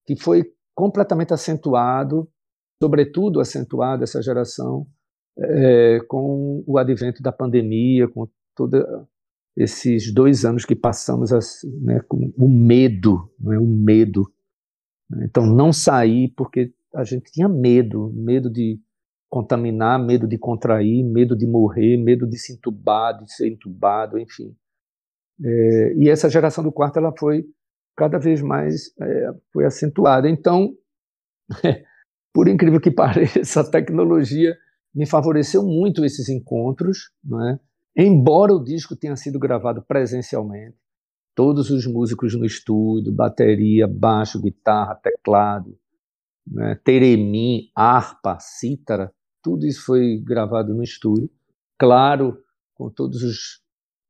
que 0.07 0.15
foi 0.15 0.53
completamente 0.75 1.33
acentuado, 1.33 2.29
sobretudo 2.83 3.41
acentuado 3.41 4.05
essa 4.05 4.23
geração 4.23 4.87
é, 5.39 6.01
com 6.09 6.63
o 6.67 6.79
advento 6.79 7.23
da 7.23 7.33
pandemia, 7.33 8.07
com 8.09 8.29
todos 8.55 8.81
esses 9.57 10.13
dois 10.13 10.45
anos 10.45 10.65
que 10.65 10.77
passamos 10.77 11.33
assim, 11.33 11.71
né, 11.81 12.01
com 12.09 12.33
o 12.37 12.49
medo, 12.49 13.31
né, 13.39 13.59
o 13.59 13.67
medo. 13.67 14.31
Então, 15.23 15.45
não 15.45 15.73
sair 15.73 16.33
porque 16.37 16.73
a 16.95 17.05
gente 17.05 17.31
tinha 17.33 17.49
medo, 17.49 18.13
medo 18.15 18.51
de 18.51 18.81
contaminar, 19.31 20.05
medo 20.05 20.27
de 20.27 20.37
contrair, 20.37 21.05
medo 21.05 21.37
de 21.37 21.47
morrer, 21.47 21.97
medo 21.97 22.27
de 22.27 22.37
se 22.37 22.55
entubar, 22.55 23.17
de 23.17 23.33
ser 23.33 23.49
entubado, 23.49 24.19
enfim. 24.19 24.55
É, 25.43 25.95
e 25.97 26.11
essa 26.11 26.29
geração 26.29 26.63
do 26.65 26.73
quarto 26.73 26.99
ela 26.99 27.15
foi 27.17 27.45
cada 27.97 28.19
vez 28.19 28.43
mais 28.43 28.93
é, 29.01 29.31
foi 29.53 29.65
acentuada. 29.65 30.29
Então, 30.29 30.75
por 32.35 32.49
incrível 32.49 32.81
que 32.81 32.91
pareça, 32.93 33.61
a 33.61 33.71
tecnologia 33.71 34.57
me 34.93 35.07
favoreceu 35.07 35.63
muito 35.63 36.05
esses 36.05 36.29
encontros, 36.29 37.13
é? 37.49 38.05
embora 38.05 38.53
o 38.53 38.63
disco 38.63 38.97
tenha 38.97 39.15
sido 39.15 39.39
gravado 39.39 39.81
presencialmente, 39.83 40.77
todos 41.37 41.71
os 41.71 41.87
músicos 41.87 42.35
no 42.35 42.45
estúdio, 42.45 43.13
bateria, 43.13 43.87
baixo, 43.87 44.43
guitarra, 44.43 44.97
teclado, 44.97 45.79
né? 46.45 46.75
teremim, 46.85 47.71
harpa, 47.77 48.39
cítara, 48.41 49.13
tudo 49.43 49.67
isso 49.67 49.85
foi 49.85 50.19
gravado 50.19 50.75
no 50.75 50.83
estúdio, 50.83 51.31
claro, 51.79 52.43
com 52.75 52.91
todos 52.91 53.23
os 53.23 53.61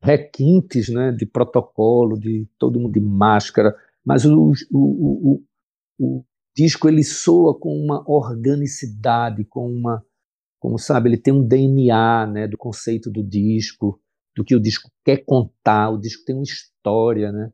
requintes 0.03 0.89
né, 0.89 1.13
de 1.13 1.27
protocolo, 1.27 2.19
de 2.19 2.49
todo 2.59 2.81
mundo 2.81 2.93
de 2.93 3.01
máscara, 3.01 3.77
mas 4.05 4.25
o, 4.25 4.53
o, 4.73 4.79
o, 4.79 5.43
o 5.99 6.25
disco 6.57 6.89
ele 6.89 7.05
soa 7.05 7.59
com 7.59 7.75
uma 7.77 8.03
organicidade, 8.11 9.45
com 9.45 9.71
uma, 9.71 10.05
como 10.59 10.79
sabe, 10.79 11.11
ele 11.11 11.19
tem 11.19 11.35
um 11.35 11.47
DNA, 11.47 12.27
né, 12.27 12.49
do 12.49 12.57
conceito 12.57 13.11
do 13.11 13.23
disco, 13.23 14.01
do 14.35 14.45
que 14.45 14.55
o 14.55 14.61
disco 14.61 14.91
quer 15.05 15.25
contar, 15.25 15.91
o 15.91 15.99
disco 15.99 16.25
tem 16.25 16.35
uma 16.35 16.45
história, 16.45 17.31
né? 17.33 17.53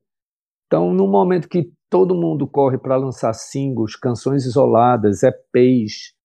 Então, 0.67 0.93
no 0.93 1.07
momento 1.07 1.49
que 1.49 1.73
todo 1.89 2.15
mundo 2.15 2.47
corre 2.47 2.77
para 2.77 2.97
lançar 2.97 3.33
singles, 3.33 3.95
canções 3.97 4.45
isoladas, 4.45 5.23
EPs 5.23 6.16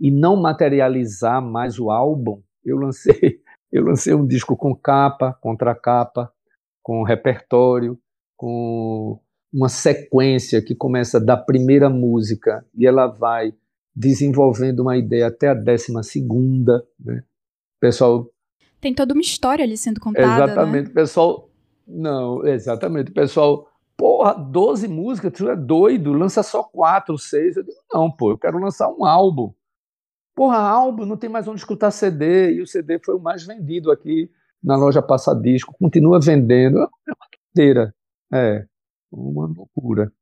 e 0.00 0.10
não 0.10 0.36
materializar 0.36 1.42
mais 1.42 1.78
o 1.78 1.90
álbum, 1.90 2.40
eu 2.64 2.76
lancei 2.76 3.40
eu 3.72 3.84
lancei 3.84 4.14
um 4.14 4.26
disco 4.26 4.56
com 4.56 4.74
capa, 4.74 5.36
contracapa, 5.40 6.32
com 6.82 7.02
repertório, 7.02 7.98
com 8.36 9.20
uma 9.52 9.68
sequência 9.68 10.62
que 10.62 10.74
começa 10.74 11.20
da 11.20 11.36
primeira 11.36 11.90
música 11.90 12.64
e 12.74 12.86
ela 12.86 13.06
vai 13.06 13.52
desenvolvendo 13.94 14.80
uma 14.80 14.96
ideia 14.96 15.26
até 15.28 15.48
a 15.48 15.54
décima 15.54 16.02
segunda, 16.02 16.86
né? 16.98 17.22
Pessoal 17.80 18.30
tem 18.80 18.94
toda 18.94 19.14
uma 19.14 19.22
história 19.22 19.64
ali 19.64 19.76
sendo 19.76 20.00
contada, 20.00 20.44
Exatamente, 20.44 20.88
né? 20.88 20.94
pessoal 20.94 21.50
não, 21.86 22.46
exatamente, 22.46 23.10
pessoal 23.10 23.66
Porra, 23.96 24.34
12 24.34 24.88
músicas, 24.88 25.32
tu 25.32 25.48
é 25.48 25.56
doido, 25.56 26.12
lança 26.12 26.42
só 26.42 26.62
quatro, 26.62 27.16
seis. 27.16 27.56
Eu 27.56 27.62
digo, 27.62 27.78
não, 27.90 28.10
pô, 28.10 28.32
eu 28.32 28.38
quero 28.38 28.58
lançar 28.58 28.90
um 28.90 29.06
álbum. 29.06 29.52
Porra, 30.36 30.58
álbum, 30.58 31.06
não 31.06 31.16
tem 31.16 31.30
mais 31.30 31.48
onde 31.48 31.60
escutar 31.60 31.90
CD, 31.90 32.52
e 32.52 32.60
o 32.60 32.66
CD 32.66 32.98
foi 33.02 33.14
o 33.14 33.18
mais 33.18 33.46
vendido 33.46 33.90
aqui 33.90 34.30
na 34.62 34.76
loja 34.76 35.00
Passadisco, 35.00 35.74
continua 35.80 36.20
vendendo, 36.20 36.76
é 36.78 36.82
uma 36.82 37.28
doideira, 37.54 37.94
é, 38.30 38.66
uma 39.10 39.46
loucura. 39.46 40.12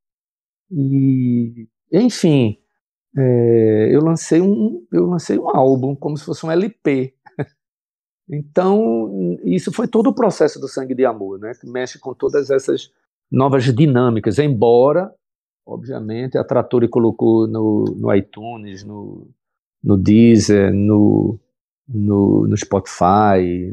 E, 0.71 1.69
enfim, 1.93 2.57
é, 3.19 3.89
eu 3.93 4.05
lancei 4.05 4.41
um, 4.41 4.87
eu 4.93 5.05
lancei 5.07 5.37
um 5.37 5.49
álbum 5.49 5.97
como 5.97 6.17
se 6.17 6.25
fosse 6.25 6.47
um 6.47 6.51
LP. 6.51 7.15
Então, 8.27 9.37
isso 9.45 9.71
foi 9.71 9.87
todo 9.87 10.07
o 10.07 10.15
processo 10.15 10.59
do 10.59 10.67
Sangue 10.67 10.95
de 10.95 11.05
Amor, 11.05 11.39
né, 11.39 11.53
que 11.61 11.69
mexe 11.69 11.99
com 11.99 12.15
todas 12.15 12.49
essas 12.49 12.91
novas 13.31 13.65
dinâmicas, 13.65 14.39
embora, 14.39 15.13
obviamente, 15.67 16.39
a 16.39 16.43
Trattori 16.43 16.89
colocou 16.89 17.47
no, 17.47 17.85
no 17.85 18.15
iTunes, 18.15 18.83
no, 18.83 19.29
no 19.85 19.99
Deezer, 19.99 20.73
no, 20.73 21.39
no, 21.87 22.49
no 22.49 22.57
Spotify, 22.57 23.71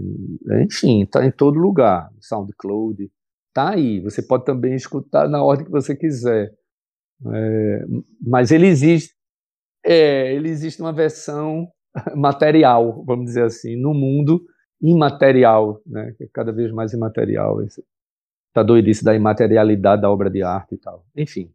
enfim, 0.61 1.03
está 1.03 1.25
em 1.25 1.31
todo 1.31 1.57
lugar, 1.57 2.11
SoundCloud, 2.19 3.09
está 3.47 3.71
aí. 3.71 4.01
Você 4.01 4.21
pode 4.21 4.43
também 4.43 4.75
escutar 4.75 5.29
na 5.29 5.41
ordem 5.41 5.65
que 5.65 5.71
você 5.71 5.95
quiser. 5.95 6.53
É, 7.33 7.85
mas 8.21 8.51
ele 8.51 8.67
existe, 8.67 9.15
é, 9.85 10.33
ele 10.33 10.49
existe 10.49 10.81
uma 10.81 10.91
versão 10.91 11.67
material, 12.15 13.03
vamos 13.05 13.25
dizer 13.25 13.43
assim, 13.43 13.75
no 13.77 13.93
mundo 13.93 14.43
imaterial, 14.81 15.79
né, 15.85 16.13
é 16.19 16.27
cada 16.33 16.51
vez 16.51 16.71
mais 16.71 16.91
imaterial. 16.91 17.61
Está 17.63 18.63
doidice 18.63 19.03
da 19.03 19.15
imaterialidade 19.15 20.01
da 20.01 20.11
obra 20.11 20.29
de 20.29 20.43
arte 20.43 20.75
e 20.75 20.77
tal. 20.77 21.05
Enfim, 21.15 21.53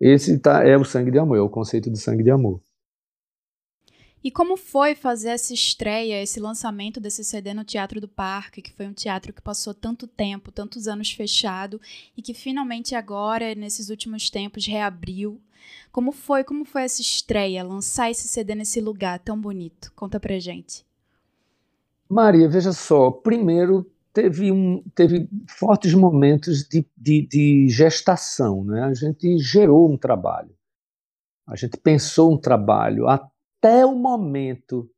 esse 0.00 0.38
tá, 0.38 0.66
é 0.66 0.78
o 0.78 0.84
sangue 0.84 1.10
de 1.10 1.18
amor, 1.18 1.36
é 1.36 1.40
o 1.40 1.50
conceito 1.50 1.90
de 1.90 1.98
sangue 2.00 2.22
de 2.22 2.30
amor. 2.30 2.62
E 4.24 4.30
como 4.30 4.56
foi 4.56 4.94
fazer 4.94 5.30
essa 5.30 5.52
estreia, 5.52 6.22
esse 6.22 6.38
lançamento 6.38 7.00
desse 7.00 7.24
CD 7.24 7.52
no 7.52 7.64
Teatro 7.64 8.00
do 8.00 8.06
Parque, 8.06 8.62
que 8.62 8.72
foi 8.72 8.86
um 8.86 8.92
teatro 8.92 9.32
que 9.32 9.42
passou 9.42 9.74
tanto 9.74 10.06
tempo, 10.06 10.52
tantos 10.52 10.86
anos 10.86 11.10
fechado 11.10 11.80
e 12.16 12.22
que 12.22 12.32
finalmente 12.32 12.94
agora, 12.94 13.54
nesses 13.54 13.90
últimos 13.90 14.30
tempos, 14.30 14.66
reabriu? 14.66 15.40
Como 15.90 16.12
foi, 16.12 16.44
como 16.44 16.64
foi 16.64 16.82
essa 16.82 17.02
estreia, 17.02 17.64
lançar 17.64 18.10
esse 18.10 18.28
CD 18.28 18.54
nesse 18.54 18.80
lugar 18.80 19.18
tão 19.18 19.40
bonito? 19.40 19.92
Conta 19.96 20.20
pra 20.20 20.38
gente. 20.38 20.86
Maria, 22.08 22.48
veja 22.48 22.72
só, 22.72 23.10
primeiro 23.10 23.90
teve, 24.12 24.52
um, 24.52 24.82
teve 24.94 25.28
fortes 25.48 25.94
momentos 25.94 26.62
de, 26.68 26.86
de, 26.96 27.26
de 27.26 27.68
gestação, 27.68 28.62
né? 28.64 28.82
A 28.84 28.94
gente 28.94 29.38
gerou 29.38 29.90
um 29.90 29.96
trabalho, 29.96 30.54
a 31.46 31.56
gente 31.56 31.76
pensou 31.76 32.34
um 32.34 32.38
trabalho, 32.38 33.08
até 33.62 33.86
o 33.86 33.94
momento 33.94 34.90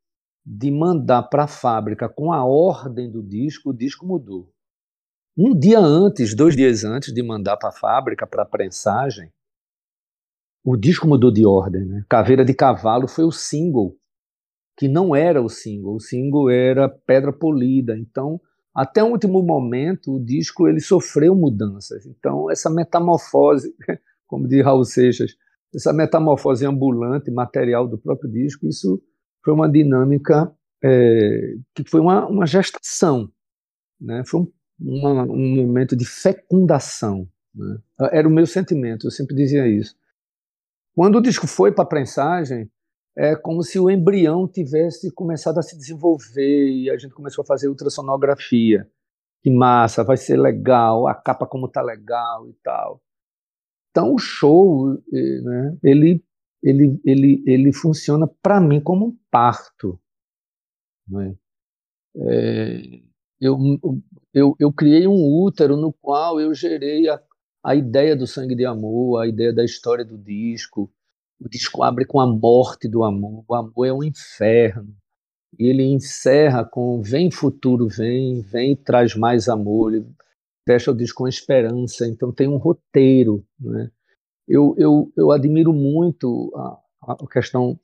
de 0.45 0.71
mandar 0.71 1.25
para 1.25 1.45
a 1.45 1.49
fábrica 1.49 2.09
com 2.09 2.33
a 2.33 2.43
ordem 2.43 3.11
do 3.11 3.23
disco, 3.23 3.71
o 3.71 3.77
disco 3.77 4.07
mudou. 4.07 4.51
Um 5.37 5.55
dia 5.55 5.79
antes, 5.79 6.35
dois 6.35 6.57
dias 6.57 6.83
antes 6.83 7.13
de 7.13 7.23
mandar 7.23 7.59
para 7.59 7.69
a 7.69 7.73
fábrica 7.73 8.27
para 8.27 8.43
a 8.43 8.47
prensagem, 8.47 9.31
o 10.65 10.79
disco 10.79 11.07
mudou 11.07 11.31
de 11.31 11.45
ordem. 11.45 11.85
Né? 11.85 12.07
Caveira 12.09 12.43
de 12.43 12.55
Cavalo 12.55 13.07
foi 13.07 13.25
o 13.25 13.31
single 13.31 13.95
que 14.79 14.89
não 14.89 15.15
era 15.15 15.43
o 15.43 15.49
single. 15.49 15.97
O 15.97 16.01
single 16.01 16.49
era 16.49 16.89
Pedra 16.89 17.33
Polida. 17.35 17.99
Então, 17.99 18.41
até 18.75 19.05
o 19.05 19.09
último 19.09 19.43
momento, 19.43 20.15
o 20.17 20.25
disco 20.25 20.67
ele 20.67 20.81
sofreu 20.81 21.35
mudanças. 21.35 22.07
Então, 22.07 22.51
essa 22.51 22.71
metamorfose, 22.71 23.75
como 24.27 24.49
diz 24.49 24.65
Raul 24.65 24.85
Seixas, 24.85 25.37
essa 25.75 25.93
metamorfose 25.93 26.65
ambulante, 26.67 27.31
material 27.31 27.89
do 27.89 27.99
próprio 27.99 28.31
disco, 28.31 28.67
isso 28.67 29.03
foi 29.45 29.53
uma 29.53 29.71
dinâmica 29.71 30.53
é, 30.83 31.55
que 31.75 31.89
foi 31.89 32.01
uma, 32.01 32.27
uma 32.27 32.47
gestação, 32.47 33.31
né? 34.01 34.23
foi 34.27 34.41
um, 34.41 34.53
uma, 34.81 35.23
um 35.25 35.57
momento 35.57 35.97
de 35.97 36.05
fecundação. 36.05 37.29
Né? 37.55 37.79
Era 38.13 38.29
o 38.29 38.31
meu 38.31 38.47
sentimento, 38.47 39.07
eu 39.07 39.11
sempre 39.11 39.35
dizia 39.35 39.67
isso. 39.67 39.97
Quando 40.95 41.17
o 41.17 41.23
disco 41.23 41.47
foi 41.47 41.73
para 41.73 41.85
a 41.85 41.89
prensagem, 41.89 42.71
é 43.17 43.37
como 43.37 43.63
se 43.63 43.79
o 43.79 43.91
embrião 43.91 44.47
tivesse 44.47 45.13
começado 45.13 45.59
a 45.59 45.63
se 45.63 45.77
desenvolver 45.77 46.69
e 46.69 46.91
a 46.91 46.99
gente 46.99 47.15
começou 47.15 47.43
a 47.43 47.47
fazer 47.47 47.69
ultrassonografia. 47.69 48.89
Que 49.43 49.51
massa, 49.51 50.03
vai 50.03 50.17
ser 50.17 50.37
legal, 50.37 51.07
a 51.07 51.15
capa 51.15 51.47
como 51.47 51.69
tá 51.69 51.83
legal 51.83 52.49
e 52.49 52.55
tal. 52.63 53.01
Então 53.95 54.13
o 54.13 54.19
show, 54.19 55.01
né, 55.13 55.79
ele, 55.85 56.21
ele, 56.61 57.01
ele, 57.05 57.45
ele 57.47 57.73
funciona 57.73 58.27
para 58.27 58.61
mim 58.61 58.81
como 58.81 59.07
um 59.07 59.17
parto. 59.31 60.01
Né? 61.07 61.37
É, 62.17 63.01
eu, 63.41 63.57
eu, 64.33 64.57
eu 64.59 64.73
criei 64.73 65.07
um 65.07 65.45
útero 65.45 65.77
no 65.77 65.93
qual 65.93 66.41
eu 66.41 66.53
gerei 66.53 67.09
a, 67.09 67.23
a 67.63 67.77
ideia 67.77 68.17
do 68.17 68.27
sangue 68.27 68.57
de 68.57 68.67
amor, 68.67 69.21
a 69.21 69.29
ideia 69.29 69.53
da 69.53 69.65
história 69.65 70.05
do 70.05 70.19
disco. 70.19 70.91
O 71.41 71.49
disco 71.49 71.85
abre 71.85 72.05
com 72.05 72.19
a 72.19 72.27
morte 72.27 72.89
do 72.89 73.05
amor. 73.05 73.45
O 73.47 73.55
amor 73.55 73.87
é 73.87 73.93
um 73.93 74.03
inferno. 74.03 74.93
E 75.57 75.69
ele 75.69 75.85
encerra 75.85 76.65
com 76.65 77.01
vem 77.01 77.31
futuro, 77.31 77.87
vem, 77.87 78.41
vem 78.41 78.75
traz 78.75 79.15
mais 79.15 79.49
amor. 79.49 79.95
Ele 79.95 80.05
fecha 80.67 80.91
o 80.91 80.97
disco 80.97 81.19
com 81.19 81.29
esperança. 81.29 82.07
Então 82.07 82.33
tem 82.33 82.49
um 82.49 82.57
roteiro. 82.57 83.45
Né? 83.59 83.91
Eu, 84.49 84.75
eu, 84.79 85.13
eu 85.17 85.31
admiro 85.31 85.73
muito 85.73 86.53
a, 87.03 87.13
a 87.13 87.27
questão 87.31 87.79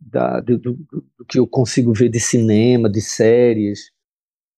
da, 0.00 0.40
do, 0.40 0.58
do, 0.58 0.72
do 0.74 1.24
que 1.26 1.38
eu 1.38 1.46
consigo 1.46 1.92
ver 1.92 2.08
de 2.08 2.20
cinema, 2.20 2.90
de 2.90 3.00
séries, 3.00 3.90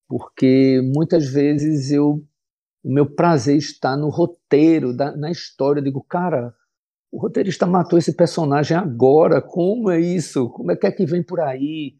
porque 0.08 0.80
muitas 0.94 1.26
vezes 1.26 1.90
eu 1.90 2.24
o 2.86 2.92
meu 2.92 3.04
prazer 3.04 3.56
está 3.56 3.96
no 3.96 4.08
roteiro, 4.08 4.96
da, 4.96 5.16
na 5.16 5.28
história. 5.28 5.80
Eu 5.80 5.84
digo, 5.84 6.04
cara, 6.08 6.54
o 7.10 7.18
roteirista 7.18 7.66
matou 7.66 7.98
esse 7.98 8.14
personagem 8.14 8.76
agora, 8.76 9.42
como 9.42 9.90
é 9.90 10.00
isso? 10.00 10.48
Como 10.50 10.70
é 10.70 10.76
que 10.76 10.86
é 10.86 10.92
que 10.92 11.04
vem 11.04 11.20
por 11.20 11.40
aí? 11.40 11.96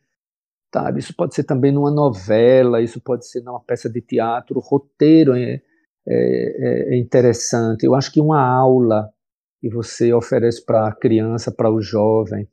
Sabe? 0.77 1.01
Isso 1.01 1.15
pode 1.17 1.35
ser 1.35 1.45
também 1.45 1.73
numa 1.73 1.91
novela, 1.91 2.83
isso 2.83 3.01
pode 3.01 3.27
ser 3.27 3.41
numa 3.41 3.59
peça 3.61 3.89
de 3.89 4.03
teatro. 4.03 4.59
O 4.59 4.61
roteiro 4.61 5.35
é, 5.35 5.55
é, 5.55 5.63
é, 6.07 6.95
é 6.95 6.99
interessante. 6.99 7.87
Eu 7.87 7.95
acho 7.95 8.13
que 8.13 8.21
uma 8.21 8.47
aula 8.47 9.11
que 9.59 9.71
você 9.71 10.13
oferece 10.13 10.63
para 10.63 10.87
a 10.87 10.95
criança, 10.95 11.51
para 11.51 11.71
o 11.73 11.81
jovem, 11.81 12.47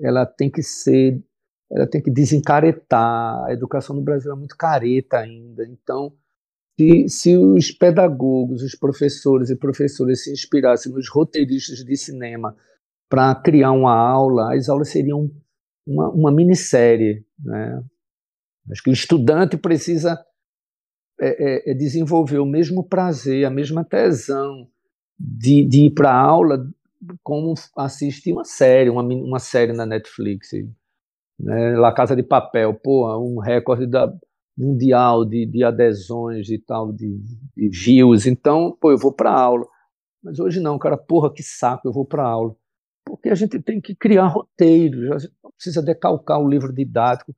ela 0.00 0.24
tem 0.24 0.48
que 0.48 0.62
ser, 0.62 1.20
ela 1.68 1.88
tem 1.88 2.00
que 2.00 2.08
desencaretar. 2.08 3.44
A 3.46 3.52
educação 3.52 3.96
no 3.96 4.02
Brasil 4.02 4.30
é 4.30 4.36
muito 4.36 4.56
careta 4.56 5.18
ainda. 5.18 5.64
Então, 5.66 6.12
se, 6.78 7.08
se 7.08 7.36
os 7.36 7.72
pedagogos, 7.72 8.62
os 8.62 8.76
professores 8.76 9.50
e 9.50 9.56
professoras 9.56 10.22
se 10.22 10.30
inspirassem 10.30 10.92
nos 10.92 11.08
roteiristas 11.08 11.84
de 11.84 11.96
cinema 11.96 12.54
para 13.08 13.34
criar 13.34 13.72
uma 13.72 13.92
aula, 13.92 14.54
as 14.54 14.68
aulas 14.68 14.88
seriam 14.88 15.28
uma, 15.86 16.08
uma 16.10 16.32
minissérie. 16.32 17.24
Né? 17.38 17.82
Acho 18.70 18.82
que 18.82 18.90
o 18.90 18.92
estudante 18.92 19.56
precisa 19.56 20.18
é, 21.20 21.70
é, 21.70 21.70
é 21.70 21.74
desenvolver 21.74 22.38
o 22.38 22.46
mesmo 22.46 22.84
prazer, 22.84 23.44
a 23.44 23.50
mesma 23.50 23.84
tesão 23.84 24.68
de, 25.18 25.64
de 25.64 25.86
ir 25.86 25.90
para 25.90 26.10
a 26.10 26.20
aula 26.20 26.68
como 27.22 27.54
assistir 27.76 28.32
uma 28.32 28.44
série, 28.44 28.90
uma, 28.90 29.02
uma 29.02 29.38
série 29.38 29.72
na 29.72 29.86
Netflix. 29.86 30.50
Né? 31.38 31.76
La 31.76 31.92
Casa 31.92 32.16
de 32.16 32.22
Papel, 32.22 32.74
pô, 32.74 33.06
um 33.18 33.38
recorde 33.38 33.86
da, 33.86 34.12
mundial 34.56 35.24
de, 35.24 35.44
de 35.44 35.62
adesões 35.62 36.48
e 36.48 36.58
tal, 36.58 36.92
de, 36.92 37.18
de 37.56 37.68
views. 37.68 38.26
Então, 38.26 38.76
pô, 38.80 38.90
eu 38.90 38.98
vou 38.98 39.12
para 39.12 39.30
aula. 39.30 39.66
Mas 40.22 40.40
hoje 40.40 40.60
não, 40.60 40.78
cara, 40.78 40.96
porra, 40.96 41.32
que 41.32 41.42
saco, 41.42 41.86
eu 41.86 41.92
vou 41.92 42.04
para 42.04 42.24
aula. 42.24 42.56
Porque 43.06 43.30
a 43.30 43.34
gente 43.36 43.60
tem 43.62 43.80
que 43.80 43.94
criar 43.94 44.26
roteiros, 44.26 45.12
a 45.12 45.18
gente 45.18 45.34
não 45.42 45.52
precisa 45.52 45.80
decalcar 45.80 46.40
o 46.40 46.48
livro 46.48 46.72
didático. 46.72 47.32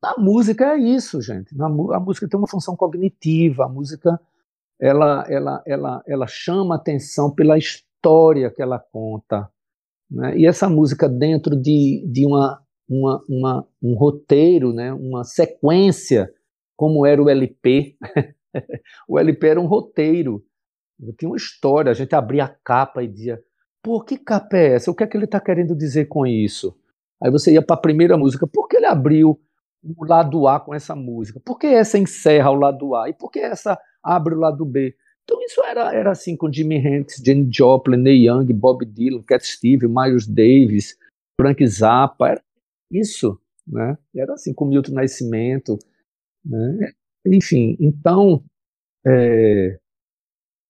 Na 0.00 0.14
música 0.16 0.72
é 0.72 0.78
isso, 0.78 1.20
gente. 1.20 1.54
Na, 1.56 1.66
a 1.66 2.00
música 2.00 2.28
tem 2.28 2.38
uma 2.38 2.48
função 2.48 2.76
cognitiva, 2.76 3.64
a 3.64 3.68
música 3.68 4.18
ela, 4.80 5.26
ela, 5.28 5.62
ela, 5.66 6.02
ela 6.06 6.26
chama 6.26 6.76
atenção 6.76 7.34
pela 7.34 7.58
história 7.58 8.50
que 8.50 8.62
ela 8.62 8.78
conta. 8.78 9.50
Né? 10.10 10.38
E 10.38 10.46
essa 10.46 10.68
música 10.70 11.08
dentro 11.08 11.54
de, 11.54 12.06
de 12.10 12.24
uma, 12.24 12.62
uma, 12.88 13.24
uma, 13.28 13.68
um 13.82 13.94
roteiro, 13.94 14.72
né? 14.72 14.92
uma 14.92 15.24
sequência 15.24 16.32
como 16.76 17.04
era 17.04 17.22
o 17.22 17.28
LP. 17.28 17.96
o 19.06 19.18
LP 19.18 19.46
era 19.48 19.60
um 19.60 19.66
roteiro, 19.66 20.42
tinha 21.18 21.28
uma 21.28 21.36
história. 21.36 21.90
A 21.90 21.94
gente 21.94 22.14
abria 22.14 22.44
a 22.44 22.48
capa 22.48 23.02
e 23.02 23.08
dizia: 23.08 23.42
pô, 23.82 24.00
que 24.02 24.16
capa 24.18 24.56
é 24.56 24.74
essa? 24.74 24.90
O 24.90 24.94
que 24.94 25.04
é 25.04 25.06
que 25.06 25.16
ele 25.16 25.24
está 25.24 25.40
querendo 25.40 25.76
dizer 25.76 26.06
com 26.06 26.26
isso? 26.26 26.76
Aí 27.22 27.30
você 27.30 27.52
ia 27.52 27.62
para 27.62 27.76
a 27.76 27.80
primeira 27.80 28.16
música: 28.16 28.46
por 28.46 28.68
que 28.68 28.76
ele 28.76 28.86
abriu 28.86 29.40
o 29.82 30.04
lado 30.04 30.46
A 30.46 30.60
com 30.60 30.74
essa 30.74 30.94
música? 30.94 31.40
Por 31.40 31.58
que 31.58 31.66
essa 31.66 31.98
encerra 31.98 32.50
o 32.50 32.54
lado 32.54 32.94
A? 32.94 33.08
E 33.08 33.12
por 33.12 33.30
que 33.30 33.38
essa 33.38 33.78
abre 34.02 34.34
o 34.34 34.38
lado 34.38 34.64
B? 34.64 34.94
Então 35.24 35.40
isso 35.42 35.62
era, 35.62 35.94
era 35.94 36.10
assim 36.10 36.36
com 36.36 36.52
Jimi 36.52 36.76
Hendrix, 36.76 37.22
Jane 37.24 37.48
Joplin, 37.52 37.98
Neil 37.98 38.34
Young, 38.34 38.52
Bob 38.52 38.84
Dylan, 38.84 39.22
Cat 39.22 39.46
Steve, 39.46 39.86
Miles 39.86 40.26
Davis, 40.26 40.96
Frank 41.40 41.64
Zappa, 41.66 42.30
era 42.30 42.42
isso, 42.90 43.40
né? 43.66 43.96
Era 44.14 44.34
assim 44.34 44.52
com 44.52 44.64
Milton 44.64 44.92
Nascimento, 44.92 45.78
né? 46.44 46.92
Enfim, 47.24 47.76
então 47.78 48.42
é, 49.06 49.78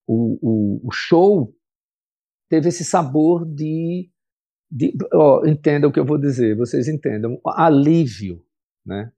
o, 0.07 0.39
o, 0.43 0.89
o, 0.89 0.93
show 0.93 1.55
teve 2.51 2.69
esse 2.69 2.85
sabor 2.85 3.47
de, 3.47 4.11
de 4.71 4.93
ó, 5.15 5.47
entenda 5.47 5.89
o 5.89 5.93
que 5.93 6.01
eu 6.01 6.05
vou 6.07 6.19
dizer, 6.19 6.57
vocês 6.57 6.89
entendam, 6.89 7.41
alívio, 7.47 8.45
né? 8.85 9.13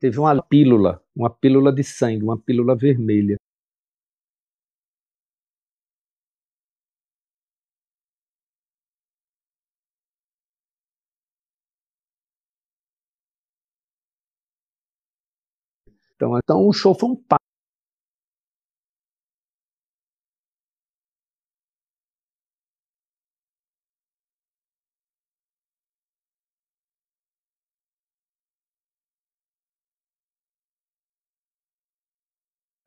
Teve 0.00 0.18
uma 0.18 0.40
pílula, 0.42 1.02
uma 1.14 1.28
pílula 1.30 1.72
de 1.72 1.84
sangue, 1.84 2.22
uma 2.22 2.38
pílula 2.38 2.76
vermelha. 2.76 3.36
Então, 16.14 16.36
então 16.38 16.66
o 16.66 16.72
show 16.72 16.94
foi 16.94 17.10
um 17.10 17.16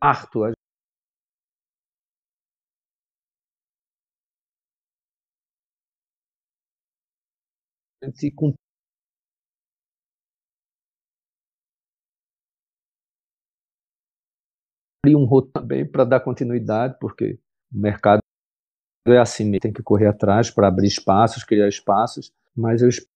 parto. 0.01 0.39
Parto. 0.41 0.53
A 8.03 8.07
gente 8.07 8.33
abrir 15.03 15.15
um 15.15 15.25
roteiro 15.25 15.53
também 15.53 15.85
para 15.85 16.03
dar 16.03 16.19
continuidade, 16.19 16.97
porque 16.99 17.39
o 17.73 17.79
mercado 17.79 18.19
é 19.07 19.17
assim, 19.17 19.51
tem 19.59 19.73
que 19.73 19.83
correr 19.83 20.07
atrás 20.07 20.51
para 20.51 20.67
abrir 20.67 20.87
espaços, 20.87 21.43
criar 21.43 21.67
espaços, 21.67 22.31
mas 22.55 22.81
eu 22.81 22.89
espero 22.89 23.07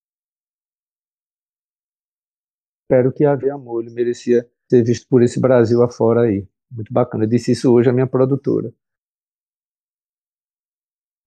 que 3.14 3.26
haver 3.26 3.52
amor, 3.52 3.84
ele 3.84 3.94
merecia 3.94 4.50
ser 4.70 4.84
visto 4.84 5.08
por 5.08 5.22
esse 5.22 5.40
Brasil 5.40 5.84
afora 5.84 6.22
aí. 6.22 6.48
Muito 6.72 6.92
bacana. 6.92 7.24
Eu 7.24 7.30
disse 7.30 7.52
isso 7.52 7.72
hoje 7.72 7.90
à 7.90 7.94
minha 7.94 8.08
produtora. 8.08 8.74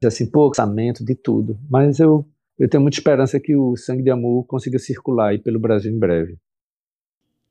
Assim, 0.04 0.30
pô, 0.30 0.46
orçamento 0.46 1.04
de 1.04 1.14
tudo. 1.14 1.58
Mas 1.68 1.98
eu, 1.98 2.26
eu 2.58 2.68
tenho 2.68 2.82
muita 2.82 2.98
esperança 2.98 3.40
que 3.40 3.56
o 3.56 3.76
Sangue 3.76 4.02
de 4.02 4.10
Amor 4.10 4.44
consiga 4.46 4.78
circular 4.78 5.30
aí 5.30 5.38
pelo 5.38 5.58
Brasil 5.58 5.92
em 5.92 5.98
breve. 5.98 6.38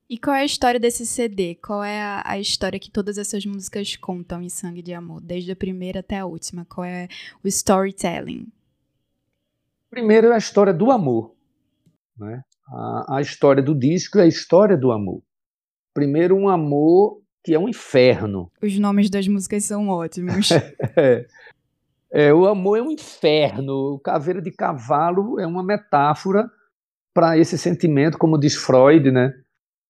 E 0.10 0.18
qual 0.18 0.34
é 0.34 0.42
a 0.42 0.46
história 0.46 0.80
desse 0.80 1.06
CD? 1.06 1.56
Qual 1.56 1.84
é 1.84 2.02
a, 2.02 2.24
a, 2.26 2.40
história 2.40 2.80
que 2.80 2.90
todas 2.90 3.18
essas 3.18 3.46
músicas 3.46 3.98
contam 3.98 4.42
em 4.42 4.48
Sangue 4.48 4.82
de 4.82 4.94
Amor, 4.94 5.20
desde 5.20 5.52
a 5.52 5.56
primeira 5.56 6.00
até 6.00 6.20
a 6.20 6.26
última? 6.26 6.64
Qual 6.64 6.86
é 6.86 7.10
o 7.44 7.48
storytelling? 7.48 8.48
Primeiro 9.90 10.28
é 10.28 10.36
a 10.36 10.38
história 10.38 10.74
do 10.74 10.92
amor. 10.92 11.36
Né? 12.18 12.42
A, 12.70 13.18
a 13.18 13.22
história 13.22 13.62
do 13.62 13.76
disco 13.76 14.18
é 14.18 14.24
a 14.24 14.28
história 14.28 14.78
do 14.78 14.94
amor. 14.94 15.22
Primeiro, 15.94 16.38
um 16.38 16.48
amor 16.48 17.22
que 17.48 17.54
é 17.54 17.60
um 17.60 17.70
inferno. 17.70 18.52
Os 18.62 18.78
nomes 18.78 19.10
das 19.10 19.26
músicas 19.26 19.64
são 19.64 19.88
ótimos. 19.88 20.52
é. 20.98 21.26
É, 22.10 22.34
o 22.34 22.46
amor 22.46 22.78
é 22.78 22.82
um 22.82 22.90
inferno. 22.90 23.96
O 23.96 24.00
caveira 24.00 24.42
de 24.42 24.50
cavalo 24.50 25.42
é 25.42 25.46
uma 25.46 25.62
metáfora 25.62 26.50
para 27.14 27.38
esse 27.38 27.58
sentimento, 27.58 28.18
como 28.18 28.40
diz 28.40 28.56
Freud, 28.56 29.12
né? 29.12 29.34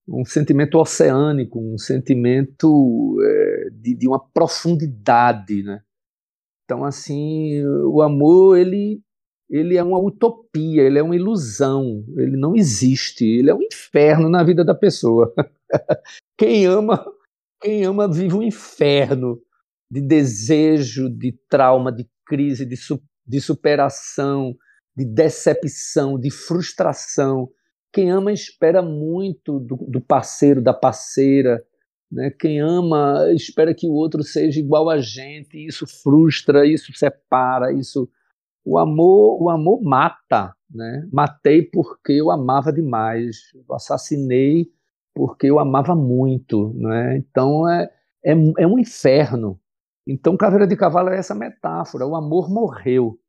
um 0.07 0.25
sentimento 0.25 0.79
oceânico, 0.79 1.59
um 1.59 1.77
sentimento 1.77 3.19
é, 3.21 3.69
de, 3.71 3.93
de, 3.93 4.07
uma 4.07 4.19
profundidade. 4.19 5.61
Né? 5.61 5.79
Então, 6.65 6.83
assim, 6.83 7.63
o 7.85 8.01
amor 8.01 8.57
ele, 8.57 8.99
ele 9.47 9.77
é 9.77 9.83
uma 9.83 9.99
utopia, 9.99 10.81
ele 10.81 10.97
é 10.97 11.03
uma 11.03 11.15
ilusão, 11.15 12.03
ele 12.17 12.35
não 12.35 12.55
existe, 12.55 13.25
ele 13.25 13.51
é 13.51 13.53
um 13.53 13.61
inferno 13.61 14.27
na 14.27 14.43
vida 14.43 14.65
da 14.65 14.73
pessoa. 14.73 15.31
quem 16.35 16.65
ama, 16.65 17.05
quem 17.61 17.85
ama 17.85 18.11
vive 18.11 18.35
um 18.35 18.43
inferno 18.43 19.39
de 19.89 20.01
desejo, 20.01 21.09
de 21.09 21.37
trauma, 21.49 21.91
de 21.91 22.07
crise, 22.25 22.65
de, 22.65 22.75
su 22.75 23.01
de 23.25 23.41
superação, 23.41 24.55
de 24.95 25.05
decepção, 25.05 26.19
de 26.19 26.29
frustração. 26.29 27.49
Quem 27.91 28.11
ama 28.11 28.31
espera 28.31 28.81
muito 28.81 29.59
do, 29.59 29.75
do 29.75 30.01
parceiro, 30.01 30.61
da 30.61 30.73
parceira. 30.73 31.63
Né? 32.11 32.31
Quem 32.31 32.59
ama 32.59 33.31
espera 33.33 33.73
que 33.73 33.87
o 33.87 33.93
outro 33.93 34.23
seja 34.23 34.59
igual 34.59 34.89
a 34.89 34.99
gente. 34.99 35.57
Isso 35.57 35.85
frustra, 35.85 36.65
isso 36.65 36.91
separa, 36.93 37.71
isso. 37.71 38.09
O 38.63 38.77
amor, 38.77 39.41
o 39.41 39.49
amor 39.49 39.81
mata. 39.81 40.53
Né? 40.69 41.07
Matei 41.11 41.63
porque 41.63 42.13
eu 42.13 42.29
amava 42.29 42.71
demais. 42.71 43.37
Assassinei 43.71 44.67
porque 45.17 45.47
eu 45.47 45.60
amava 45.60 45.95
muito. 45.95 46.71
Né? 46.75 47.17
Então 47.17 47.67
é, 47.67 47.89
é, 48.23 48.32
é 48.60 48.67
um 48.67 48.77
inferno. 48.77 49.60
Então, 50.06 50.38
Caveira 50.38 50.65
de 50.65 50.77
Cavalo 50.77 51.10
é 51.10 51.17
essa 51.17 51.36
metáfora. 51.36 52.06
O 52.06 52.15
amor 52.15 52.49
morreu, 52.49 53.19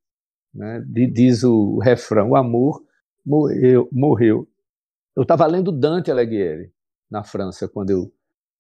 né? 0.55 0.85
diz 0.87 1.43
o 1.43 1.79
refrão. 1.79 2.31
O 2.31 2.37
amor 2.37 2.81
morreu. 3.27 3.89
morreu. 3.91 4.47
Eu 5.17 5.23
estava 5.23 5.47
lendo 5.47 5.73
Dante 5.73 6.11
Alighieri 6.11 6.71
na 7.11 7.25
França 7.25 7.67
quando 7.67 7.91
eu 7.91 8.13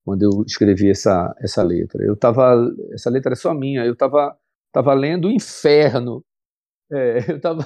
quando 0.05 0.23
eu 0.23 0.43
escrevi 0.47 0.91
essa 0.91 1.35
essa 1.39 1.63
letra. 1.63 2.03
Eu 2.03 2.15
estava 2.15 2.57
essa 2.93 3.11
letra 3.11 3.35
é 3.35 3.37
só 3.37 3.55
minha. 3.55 3.85
Eu 3.85 3.93
estava 3.93 4.37
tava 4.73 4.95
lendo 4.95 5.29
o 5.29 5.31
Inferno. 5.31 6.25
É, 6.91 7.19
eu 7.31 7.37
estava 7.37 7.63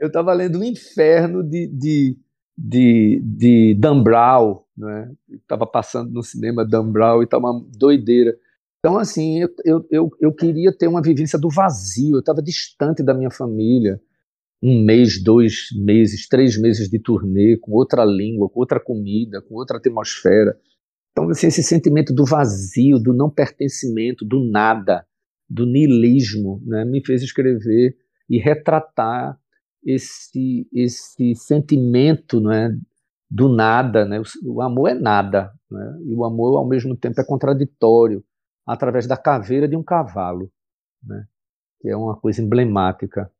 eu 0.00 0.10
tava 0.10 0.32
lendo 0.32 0.58
o 0.58 0.64
Inferno 0.64 1.44
de, 1.44 1.68
de 1.68 2.18
de, 2.56 3.20
de 3.24 3.74
Dan 3.74 4.02
Brown, 4.02 4.61
né? 4.76 5.10
Estava 5.30 5.66
passando 5.66 6.10
no 6.10 6.22
cinema 6.22 6.66
Dan 6.66 6.90
Brown 6.90 7.20
e 7.20 7.24
estava 7.24 7.50
uma 7.50 7.64
doideira. 7.76 8.36
Então, 8.78 8.98
assim, 8.98 9.40
eu, 9.64 9.86
eu, 9.90 10.10
eu 10.20 10.32
queria 10.32 10.76
ter 10.76 10.88
uma 10.88 11.02
vivência 11.02 11.38
do 11.38 11.48
vazio, 11.48 12.16
eu 12.16 12.20
estava 12.20 12.42
distante 12.42 13.02
da 13.02 13.14
minha 13.14 13.30
família. 13.30 14.00
Um 14.62 14.84
mês, 14.84 15.22
dois 15.22 15.68
meses, 15.74 16.28
três 16.28 16.60
meses 16.60 16.88
de 16.88 16.98
turnê, 16.98 17.56
com 17.56 17.72
outra 17.72 18.04
língua, 18.04 18.48
com 18.48 18.60
outra 18.60 18.78
comida, 18.78 19.42
com 19.42 19.54
outra 19.54 19.76
atmosfera. 19.76 20.56
Então, 21.10 21.28
assim, 21.28 21.48
esse 21.48 21.62
sentimento 21.62 22.12
do 22.14 22.24
vazio, 22.24 22.98
do 22.98 23.12
não 23.12 23.28
pertencimento, 23.28 24.24
do 24.24 24.40
nada, 24.50 25.04
do 25.48 25.66
niilismo, 25.66 26.62
né, 26.64 26.84
me 26.84 27.04
fez 27.04 27.22
escrever 27.22 27.96
e 28.28 28.38
retratar 28.38 29.38
esse, 29.84 30.66
esse 30.72 31.34
sentimento 31.34 32.40
né, 32.40 32.78
do 33.32 33.48
nada. 33.48 34.04
Né? 34.04 34.20
O, 34.20 34.56
o 34.56 34.62
amor 34.62 34.90
é 34.90 34.94
nada, 34.94 35.52
né? 35.70 35.98
e 36.04 36.14
o 36.14 36.24
amor, 36.24 36.58
ao 36.58 36.66
mesmo 36.66 36.94
tempo, 36.94 37.20
é 37.20 37.24
contraditório 37.24 38.22
através 38.66 39.06
da 39.06 39.16
caveira 39.16 39.66
de 39.66 39.76
um 39.76 39.82
cavalo, 39.82 40.50
né? 41.02 41.24
que 41.80 41.88
é 41.88 41.96
uma 41.96 42.14
coisa 42.14 42.42
emblemática. 42.42 43.30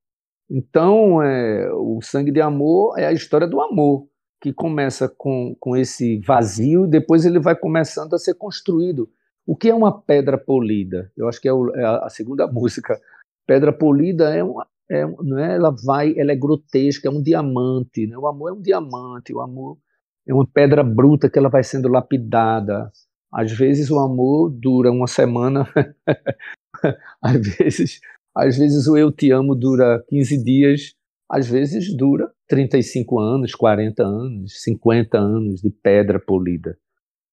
Então, 0.50 1.22
é, 1.22 1.70
o 1.72 2.00
Sangue 2.02 2.32
de 2.32 2.40
Amor 2.40 2.98
é 2.98 3.06
a 3.06 3.12
história 3.12 3.46
do 3.46 3.60
amor, 3.60 4.08
que 4.40 4.52
começa 4.52 5.08
com, 5.08 5.54
com 5.60 5.76
esse 5.76 6.18
vazio 6.20 6.86
e 6.86 6.90
depois 6.90 7.24
ele 7.24 7.38
vai 7.38 7.54
começando 7.54 8.14
a 8.14 8.18
ser 8.18 8.34
construído. 8.34 9.08
O 9.46 9.56
que 9.56 9.68
é 9.68 9.74
uma 9.74 10.00
pedra 10.00 10.36
polida? 10.36 11.12
Eu 11.16 11.28
acho 11.28 11.40
que 11.40 11.48
é, 11.48 11.52
o, 11.52 11.74
é 11.74 11.84
a 11.84 12.08
segunda 12.08 12.46
música. 12.50 13.00
Pedra 13.46 13.72
polida 13.72 14.34
é 14.34 14.42
uma, 14.42 14.66
é, 14.90 15.06
não 15.06 15.38
é, 15.38 15.54
ela 15.54 15.74
vai, 15.84 16.14
ela 16.18 16.32
é 16.32 16.36
grotesca, 16.36 17.08
é 17.08 17.10
um 17.10 17.22
diamante. 17.22 18.06
Né? 18.06 18.16
O 18.16 18.26
amor 18.26 18.50
é 18.50 18.52
um 18.52 18.62
diamante, 18.62 19.32
o 19.32 19.40
amor 19.40 19.78
é 20.26 20.34
uma 20.34 20.46
pedra 20.46 20.82
bruta 20.82 21.30
que 21.30 21.38
ela 21.38 21.48
vai 21.48 21.62
sendo 21.62 21.88
lapidada. 21.88 22.90
Às 23.32 23.52
vezes 23.52 23.90
o 23.90 23.98
amor 23.98 24.50
dura 24.50 24.90
uma 24.90 25.06
semana, 25.06 25.66
às 27.22 27.56
vezes, 27.56 28.00
às 28.36 28.58
vezes 28.58 28.86
o 28.86 28.96
eu 28.96 29.10
te 29.10 29.30
amo 29.30 29.54
dura 29.54 30.04
15 30.08 30.44
dias, 30.44 30.94
às 31.30 31.48
vezes 31.48 31.96
dura 31.96 32.30
35 32.46 33.18
anos, 33.18 33.54
40 33.54 34.02
anos, 34.02 34.62
50 34.62 35.18
anos 35.18 35.62
de 35.62 35.70
pedra 35.70 36.20
polida. 36.20 36.76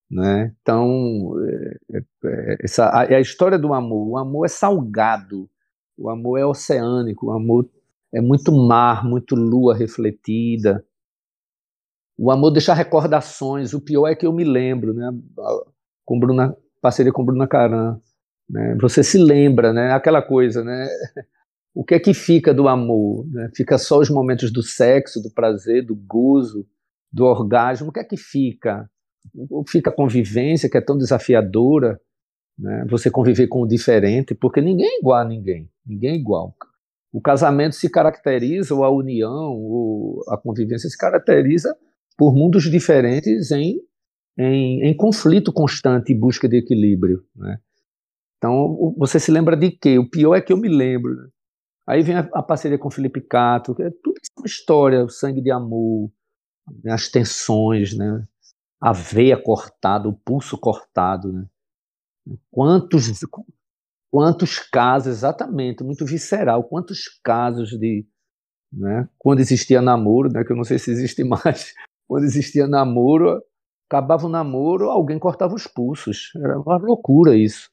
Né? 0.09 0.55
Então, 0.61 1.33
é, 1.45 1.97
é, 1.97 2.01
é 2.25 2.57
essa 2.63 2.85
é 3.09 3.15
a 3.15 3.19
história 3.19 3.59
do 3.59 3.73
amor. 3.73 4.07
O 4.07 4.17
amor 4.17 4.45
é 4.45 4.49
salgado, 4.49 5.49
o 5.99 6.09
amor 6.09 6.39
é 6.39 6.45
oceânico, 6.45 7.27
o 7.27 7.31
amor 7.31 7.69
é 8.13 8.21
muito 8.21 8.51
mar, 8.51 9.05
muito 9.05 9.35
lua 9.35 9.75
refletida. 9.75 10.83
O 12.17 12.31
amor 12.31 12.51
deixa 12.51 12.73
recordações. 12.73 13.73
O 13.73 13.81
pior 13.81 14.07
é 14.07 14.15
que 14.15 14.25
eu 14.25 14.33
me 14.33 14.43
lembro, 14.43 14.93
né? 14.93 15.11
com 16.05 16.19
Bruna, 16.19 16.55
parceria 16.81 17.11
com 17.11 17.23
Bruna 17.23 17.47
Caran. 17.47 17.99
Né? 18.49 18.75
Você 18.81 19.03
se 19.03 19.17
lembra, 19.17 19.71
né? 19.71 19.91
Aquela 19.91 20.21
coisa, 20.21 20.63
né? 20.63 20.87
O 21.73 21.83
que 21.83 21.93
é 21.93 21.99
que 21.99 22.13
fica 22.13 22.53
do 22.53 22.67
amor? 22.67 23.27
Né? 23.27 23.51
Fica 23.55 23.77
só 23.77 23.99
os 23.99 24.09
momentos 24.09 24.51
do 24.51 24.63
sexo, 24.63 25.21
do 25.21 25.29
prazer, 25.29 25.85
do 25.85 25.95
gozo, 25.95 26.65
do 27.11 27.25
orgasmo. 27.25 27.89
O 27.89 27.91
que 27.91 27.99
é 27.99 28.03
que 28.03 28.17
fica? 28.17 28.89
Fica 29.67 29.91
a 29.91 29.93
convivência, 29.95 30.69
que 30.69 30.77
é 30.77 30.81
tão 30.81 30.97
desafiadora, 30.97 32.01
né? 32.59 32.85
Você 32.89 33.09
conviver 33.09 33.47
com 33.47 33.61
o 33.61 33.67
diferente, 33.67 34.35
porque 34.35 34.61
ninguém 34.61 34.87
é 34.87 34.99
igual 34.99 35.21
a 35.21 35.25
ninguém. 35.25 35.69
Ninguém 35.85 36.11
é 36.11 36.15
igual. 36.15 36.53
O 37.11 37.21
casamento 37.21 37.75
se 37.75 37.89
caracteriza, 37.89 38.75
ou 38.75 38.83
a 38.83 38.91
união, 38.91 39.55
ou 39.55 40.23
a 40.27 40.37
convivência 40.37 40.89
se 40.89 40.97
caracteriza 40.97 41.75
por 42.17 42.35
mundos 42.35 42.63
diferentes 42.69 43.51
em 43.51 43.79
em, 44.39 44.83
em 44.87 44.95
conflito 44.95 45.51
constante 45.51 46.13
e 46.13 46.15
busca 46.15 46.47
de 46.47 46.57
equilíbrio. 46.57 47.25
Né? 47.35 47.59
Então, 48.37 48.95
você 48.97 49.19
se 49.19 49.31
lembra 49.31 49.57
de 49.57 49.69
quê? 49.69 49.99
O 49.99 50.09
pior 50.09 50.33
é 50.33 50.41
que 50.41 50.53
eu 50.53 50.57
me 50.57 50.69
lembro. 50.69 51.29
Aí 51.85 52.01
vem 52.01 52.15
a, 52.15 52.29
a, 52.33 52.41
parceria 52.41 52.77
com 52.77 52.89
Felipe 52.89 53.19
Cato, 53.19 53.75
é 53.81 53.89
tudo 54.01 54.17
isso 54.21 54.31
é 54.37 54.39
uma 54.39 54.45
história, 54.45 55.03
o 55.03 55.09
sangue 55.09 55.41
de 55.41 55.51
amor, 55.51 56.09
as 56.87 57.09
tensões, 57.09 57.97
né? 57.97 58.25
a 58.79 58.93
veia 58.93 59.35
cortada, 59.35 60.07
o 60.07 60.13
pulso 60.13 60.57
cortado. 60.57 61.33
Né? 61.33 61.45
Quantos, 62.51 63.09
quantos 64.11 64.59
casos, 64.59 65.07
exatamente, 65.07 65.83
muito 65.83 66.05
visceral, 66.05 66.63
quantos 66.63 67.07
casos 67.23 67.69
de. 67.69 68.05
Né? 68.71 69.07
Quando 69.17 69.39
existia 69.39 69.81
namoro, 69.81 70.29
né? 70.31 70.43
que 70.43 70.51
eu 70.51 70.57
não 70.57 70.63
sei 70.63 70.77
se 70.77 70.91
existe 70.91 71.23
mais, 71.23 71.73
quando 72.07 72.23
existia 72.23 72.67
namoro, 72.67 73.41
acabava 73.89 74.27
o 74.27 74.29
namoro, 74.29 74.89
alguém 74.89 75.17
cortava 75.17 75.55
os 75.55 75.65
pulsos. 75.65 76.31
Era 76.35 76.59
uma 76.59 76.77
loucura 76.77 77.35
isso. 77.35 77.69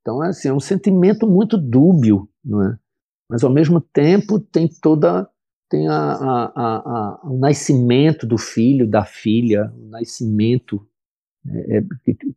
Então, 0.00 0.24
é 0.24 0.28
assim, 0.28 0.48
é 0.48 0.52
um 0.52 0.60
sentimento 0.60 1.26
muito 1.26 1.58
dúbio, 1.58 2.28
não 2.44 2.62
é? 2.62 2.78
Mas, 3.28 3.44
ao 3.44 3.50
mesmo 3.50 3.80
tempo, 3.80 4.40
tem 4.40 4.68
toda 4.68 5.28
tem 5.70 5.86
a, 5.86 5.94
a, 5.94 6.52
a, 6.56 7.20
o 7.22 7.38
nascimento 7.38 8.26
do 8.26 8.36
filho, 8.36 8.90
da 8.90 9.04
filha, 9.04 9.72
o 9.78 9.88
nascimento, 9.88 10.84
é, 11.46 11.78
é, 11.78 11.84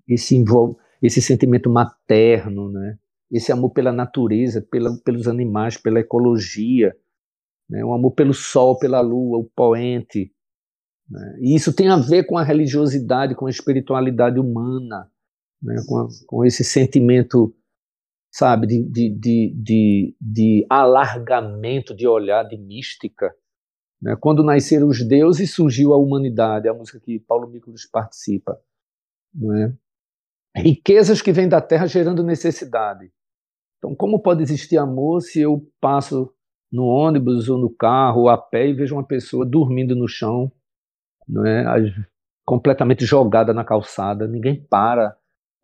esse, 0.07 0.35
envolve, 0.35 0.77
esse 1.03 1.21
sentimento 1.21 1.69
materno, 1.69 2.71
né? 2.71 2.97
esse 3.31 3.51
amor 3.51 3.71
pela 3.71 3.91
natureza, 3.91 4.61
pela, 4.61 4.95
pelos 5.03 5.27
animais, 5.27 5.77
pela 5.77 5.99
ecologia, 5.99 6.95
né? 7.69 7.83
o 7.83 7.93
amor 7.93 8.11
pelo 8.11 8.33
sol, 8.33 8.79
pela 8.79 9.01
lua, 9.01 9.37
o 9.37 9.49
poente, 9.55 10.31
né? 11.09 11.37
E 11.39 11.55
isso 11.55 11.73
tem 11.73 11.89
a 11.89 11.97
ver 11.97 12.25
com 12.25 12.37
a 12.37 12.43
religiosidade, 12.43 13.35
com 13.35 13.45
a 13.45 13.49
espiritualidade 13.49 14.39
humana, 14.39 15.11
né? 15.61 15.75
com, 15.87 15.97
a, 15.97 16.07
com, 16.25 16.45
esse 16.45 16.63
sentimento, 16.63 17.55
sabe, 18.31 18.67
de, 18.67 18.83
de, 18.83 19.09
de, 19.09 19.53
de, 19.55 20.15
de 20.19 20.65
alargamento 20.69 21.95
de 21.95 22.07
olhar, 22.07 22.43
de 22.43 22.57
mística. 22.57 23.33
Né? 24.01 24.15
Quando 24.19 24.43
nasceram 24.43 24.87
os 24.87 25.05
deuses, 25.05 25.53
surgiu 25.53 25.93
a 25.93 25.97
humanidade, 25.97 26.67
a 26.67 26.73
música 26.73 26.99
que 26.99 27.19
Paulo 27.19 27.47
Miklos 27.49 27.85
participa. 27.85 28.59
Né? 29.33 29.75
Riquezas 30.55 31.21
que 31.21 31.31
vêm 31.31 31.49
da 31.49 31.59
terra 31.59 31.87
gerando 31.87 32.23
necessidade. 32.23 33.11
Então, 33.77 33.95
como 33.95 34.21
pode 34.21 34.41
existir 34.41 34.77
amor 34.77 35.21
se 35.21 35.41
eu 35.41 35.67
passo 35.81 36.31
no 36.71 36.85
ônibus 36.85 37.49
ou 37.49 37.57
no 37.57 37.69
carro 37.69 38.21
ou 38.21 38.29
a 38.29 38.37
pé 38.37 38.67
e 38.67 38.73
vejo 38.73 38.95
uma 38.95 39.05
pessoa 39.05 39.45
dormindo 39.45 39.95
no 39.95 40.07
chão, 40.07 40.51
não 41.27 41.45
é? 41.45 41.63
completamente 42.45 43.05
jogada 43.05 43.53
na 43.53 43.63
calçada, 43.63 44.27
ninguém 44.27 44.61
para. 44.69 45.15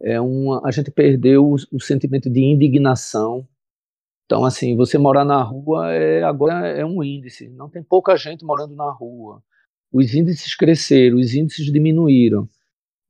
É 0.01 0.19
uma, 0.19 0.61
a 0.65 0.71
gente 0.71 0.91
perdeu 0.91 1.45
o, 1.45 1.55
o 1.73 1.79
sentimento 1.79 2.29
de 2.29 2.41
indignação. 2.41 3.47
Então, 4.25 4.45
assim, 4.45 4.75
você 4.75 4.97
morar 4.97 5.25
na 5.25 5.41
rua 5.41 5.91
é, 5.91 6.23
agora 6.23 6.67
é 6.67 6.85
um 6.85 7.03
índice. 7.03 7.49
Não 7.49 7.69
tem 7.69 7.83
pouca 7.83 8.15
gente 8.15 8.45
morando 8.45 8.75
na 8.75 8.89
rua. 8.91 9.43
Os 9.91 10.13
índices 10.13 10.55
cresceram, 10.55 11.17
os 11.17 11.33
índices 11.33 11.71
diminuíram. 11.71 12.47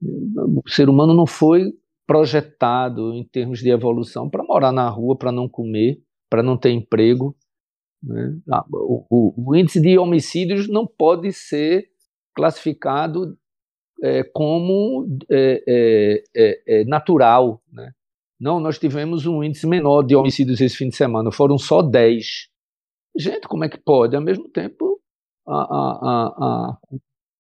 O 0.02 0.64
ser 0.68 0.90
humano 0.90 1.14
não 1.14 1.28
foi 1.28 1.74
projetado 2.08 3.14
em 3.14 3.24
termos 3.24 3.60
de 3.60 3.70
evolução 3.70 4.30
para 4.30 4.44
morar 4.44 4.72
na 4.72 4.90
rua, 4.90 5.18
para 5.18 5.32
não 5.32 5.48
comer, 5.48 6.02
para 6.30 6.42
não 6.42 6.58
ter 6.58 6.72
emprego. 6.72 7.36
Né? 8.02 8.40
Ah, 8.52 8.66
o, 8.72 9.06
o, 9.10 9.52
o, 9.52 9.56
índice 9.56 9.80
de 9.80 9.98
homicídios 9.98 10.68
não 10.68 10.88
pode 10.88 11.32
ser 11.34 11.90
classificado 12.34 13.38
é, 14.02 14.24
como 14.24 15.08
é, 15.30 15.64
é, 15.68 16.24
é, 16.36 16.82
é 16.82 16.86
natural. 16.86 17.62
Né? 17.72 17.92
Não, 18.40 18.60
nós 18.60 18.80
tivemos 18.80 19.26
um 19.26 19.44
índice 19.44 19.68
menor 19.68 20.04
de 20.04 20.16
homicídios 20.16 20.62
esse 20.62 20.78
fim 20.78 20.90
de 20.90 20.96
semana, 20.96 21.32
foram 21.32 21.58
só 21.58 21.82
10. 21.82 22.48
Gente, 23.18 23.48
como 23.48 23.66
é 23.66 23.70
que 23.70 23.78
pode? 23.78 24.16
Ao 24.16 24.22
mesmo 24.22 24.48
tempo, 24.50 25.02
a, 25.46 25.58
a, 25.58 26.28
a, 26.38 26.78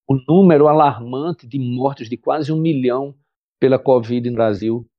o 0.10 0.16
número 0.28 0.68
alarmante 0.68 1.48
de 1.48 1.60
mortes 1.60 2.10
de 2.10 2.18
quase 2.18 2.52
um 2.52 2.60
milhão 2.60 3.16
pela 3.60 3.78
Covid 3.78 4.28
no 4.28 4.36
Brasil. 4.36 4.90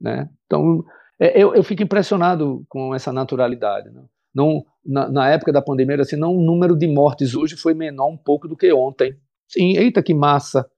Né? 0.00 0.28
Então, 0.44 0.84
é, 1.20 1.40
eu, 1.40 1.54
eu 1.54 1.62
fico 1.62 1.84
impressionado 1.84 2.66
com 2.68 2.92
essa 2.92 3.12
naturalidade. 3.12 3.90
Né? 3.90 4.04
Não, 4.34 4.66
na, 4.84 5.08
na, 5.08 5.30
época 5.30 5.52
da 5.52 5.62
pandemia, 5.62 6.00
assim, 6.00 6.16
não, 6.16 6.36
o 6.36 6.44
número 6.44 6.76
de 6.76 6.88
mortes 6.88 7.36
hoje 7.36 7.56
foi 7.56 7.74
menor 7.74 8.08
um 8.08 8.16
pouco 8.16 8.48
do 8.48 8.56
que 8.56 8.72
ontem. 8.72 9.16
Sim, 9.48 9.76
eita, 9.76 10.02
que 10.02 10.12
massa. 10.12 10.68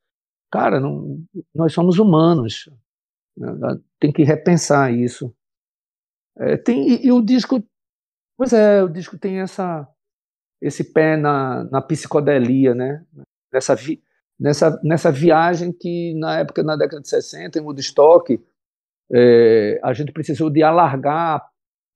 Cara, 0.50 0.78
não, 0.78 1.24
nós 1.54 1.72
somos 1.72 1.98
humanos. 1.98 2.68
Né? 3.38 3.50
Tem 3.98 4.12
que 4.12 4.22
repensar 4.22 4.92
isso. 4.92 5.34
É, 6.36 6.58
tem, 6.58 6.88
e, 6.90 7.06
e, 7.06 7.12
o 7.12 7.22
disco, 7.22 7.64
pois 8.36 8.52
é, 8.52 8.82
o 8.82 8.88
disco 8.88 9.18
tem 9.18 9.40
essa, 9.40 9.88
esse 10.60 10.92
pé 10.92 11.16
na, 11.16 11.64
na 11.64 11.80
psicodelia, 11.80 12.74
né? 12.74 13.04
Nessa, 13.52 13.74
vi, 13.74 14.02
nessa, 14.38 14.80
nessa 14.82 15.10
viagem 15.10 15.72
que 15.72 16.14
na 16.18 16.40
época, 16.40 16.62
na 16.62 16.76
década 16.76 17.00
de 17.00 17.08
60, 17.08 17.58
em 17.58 17.62
Woodstock, 17.62 18.40
é, 19.12 19.80
a 19.82 19.92
gente 19.92 20.12
precisou 20.12 20.50
de 20.50 20.62
alargar 20.62 21.42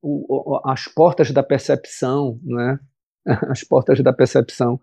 o, 0.02 0.54
o, 0.54 0.60
as 0.64 0.88
portas 0.88 1.30
da 1.30 1.42
percepção, 1.42 2.40
né? 2.42 2.78
As 3.48 3.62
portas 3.62 4.00
da 4.00 4.12
percepção. 4.12 4.80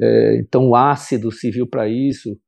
É, 0.00 0.38
então, 0.38 0.70
o 0.70 0.74
ácido 0.74 1.30
se 1.30 1.50
viu 1.50 1.66
para 1.66 1.86
isso. 1.86 2.38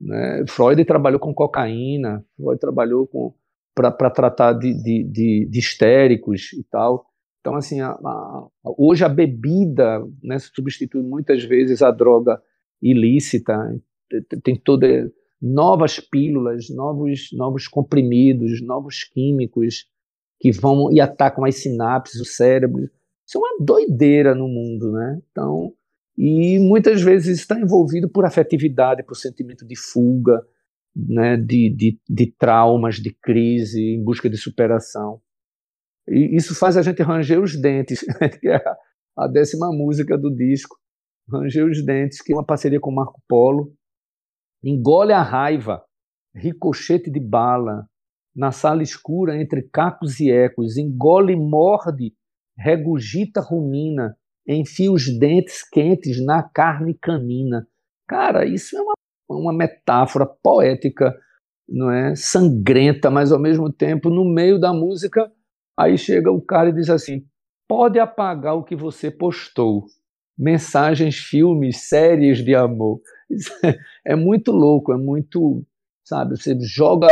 Né? 0.00 0.44
Freud 0.48 0.82
trabalhou 0.84 1.20
com 1.20 1.34
cocaína, 1.34 2.24
Freud 2.36 2.58
trabalhou 2.58 3.06
com 3.06 3.34
para 3.74 4.10
tratar 4.10 4.54
de, 4.54 4.74
de, 4.74 5.04
de, 5.04 5.48
de, 5.48 5.58
histéricos 5.58 6.52
e 6.52 6.64
tal. 6.64 7.06
Então, 7.40 7.54
assim, 7.54 7.80
a, 7.80 7.90
a, 7.90 8.48
hoje 8.76 9.04
a 9.04 9.08
bebida 9.08 10.04
né, 10.20 10.36
substitui 10.40 11.00
muitas 11.00 11.44
vezes 11.44 11.80
a 11.80 11.92
droga 11.92 12.42
ilícita. 12.82 13.54
Tem 14.42 14.56
toda 14.56 15.12
novas 15.40 16.00
pílulas, 16.00 16.68
novos, 16.70 17.28
novos 17.32 17.68
comprimidos, 17.68 18.60
novos 18.62 19.04
químicos 19.04 19.86
que 20.40 20.52
vão 20.52 20.92
e 20.92 21.00
atacam 21.00 21.44
as 21.44 21.56
sinapses, 21.56 22.20
o 22.20 22.24
cérebro. 22.24 22.88
Isso 23.26 23.36
é 23.36 23.38
uma 23.38 23.64
doideira 23.64 24.34
no 24.34 24.48
mundo, 24.48 24.92
né? 24.92 25.20
Então, 25.30 25.72
e 26.16 26.58
muitas 26.58 27.00
vezes 27.00 27.38
está 27.38 27.58
envolvido 27.58 28.08
por 28.08 28.24
afetividade, 28.24 29.04
por 29.04 29.14
sentimento 29.16 29.64
de 29.64 29.76
fuga, 29.76 30.42
né, 30.96 31.36
de, 31.36 31.70
de, 31.70 32.00
de 32.08 32.26
traumas, 32.36 32.96
de 32.96 33.14
crise, 33.14 33.80
em 33.80 34.02
busca 34.02 34.28
de 34.28 34.36
superação. 34.36 35.20
E 36.08 36.34
isso 36.34 36.56
faz 36.56 36.76
a 36.76 36.82
gente 36.82 37.02
ranger 37.02 37.40
os 37.40 37.54
dentes, 37.60 38.00
que 38.40 38.48
é 38.48 38.60
a 39.16 39.28
décima 39.28 39.70
música 39.70 40.18
do 40.18 40.34
disco, 40.34 40.76
Ranger 41.30 41.66
os 41.66 41.84
Dentes, 41.84 42.22
que 42.22 42.32
é 42.32 42.36
uma 42.36 42.44
parceria 42.44 42.80
com 42.80 42.90
Marco 42.90 43.20
Polo. 43.28 43.72
Engole 44.64 45.12
a 45.12 45.22
raiva, 45.22 45.84
ricochete 46.34 47.10
de 47.10 47.20
bala, 47.20 47.86
na 48.34 48.52
sala 48.52 48.82
escura 48.82 49.40
entre 49.40 49.62
cacos 49.62 50.20
e 50.20 50.30
ecos, 50.30 50.76
engole 50.76 51.32
e 51.32 51.36
morde, 51.36 52.14
regurgita, 52.56 53.40
rumina, 53.40 54.16
enfia 54.46 54.90
os 54.90 55.06
dentes 55.18 55.68
quentes 55.68 56.24
na 56.24 56.42
carne 56.42 56.94
canina. 56.94 57.66
Cara, 58.06 58.46
isso 58.46 58.76
é 58.76 58.80
uma, 58.80 58.94
uma 59.28 59.52
metáfora 59.52 60.26
poética, 60.26 61.14
não 61.68 61.90
é? 61.90 62.14
Sangrenta, 62.14 63.10
mas 63.10 63.30
ao 63.30 63.38
mesmo 63.38 63.70
tempo, 63.72 64.08
no 64.08 64.24
meio 64.24 64.58
da 64.58 64.72
música, 64.72 65.30
aí 65.78 65.98
chega 65.98 66.30
o 66.32 66.40
cara 66.40 66.70
e 66.70 66.74
diz 66.74 66.88
assim: 66.88 67.26
pode 67.68 67.98
apagar 67.98 68.56
o 68.56 68.64
que 68.64 68.74
você 68.74 69.10
postou. 69.10 69.84
Mensagens, 70.38 71.16
filmes, 71.16 71.88
séries 71.88 72.44
de 72.44 72.54
amor. 72.54 73.00
É, 73.62 74.12
é 74.12 74.16
muito 74.16 74.52
louco, 74.52 74.92
é 74.92 74.96
muito, 74.96 75.62
sabe? 76.02 76.36
Você 76.36 76.56
joga 76.60 77.08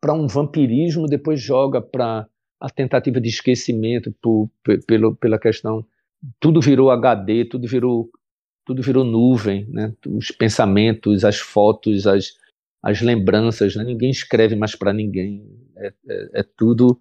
para 0.00 0.12
um 0.12 0.28
vampirismo, 0.28 1.06
depois 1.06 1.40
joga 1.40 1.80
para 1.80 2.28
a 2.60 2.70
tentativa 2.70 3.20
de 3.20 3.28
esquecimento 3.28 4.14
por, 4.22 4.48
pelo, 4.86 5.16
pela 5.16 5.38
questão 5.38 5.84
tudo 6.40 6.60
virou 6.60 6.90
HD, 6.90 7.44
tudo 7.44 7.66
virou 7.68 8.10
tudo 8.64 8.82
virou 8.82 9.02
nuvem, 9.02 9.66
né? 9.70 9.94
Os 10.06 10.30
pensamentos, 10.30 11.24
as 11.24 11.38
fotos, 11.38 12.06
as, 12.06 12.34
as 12.82 13.00
lembranças, 13.00 13.74
né? 13.74 13.82
ninguém 13.82 14.10
escreve 14.10 14.54
mais 14.56 14.76
para 14.76 14.92
ninguém, 14.92 15.42
é, 15.78 15.86
é, 15.86 16.40
é 16.40 16.42
tudo 16.42 17.00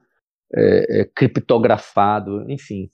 é, 0.55 1.01
é 1.01 1.05
criptografado, 1.05 2.49
enfim. 2.49 2.89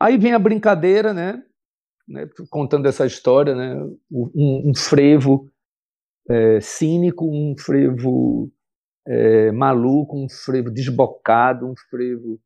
É, 0.00 0.04
aí 0.04 0.18
vem 0.18 0.32
a 0.32 0.38
brincadeira, 0.38 1.12
né? 1.12 1.42
né? 2.06 2.28
Contando 2.50 2.86
essa 2.86 3.06
história, 3.06 3.54
né? 3.54 3.74
Um, 4.10 4.70
um 4.70 4.74
frevo 4.74 5.50
é, 6.28 6.60
cínico, 6.60 7.24
um 7.24 7.54
frevo 7.58 8.50
maluco, 9.54 10.22
um 10.22 10.28
frevo 10.28 10.70
desbocado, 10.70 11.66
um 11.66 11.72
frevo 11.88 12.38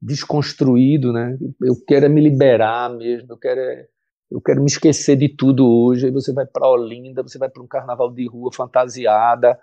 desconstruído, 0.00 1.12
né? 1.12 1.36
Eu 1.60 1.74
quero 1.86 2.06
é 2.06 2.08
me 2.08 2.22
liberar 2.22 2.88
mesmo, 2.90 3.32
eu 3.32 3.36
quero 3.36 3.60
é, 3.60 3.86
eu 4.30 4.40
quero 4.40 4.60
me 4.60 4.66
esquecer 4.66 5.16
de 5.16 5.28
tudo 5.28 5.66
hoje. 5.66 6.06
Aí 6.06 6.12
você 6.12 6.32
vai 6.32 6.46
para 6.46 6.68
Olinda, 6.68 7.22
você 7.22 7.38
vai 7.38 7.48
para 7.48 7.62
um 7.62 7.66
carnaval 7.66 8.12
de 8.12 8.26
rua 8.28 8.50
fantasiada 8.52 9.58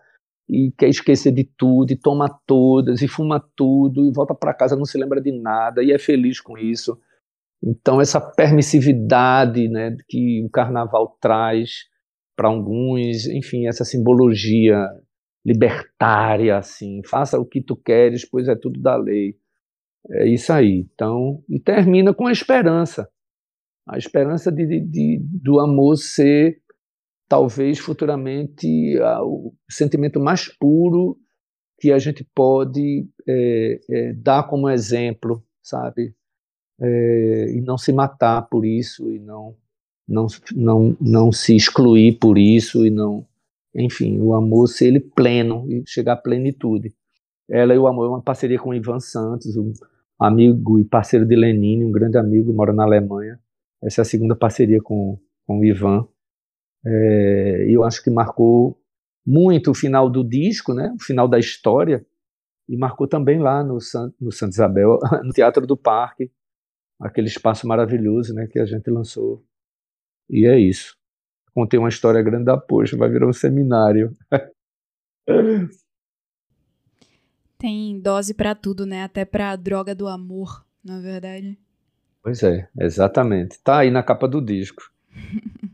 e 0.48 0.72
quer 0.78 0.90
esquecer 0.90 1.32
de 1.32 1.44
tudo 1.44 1.92
e 1.92 1.96
toma 1.96 2.30
todas 2.46 3.02
e 3.02 3.08
fuma 3.08 3.44
tudo 3.56 4.06
e 4.06 4.12
volta 4.12 4.36
para 4.36 4.54
casa 4.54 4.76
não 4.76 4.86
se 4.86 4.98
lembra 4.98 5.22
de 5.22 5.32
nada 5.32 5.82
e 5.84 5.92
é 5.92 6.00
feliz 6.00 6.40
com 6.42 6.58
isso. 6.58 7.00
Então 7.64 8.02
essa 8.02 8.20
permissividade, 8.20 9.70
né, 9.70 9.96
que 10.10 10.44
o 10.44 10.50
carnaval 10.50 11.18
traz 11.22 11.86
para 12.36 12.50
alguns, 12.50 13.26
enfim, 13.28 13.68
essa 13.68 13.86
simbologia 13.86 14.86
libertária 15.46 16.58
assim, 16.58 17.02
faça 17.06 17.40
o 17.40 17.46
que 17.46 17.62
tu 17.62 17.76
queres, 17.76 18.28
pois 18.30 18.48
é 18.48 18.56
tudo 18.56 18.82
da 18.82 18.96
lei. 18.96 19.38
É 20.12 20.28
isso 20.28 20.52
aí. 20.52 20.86
Então, 20.94 21.42
e 21.50 21.60
termina 21.60 22.14
com 22.14 22.28
a 22.28 22.32
esperança. 22.32 23.10
A 23.88 23.98
esperança 23.98 24.52
de, 24.52 24.66
de, 24.66 24.80
de 24.82 25.20
do 25.22 25.60
amor 25.60 25.98
ser, 25.98 26.62
talvez 27.28 27.80
futuramente, 27.80 28.68
o 29.22 29.54
sentimento 29.70 30.20
mais 30.20 30.48
puro 30.58 31.18
que 31.80 31.92
a 31.92 32.00
gente 32.00 32.26
pode 32.34 33.08
é, 33.28 33.80
é, 33.90 34.14
dar 34.14 34.44
como 34.48 34.70
exemplo, 34.70 35.44
sabe? 35.62 36.16
É, 36.82 37.54
e 37.56 37.62
não 37.62 37.78
se 37.78 37.94
matar 37.94 38.44
por 38.44 38.66
isso, 38.66 39.12
e 39.12 39.20
não, 39.20 39.56
não, 40.08 40.28
não, 40.56 40.98
não 41.00 41.32
se 41.32 41.56
excluir 41.56 42.20
por 42.20 42.38
isso, 42.38 42.86
e 42.86 42.90
não. 42.90 43.26
Enfim, 43.76 44.20
o 44.20 44.34
amor 44.34 44.68
ser 44.68 44.88
ele 44.88 45.00
pleno 45.00 45.66
e 45.70 45.84
chegar 45.88 46.14
à 46.14 46.18
plenitude. 46.18 46.94
Ela 47.50 47.74
e 47.74 47.78
o 47.78 47.88
amor 47.88 48.06
é 48.06 48.10
uma 48.10 48.22
parceria 48.22 48.60
com 48.60 48.70
o 48.70 48.74
Ivan 48.74 49.00
Santos, 49.00 49.58
um 49.58 49.74
amigo 50.20 50.80
e 50.80 50.86
parceiro 50.86 51.26
de 51.26 51.36
Lenine, 51.36 51.86
um 51.86 51.92
grande 51.92 52.18
amigo, 52.18 52.54
mora 52.54 52.74
na 52.74 52.84
Alemanha. 52.84 53.40
Essa 53.84 54.02
é 54.02 54.04
a 54.04 54.06
segunda 54.06 54.36
parceria 54.36 54.82
com, 54.82 55.20
com 55.46 55.60
o 55.60 55.66
Ivan. 55.66 56.08
É, 56.86 57.66
eu 57.70 57.84
acho 57.84 58.04
que 58.04 58.10
marcou 58.10 58.78
muito 59.26 59.72
o 59.72 59.74
final 59.74 60.10
do 60.10 60.24
disco, 60.24 60.74
né? 60.74 60.94
o 61.00 61.04
final 61.04 61.28
da 61.28 61.40
história, 61.40 62.06
e 62.68 62.78
marcou 62.78 63.08
também 63.08 63.40
lá 63.40 63.64
no, 63.64 63.80
San, 63.80 64.14
no 64.20 64.32
Santa 64.32 64.52
Isabel, 64.52 65.00
no 65.24 65.32
Teatro 65.32 65.66
do 65.66 65.78
Parque, 65.78 66.32
aquele 67.02 67.28
espaço 67.28 67.68
maravilhoso 67.68 68.34
né, 68.34 68.48
que 68.48 68.60
a 68.60 68.66
gente 68.66 68.90
lançou. 68.90 69.44
E 70.30 70.46
é 70.46 70.58
isso. 70.60 70.96
Contei 71.54 71.80
uma 71.80 71.90
história 71.90 72.22
grande 72.22 72.46
da 72.46 72.58
Poxa, 72.58 72.98
vai 72.98 73.10
virar 73.10 73.28
um 73.28 73.34
seminário. 73.34 74.16
Tem 77.58 78.00
dose 78.00 78.34
para 78.34 78.56
tudo, 78.56 78.86
né? 78.86 79.04
Até 79.04 79.24
para 79.24 79.56
droga 79.56 79.96
do 79.96 80.08
amor. 80.08 80.66
Não 80.84 80.98
é 80.98 81.02
verdade? 81.02 81.58
Pois 82.22 82.44
é, 82.44 82.68
exatamente. 82.78 83.60
Tá 83.64 83.80
aí 83.80 83.92
na 83.92 84.04
capa 84.04 84.28
do 84.28 84.42
disco. 84.42 84.92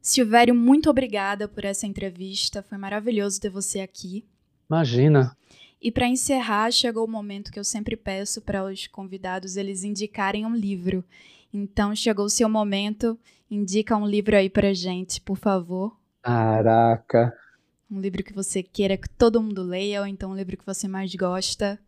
Silvério, 0.00 0.54
muito 0.54 0.90
obrigada 0.90 1.46
por 1.48 1.64
essa 1.64 1.86
entrevista. 1.86 2.62
Foi 2.62 2.76
maravilhoso 2.76 3.40
ter 3.40 3.50
você 3.50 3.80
aqui. 3.80 4.26
Imagina. 4.68 5.36
E 5.84 5.92
para 5.92 6.08
encerrar, 6.08 6.70
chegou 6.70 7.04
o 7.04 7.10
momento 7.10 7.52
que 7.52 7.58
eu 7.58 7.62
sempre 7.62 7.94
peço 7.94 8.40
para 8.40 8.64
os 8.64 8.86
convidados 8.86 9.54
eles 9.54 9.84
indicarem 9.84 10.46
um 10.46 10.56
livro. 10.56 11.04
Então 11.52 11.94
chegou 11.94 12.24
o 12.24 12.30
seu 12.30 12.48
momento. 12.48 13.18
Indica 13.50 13.94
um 13.94 14.06
livro 14.06 14.34
aí 14.34 14.48
pra 14.48 14.72
gente, 14.72 15.20
por 15.20 15.36
favor. 15.36 15.94
Caraca. 16.22 17.34
Um 17.90 18.00
livro 18.00 18.24
que 18.24 18.32
você 18.32 18.62
queira 18.62 18.96
que 18.96 19.10
todo 19.10 19.42
mundo 19.42 19.62
leia, 19.62 20.00
ou 20.00 20.06
então 20.06 20.30
um 20.30 20.34
livro 20.34 20.56
que 20.56 20.64
você 20.64 20.88
mais 20.88 21.14
gosta. 21.14 21.78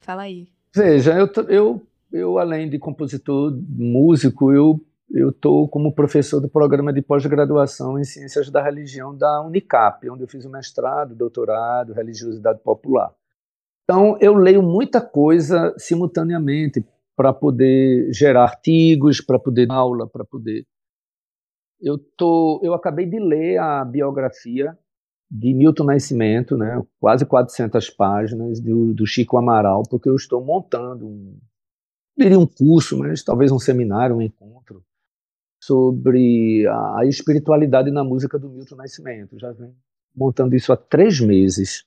Fala 0.00 0.22
aí. 0.22 0.48
Veja, 0.74 1.16
eu, 1.16 1.30
eu, 1.48 1.86
eu 2.12 2.38
além 2.40 2.68
de 2.68 2.76
compositor, 2.80 3.56
músico, 3.68 4.52
eu 4.52 4.84
eu 5.12 5.30
estou 5.30 5.68
como 5.68 5.94
professor 5.94 6.40
do 6.40 6.48
programa 6.48 6.92
de 6.92 7.00
pós-graduação 7.00 8.00
em 8.00 8.04
Ciências 8.04 8.50
da 8.50 8.60
Religião 8.60 9.16
da 9.16 9.42
Unicap, 9.42 10.10
onde 10.10 10.24
eu 10.24 10.28
fiz 10.28 10.44
o 10.44 10.50
mestrado, 10.50 11.14
doutorado, 11.14 11.92
religiosidade 11.92 12.58
popular. 12.58 13.14
Então, 13.84 14.16
eu 14.20 14.34
leio 14.34 14.62
muita 14.62 15.00
coisa 15.00 15.74
simultaneamente 15.78 16.84
para 17.16 17.32
poder 17.32 18.12
gerar 18.12 18.44
artigos, 18.44 19.20
para 19.20 19.38
poder 19.38 19.66
dar 19.66 19.74
aula, 19.74 20.08
para 20.08 20.24
poder. 20.24 20.66
Eu, 21.80 21.98
tô, 21.98 22.60
eu 22.62 22.72
acabei 22.74 23.06
de 23.06 23.18
ler 23.20 23.58
a 23.58 23.84
biografia 23.84 24.76
de 25.30 25.52
Milton 25.52 25.84
Nascimento, 25.84 26.56
né, 26.56 26.82
quase 27.00 27.26
400 27.26 27.90
páginas, 27.90 28.60
do, 28.60 28.94
do 28.94 29.06
Chico 29.06 29.36
Amaral, 29.36 29.82
porque 29.88 30.08
eu 30.08 30.14
estou 30.14 30.44
montando 30.44 31.06
um, 31.06 31.38
diria 32.16 32.38
um 32.38 32.46
curso, 32.46 32.98
mas 32.98 33.22
talvez 33.22 33.50
um 33.50 33.58
seminário, 33.58 34.16
um 34.16 34.22
encontro, 34.22 34.84
sobre 35.62 36.66
a, 36.66 37.00
a 37.00 37.06
espiritualidade 37.06 37.90
na 37.90 38.04
música 38.04 38.38
do 38.38 38.48
Milton 38.48 38.76
Nascimento. 38.76 39.38
Já 39.38 39.52
venho 39.52 39.74
montando 40.14 40.54
isso 40.54 40.72
há 40.72 40.76
três 40.76 41.20
meses. 41.20 41.84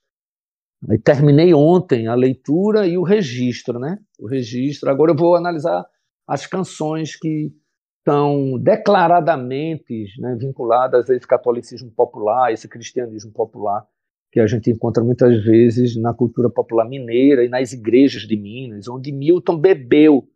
Aí 0.89 0.97
terminei 0.97 1.53
ontem 1.53 2.07
a 2.07 2.13
leitura 2.13 2.87
e 2.87 2.97
o 2.97 3.03
registro, 3.03 3.79
né? 3.79 3.97
O 4.19 4.27
registro. 4.27 4.89
Agora 4.89 5.11
eu 5.11 5.15
vou 5.15 5.35
analisar 5.35 5.85
as 6.27 6.45
canções 6.45 7.15
que 7.15 7.51
estão 7.99 8.59
declaradamente 8.59 10.05
né, 10.19 10.35
vinculadas 10.39 11.09
a 11.09 11.15
esse 11.15 11.27
catolicismo 11.27 11.91
popular, 11.91 12.53
esse 12.53 12.67
cristianismo 12.67 13.31
popular 13.31 13.85
que 14.31 14.39
a 14.39 14.47
gente 14.47 14.69
encontra 14.69 15.03
muitas 15.03 15.43
vezes 15.43 15.95
na 15.95 16.13
cultura 16.13 16.49
popular 16.49 16.87
mineira 16.87 17.43
e 17.43 17.49
nas 17.49 17.71
igrejas 17.71 18.23
de 18.23 18.35
Minas, 18.35 18.87
onde 18.87 19.11
Milton 19.11 19.57
bebeu 19.57 20.27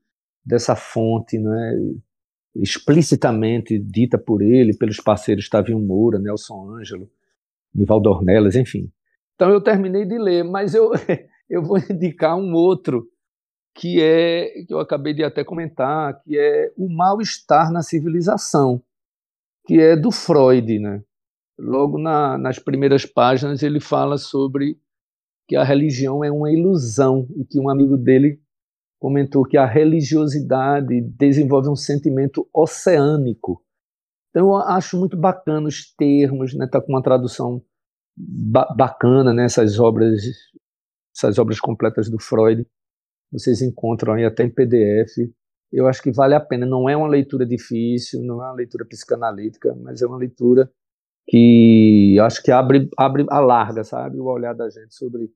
dessa 0.46 0.76
fonte, 0.76 1.38
né? 1.38 1.74
explicitamente 2.56 3.78
dita 3.80 4.18
por 4.18 4.42
ele, 4.42 4.76
pelos 4.76 4.98
parceiros 4.98 5.48
Tavinho 5.48 5.80
Moura, 5.80 6.20
Nelson 6.20 6.70
Ângelo, 6.72 7.10
Nivaldo 7.74 8.10
Ornelas, 8.10 8.56
enfim. 8.56 8.92
Então 9.42 9.52
eu 9.52 9.60
terminei 9.60 10.06
de 10.06 10.20
ler, 10.20 10.44
mas 10.44 10.76
eu, 10.76 10.92
eu 11.50 11.64
vou 11.64 11.80
indicar 11.80 12.38
um 12.38 12.54
outro 12.54 13.08
que 13.74 14.00
é 14.00 14.64
que 14.68 14.72
eu 14.72 14.80
acabei 14.80 15.16
de 15.16 15.24
até 15.24 15.44
comentar, 15.44 16.22
que 16.22 16.38
é 16.38 16.72
o 16.78 16.88
mal-estar 16.88 17.72
na 17.72 17.82
civilização, 17.82 18.84
que 19.66 19.82
é 19.82 19.96
do 19.96 20.12
Freud, 20.12 20.78
né? 20.78 21.02
Logo 21.58 21.98
na, 21.98 22.38
nas 22.38 22.60
primeiras 22.60 23.04
páginas 23.04 23.64
ele 23.64 23.80
fala 23.80 24.20
sobre 24.20 24.80
que 25.48 25.56
a 25.56 25.64
religião 25.64 26.24
é 26.24 26.32
uma 26.32 26.52
ilusão 26.52 27.28
e 27.36 27.44
que 27.44 27.60
um 27.60 27.68
amigo 27.68 27.98
dele 27.98 28.40
comentou 29.00 29.44
que 29.44 29.58
a 29.58 29.66
religiosidade 29.66 31.02
desenvolve 31.18 31.68
um 31.68 31.76
sentimento 31.76 32.48
oceânico. 32.54 33.66
Então 34.30 34.50
eu 34.50 34.56
acho 34.58 35.00
muito 35.00 35.18
bacana 35.18 35.68
os 35.68 35.92
termos, 35.96 36.54
né? 36.54 36.68
Tá 36.68 36.80
com 36.80 36.94
uma 36.94 37.02
tradução 37.02 37.60
ba 38.16 38.66
bacana 38.76 39.34
né? 39.34 39.48
obras, 39.80 40.24
essas 41.16 41.38
obras 41.40 41.60
completas 41.60 42.10
do 42.10 42.20
Freud. 42.20 42.66
Vocês 43.32 43.62
encontram 43.62 44.14
aí 44.14 44.26
até 44.26 44.44
em 44.44 44.50
PDF. 44.50 45.30
Eu 45.72 45.88
acho 45.88 46.02
que 46.02 46.12
vale 46.12 46.36
a 46.36 46.40
pena. 46.40 46.66
Não 46.66 46.90
é 46.90 46.96
uma 46.98 47.08
leitura 47.08 47.46
difícil, 47.46 48.22
não 48.24 48.44
é 48.44 48.48
uma 48.48 48.56
leitura 48.56 48.86
psicanalítica, 48.86 49.74
mas 49.76 50.02
é 50.02 50.08
uma 50.08 50.18
leitura 50.18 50.70
que 51.28 52.18
acho 52.20 52.44
que 52.44 52.52
abre, 52.52 52.90
abre 52.98 53.26
alarga, 53.30 53.84
sabe, 53.84 54.20
o 54.20 54.26
olhar 54.26 54.54
da 54.54 54.70
gente 54.70 54.94
sobre 54.94 55.32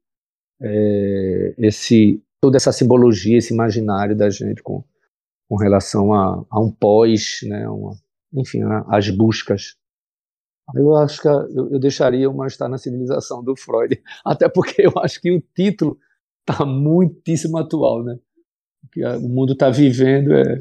é, 0.61 1.55
esse 1.57 2.21
toda 2.41 2.57
essa 2.57 2.71
simbologia, 2.71 3.37
esse 3.37 3.53
imaginário 3.53 4.15
da 4.15 4.29
gente 4.29 4.61
com, 4.61 4.83
com 5.47 5.55
relação 5.55 6.13
a, 6.13 6.45
a 6.49 6.59
um 6.59 6.71
pós, 6.71 7.39
né, 7.43 7.67
uma, 7.67 7.95
enfim, 8.33 8.61
a, 8.61 8.85
as 8.89 9.09
buscas. 9.09 9.75
Eu 10.73 10.95
acho 10.95 11.21
que 11.21 11.27
eu, 11.27 11.73
eu 11.73 11.79
deixaria 11.79 12.29
uma 12.29 12.47
estar 12.47 12.67
na 12.67 12.77
civilização 12.77 13.43
do 13.43 13.55
Freud, 13.55 14.01
até 14.25 14.49
porque 14.49 14.81
eu 14.81 14.93
acho 14.97 15.21
que 15.21 15.31
o 15.31 15.41
título 15.55 15.99
está 16.47 16.65
muitíssimo 16.65 17.57
atual, 17.57 18.03
né? 18.03 18.17
O 18.83 18.87
que 18.89 19.05
o 19.05 19.29
mundo 19.29 19.53
está 19.53 19.69
vivendo 19.69 20.33
é, 20.33 20.59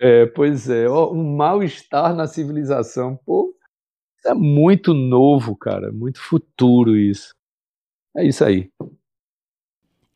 é, 0.00 0.26
pois 0.26 0.68
é, 0.68 0.88
um 0.88 1.36
mal-estar 1.36 2.14
na 2.14 2.26
civilização, 2.26 3.16
pô, 3.16 3.54
é 4.24 4.32
muito 4.34 4.94
novo, 4.94 5.56
cara, 5.56 5.92
muito 5.92 6.20
futuro 6.20 6.96
isso. 6.96 7.34
É 8.16 8.24
isso 8.26 8.44
aí. 8.44 8.70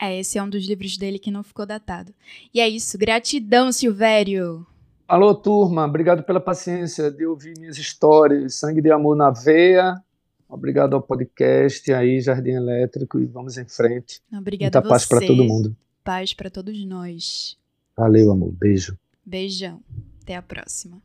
É, 0.00 0.18
esse 0.18 0.38
é 0.38 0.42
um 0.42 0.48
dos 0.48 0.66
livros 0.66 0.96
dele 0.96 1.18
que 1.18 1.30
não 1.30 1.42
ficou 1.42 1.64
datado. 1.64 2.12
E 2.52 2.60
é 2.60 2.68
isso, 2.68 2.98
gratidão, 2.98 3.70
Silvério. 3.70 4.66
Alô, 5.12 5.34
turma, 5.34 5.84
obrigado 5.84 6.22
pela 6.22 6.40
paciência 6.40 7.10
de 7.10 7.26
ouvir 7.26 7.52
minhas 7.58 7.76
histórias, 7.76 8.54
sangue 8.54 8.80
de 8.80 8.90
amor 8.90 9.14
na 9.14 9.28
veia. 9.28 10.02
Obrigado 10.48 10.94
ao 10.94 11.02
podcast 11.02 11.92
aí, 11.92 12.18
Jardim 12.18 12.52
Elétrico, 12.52 13.20
e 13.20 13.26
vamos 13.26 13.58
em 13.58 13.66
frente. 13.66 14.22
Obrigada 14.32 14.80
Muita 14.80 14.88
paz 14.88 15.04
para 15.04 15.20
todo 15.20 15.44
mundo. 15.44 15.76
Paz 16.02 16.32
para 16.32 16.48
todos 16.48 16.82
nós. 16.86 17.58
Valeu, 17.94 18.30
amor. 18.30 18.52
Beijo. 18.52 18.96
Beijão. 19.22 19.82
Até 20.22 20.34
a 20.34 20.40
próxima. 20.40 20.96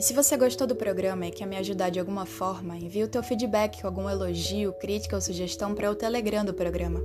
E 0.00 0.02
se 0.02 0.14
você 0.14 0.34
gostou 0.34 0.66
do 0.66 0.74
programa 0.74 1.26
e 1.26 1.30
quer 1.30 1.44
me 1.44 1.58
ajudar 1.58 1.90
de 1.90 2.00
alguma 2.00 2.24
forma, 2.24 2.74
envie 2.74 3.04
o 3.04 3.08
teu 3.08 3.22
feedback 3.22 3.82
com 3.82 3.86
algum 3.86 4.08
elogio, 4.08 4.72
crítica 4.72 5.14
ou 5.14 5.20
sugestão 5.20 5.74
para 5.74 5.90
o 5.90 5.94
Telegram 5.94 6.42
do 6.42 6.54
programa. 6.54 7.02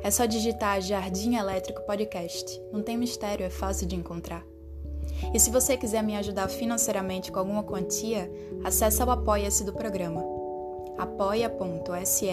É 0.00 0.12
só 0.12 0.24
digitar 0.24 0.80
Jardim 0.80 1.34
Elétrico 1.34 1.84
Podcast. 1.84 2.62
Não 2.72 2.84
tem 2.84 2.96
mistério, 2.96 3.44
é 3.44 3.50
fácil 3.50 3.88
de 3.88 3.96
encontrar. 3.96 4.46
E 5.34 5.40
se 5.40 5.50
você 5.50 5.76
quiser 5.76 6.04
me 6.04 6.14
ajudar 6.14 6.46
financeiramente 6.46 7.32
com 7.32 7.40
alguma 7.40 7.64
quantia, 7.64 8.30
acesse 8.62 9.02
o 9.02 9.10
Apoia-se 9.10 9.64
do 9.64 9.72
programa. 9.72 10.24
apoia.se 10.96 12.28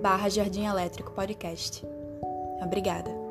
barra 0.00 0.30
Jardim 0.30 0.64
Elétrico 0.64 1.12
Podcast. 1.12 1.84
Obrigada. 2.62 3.27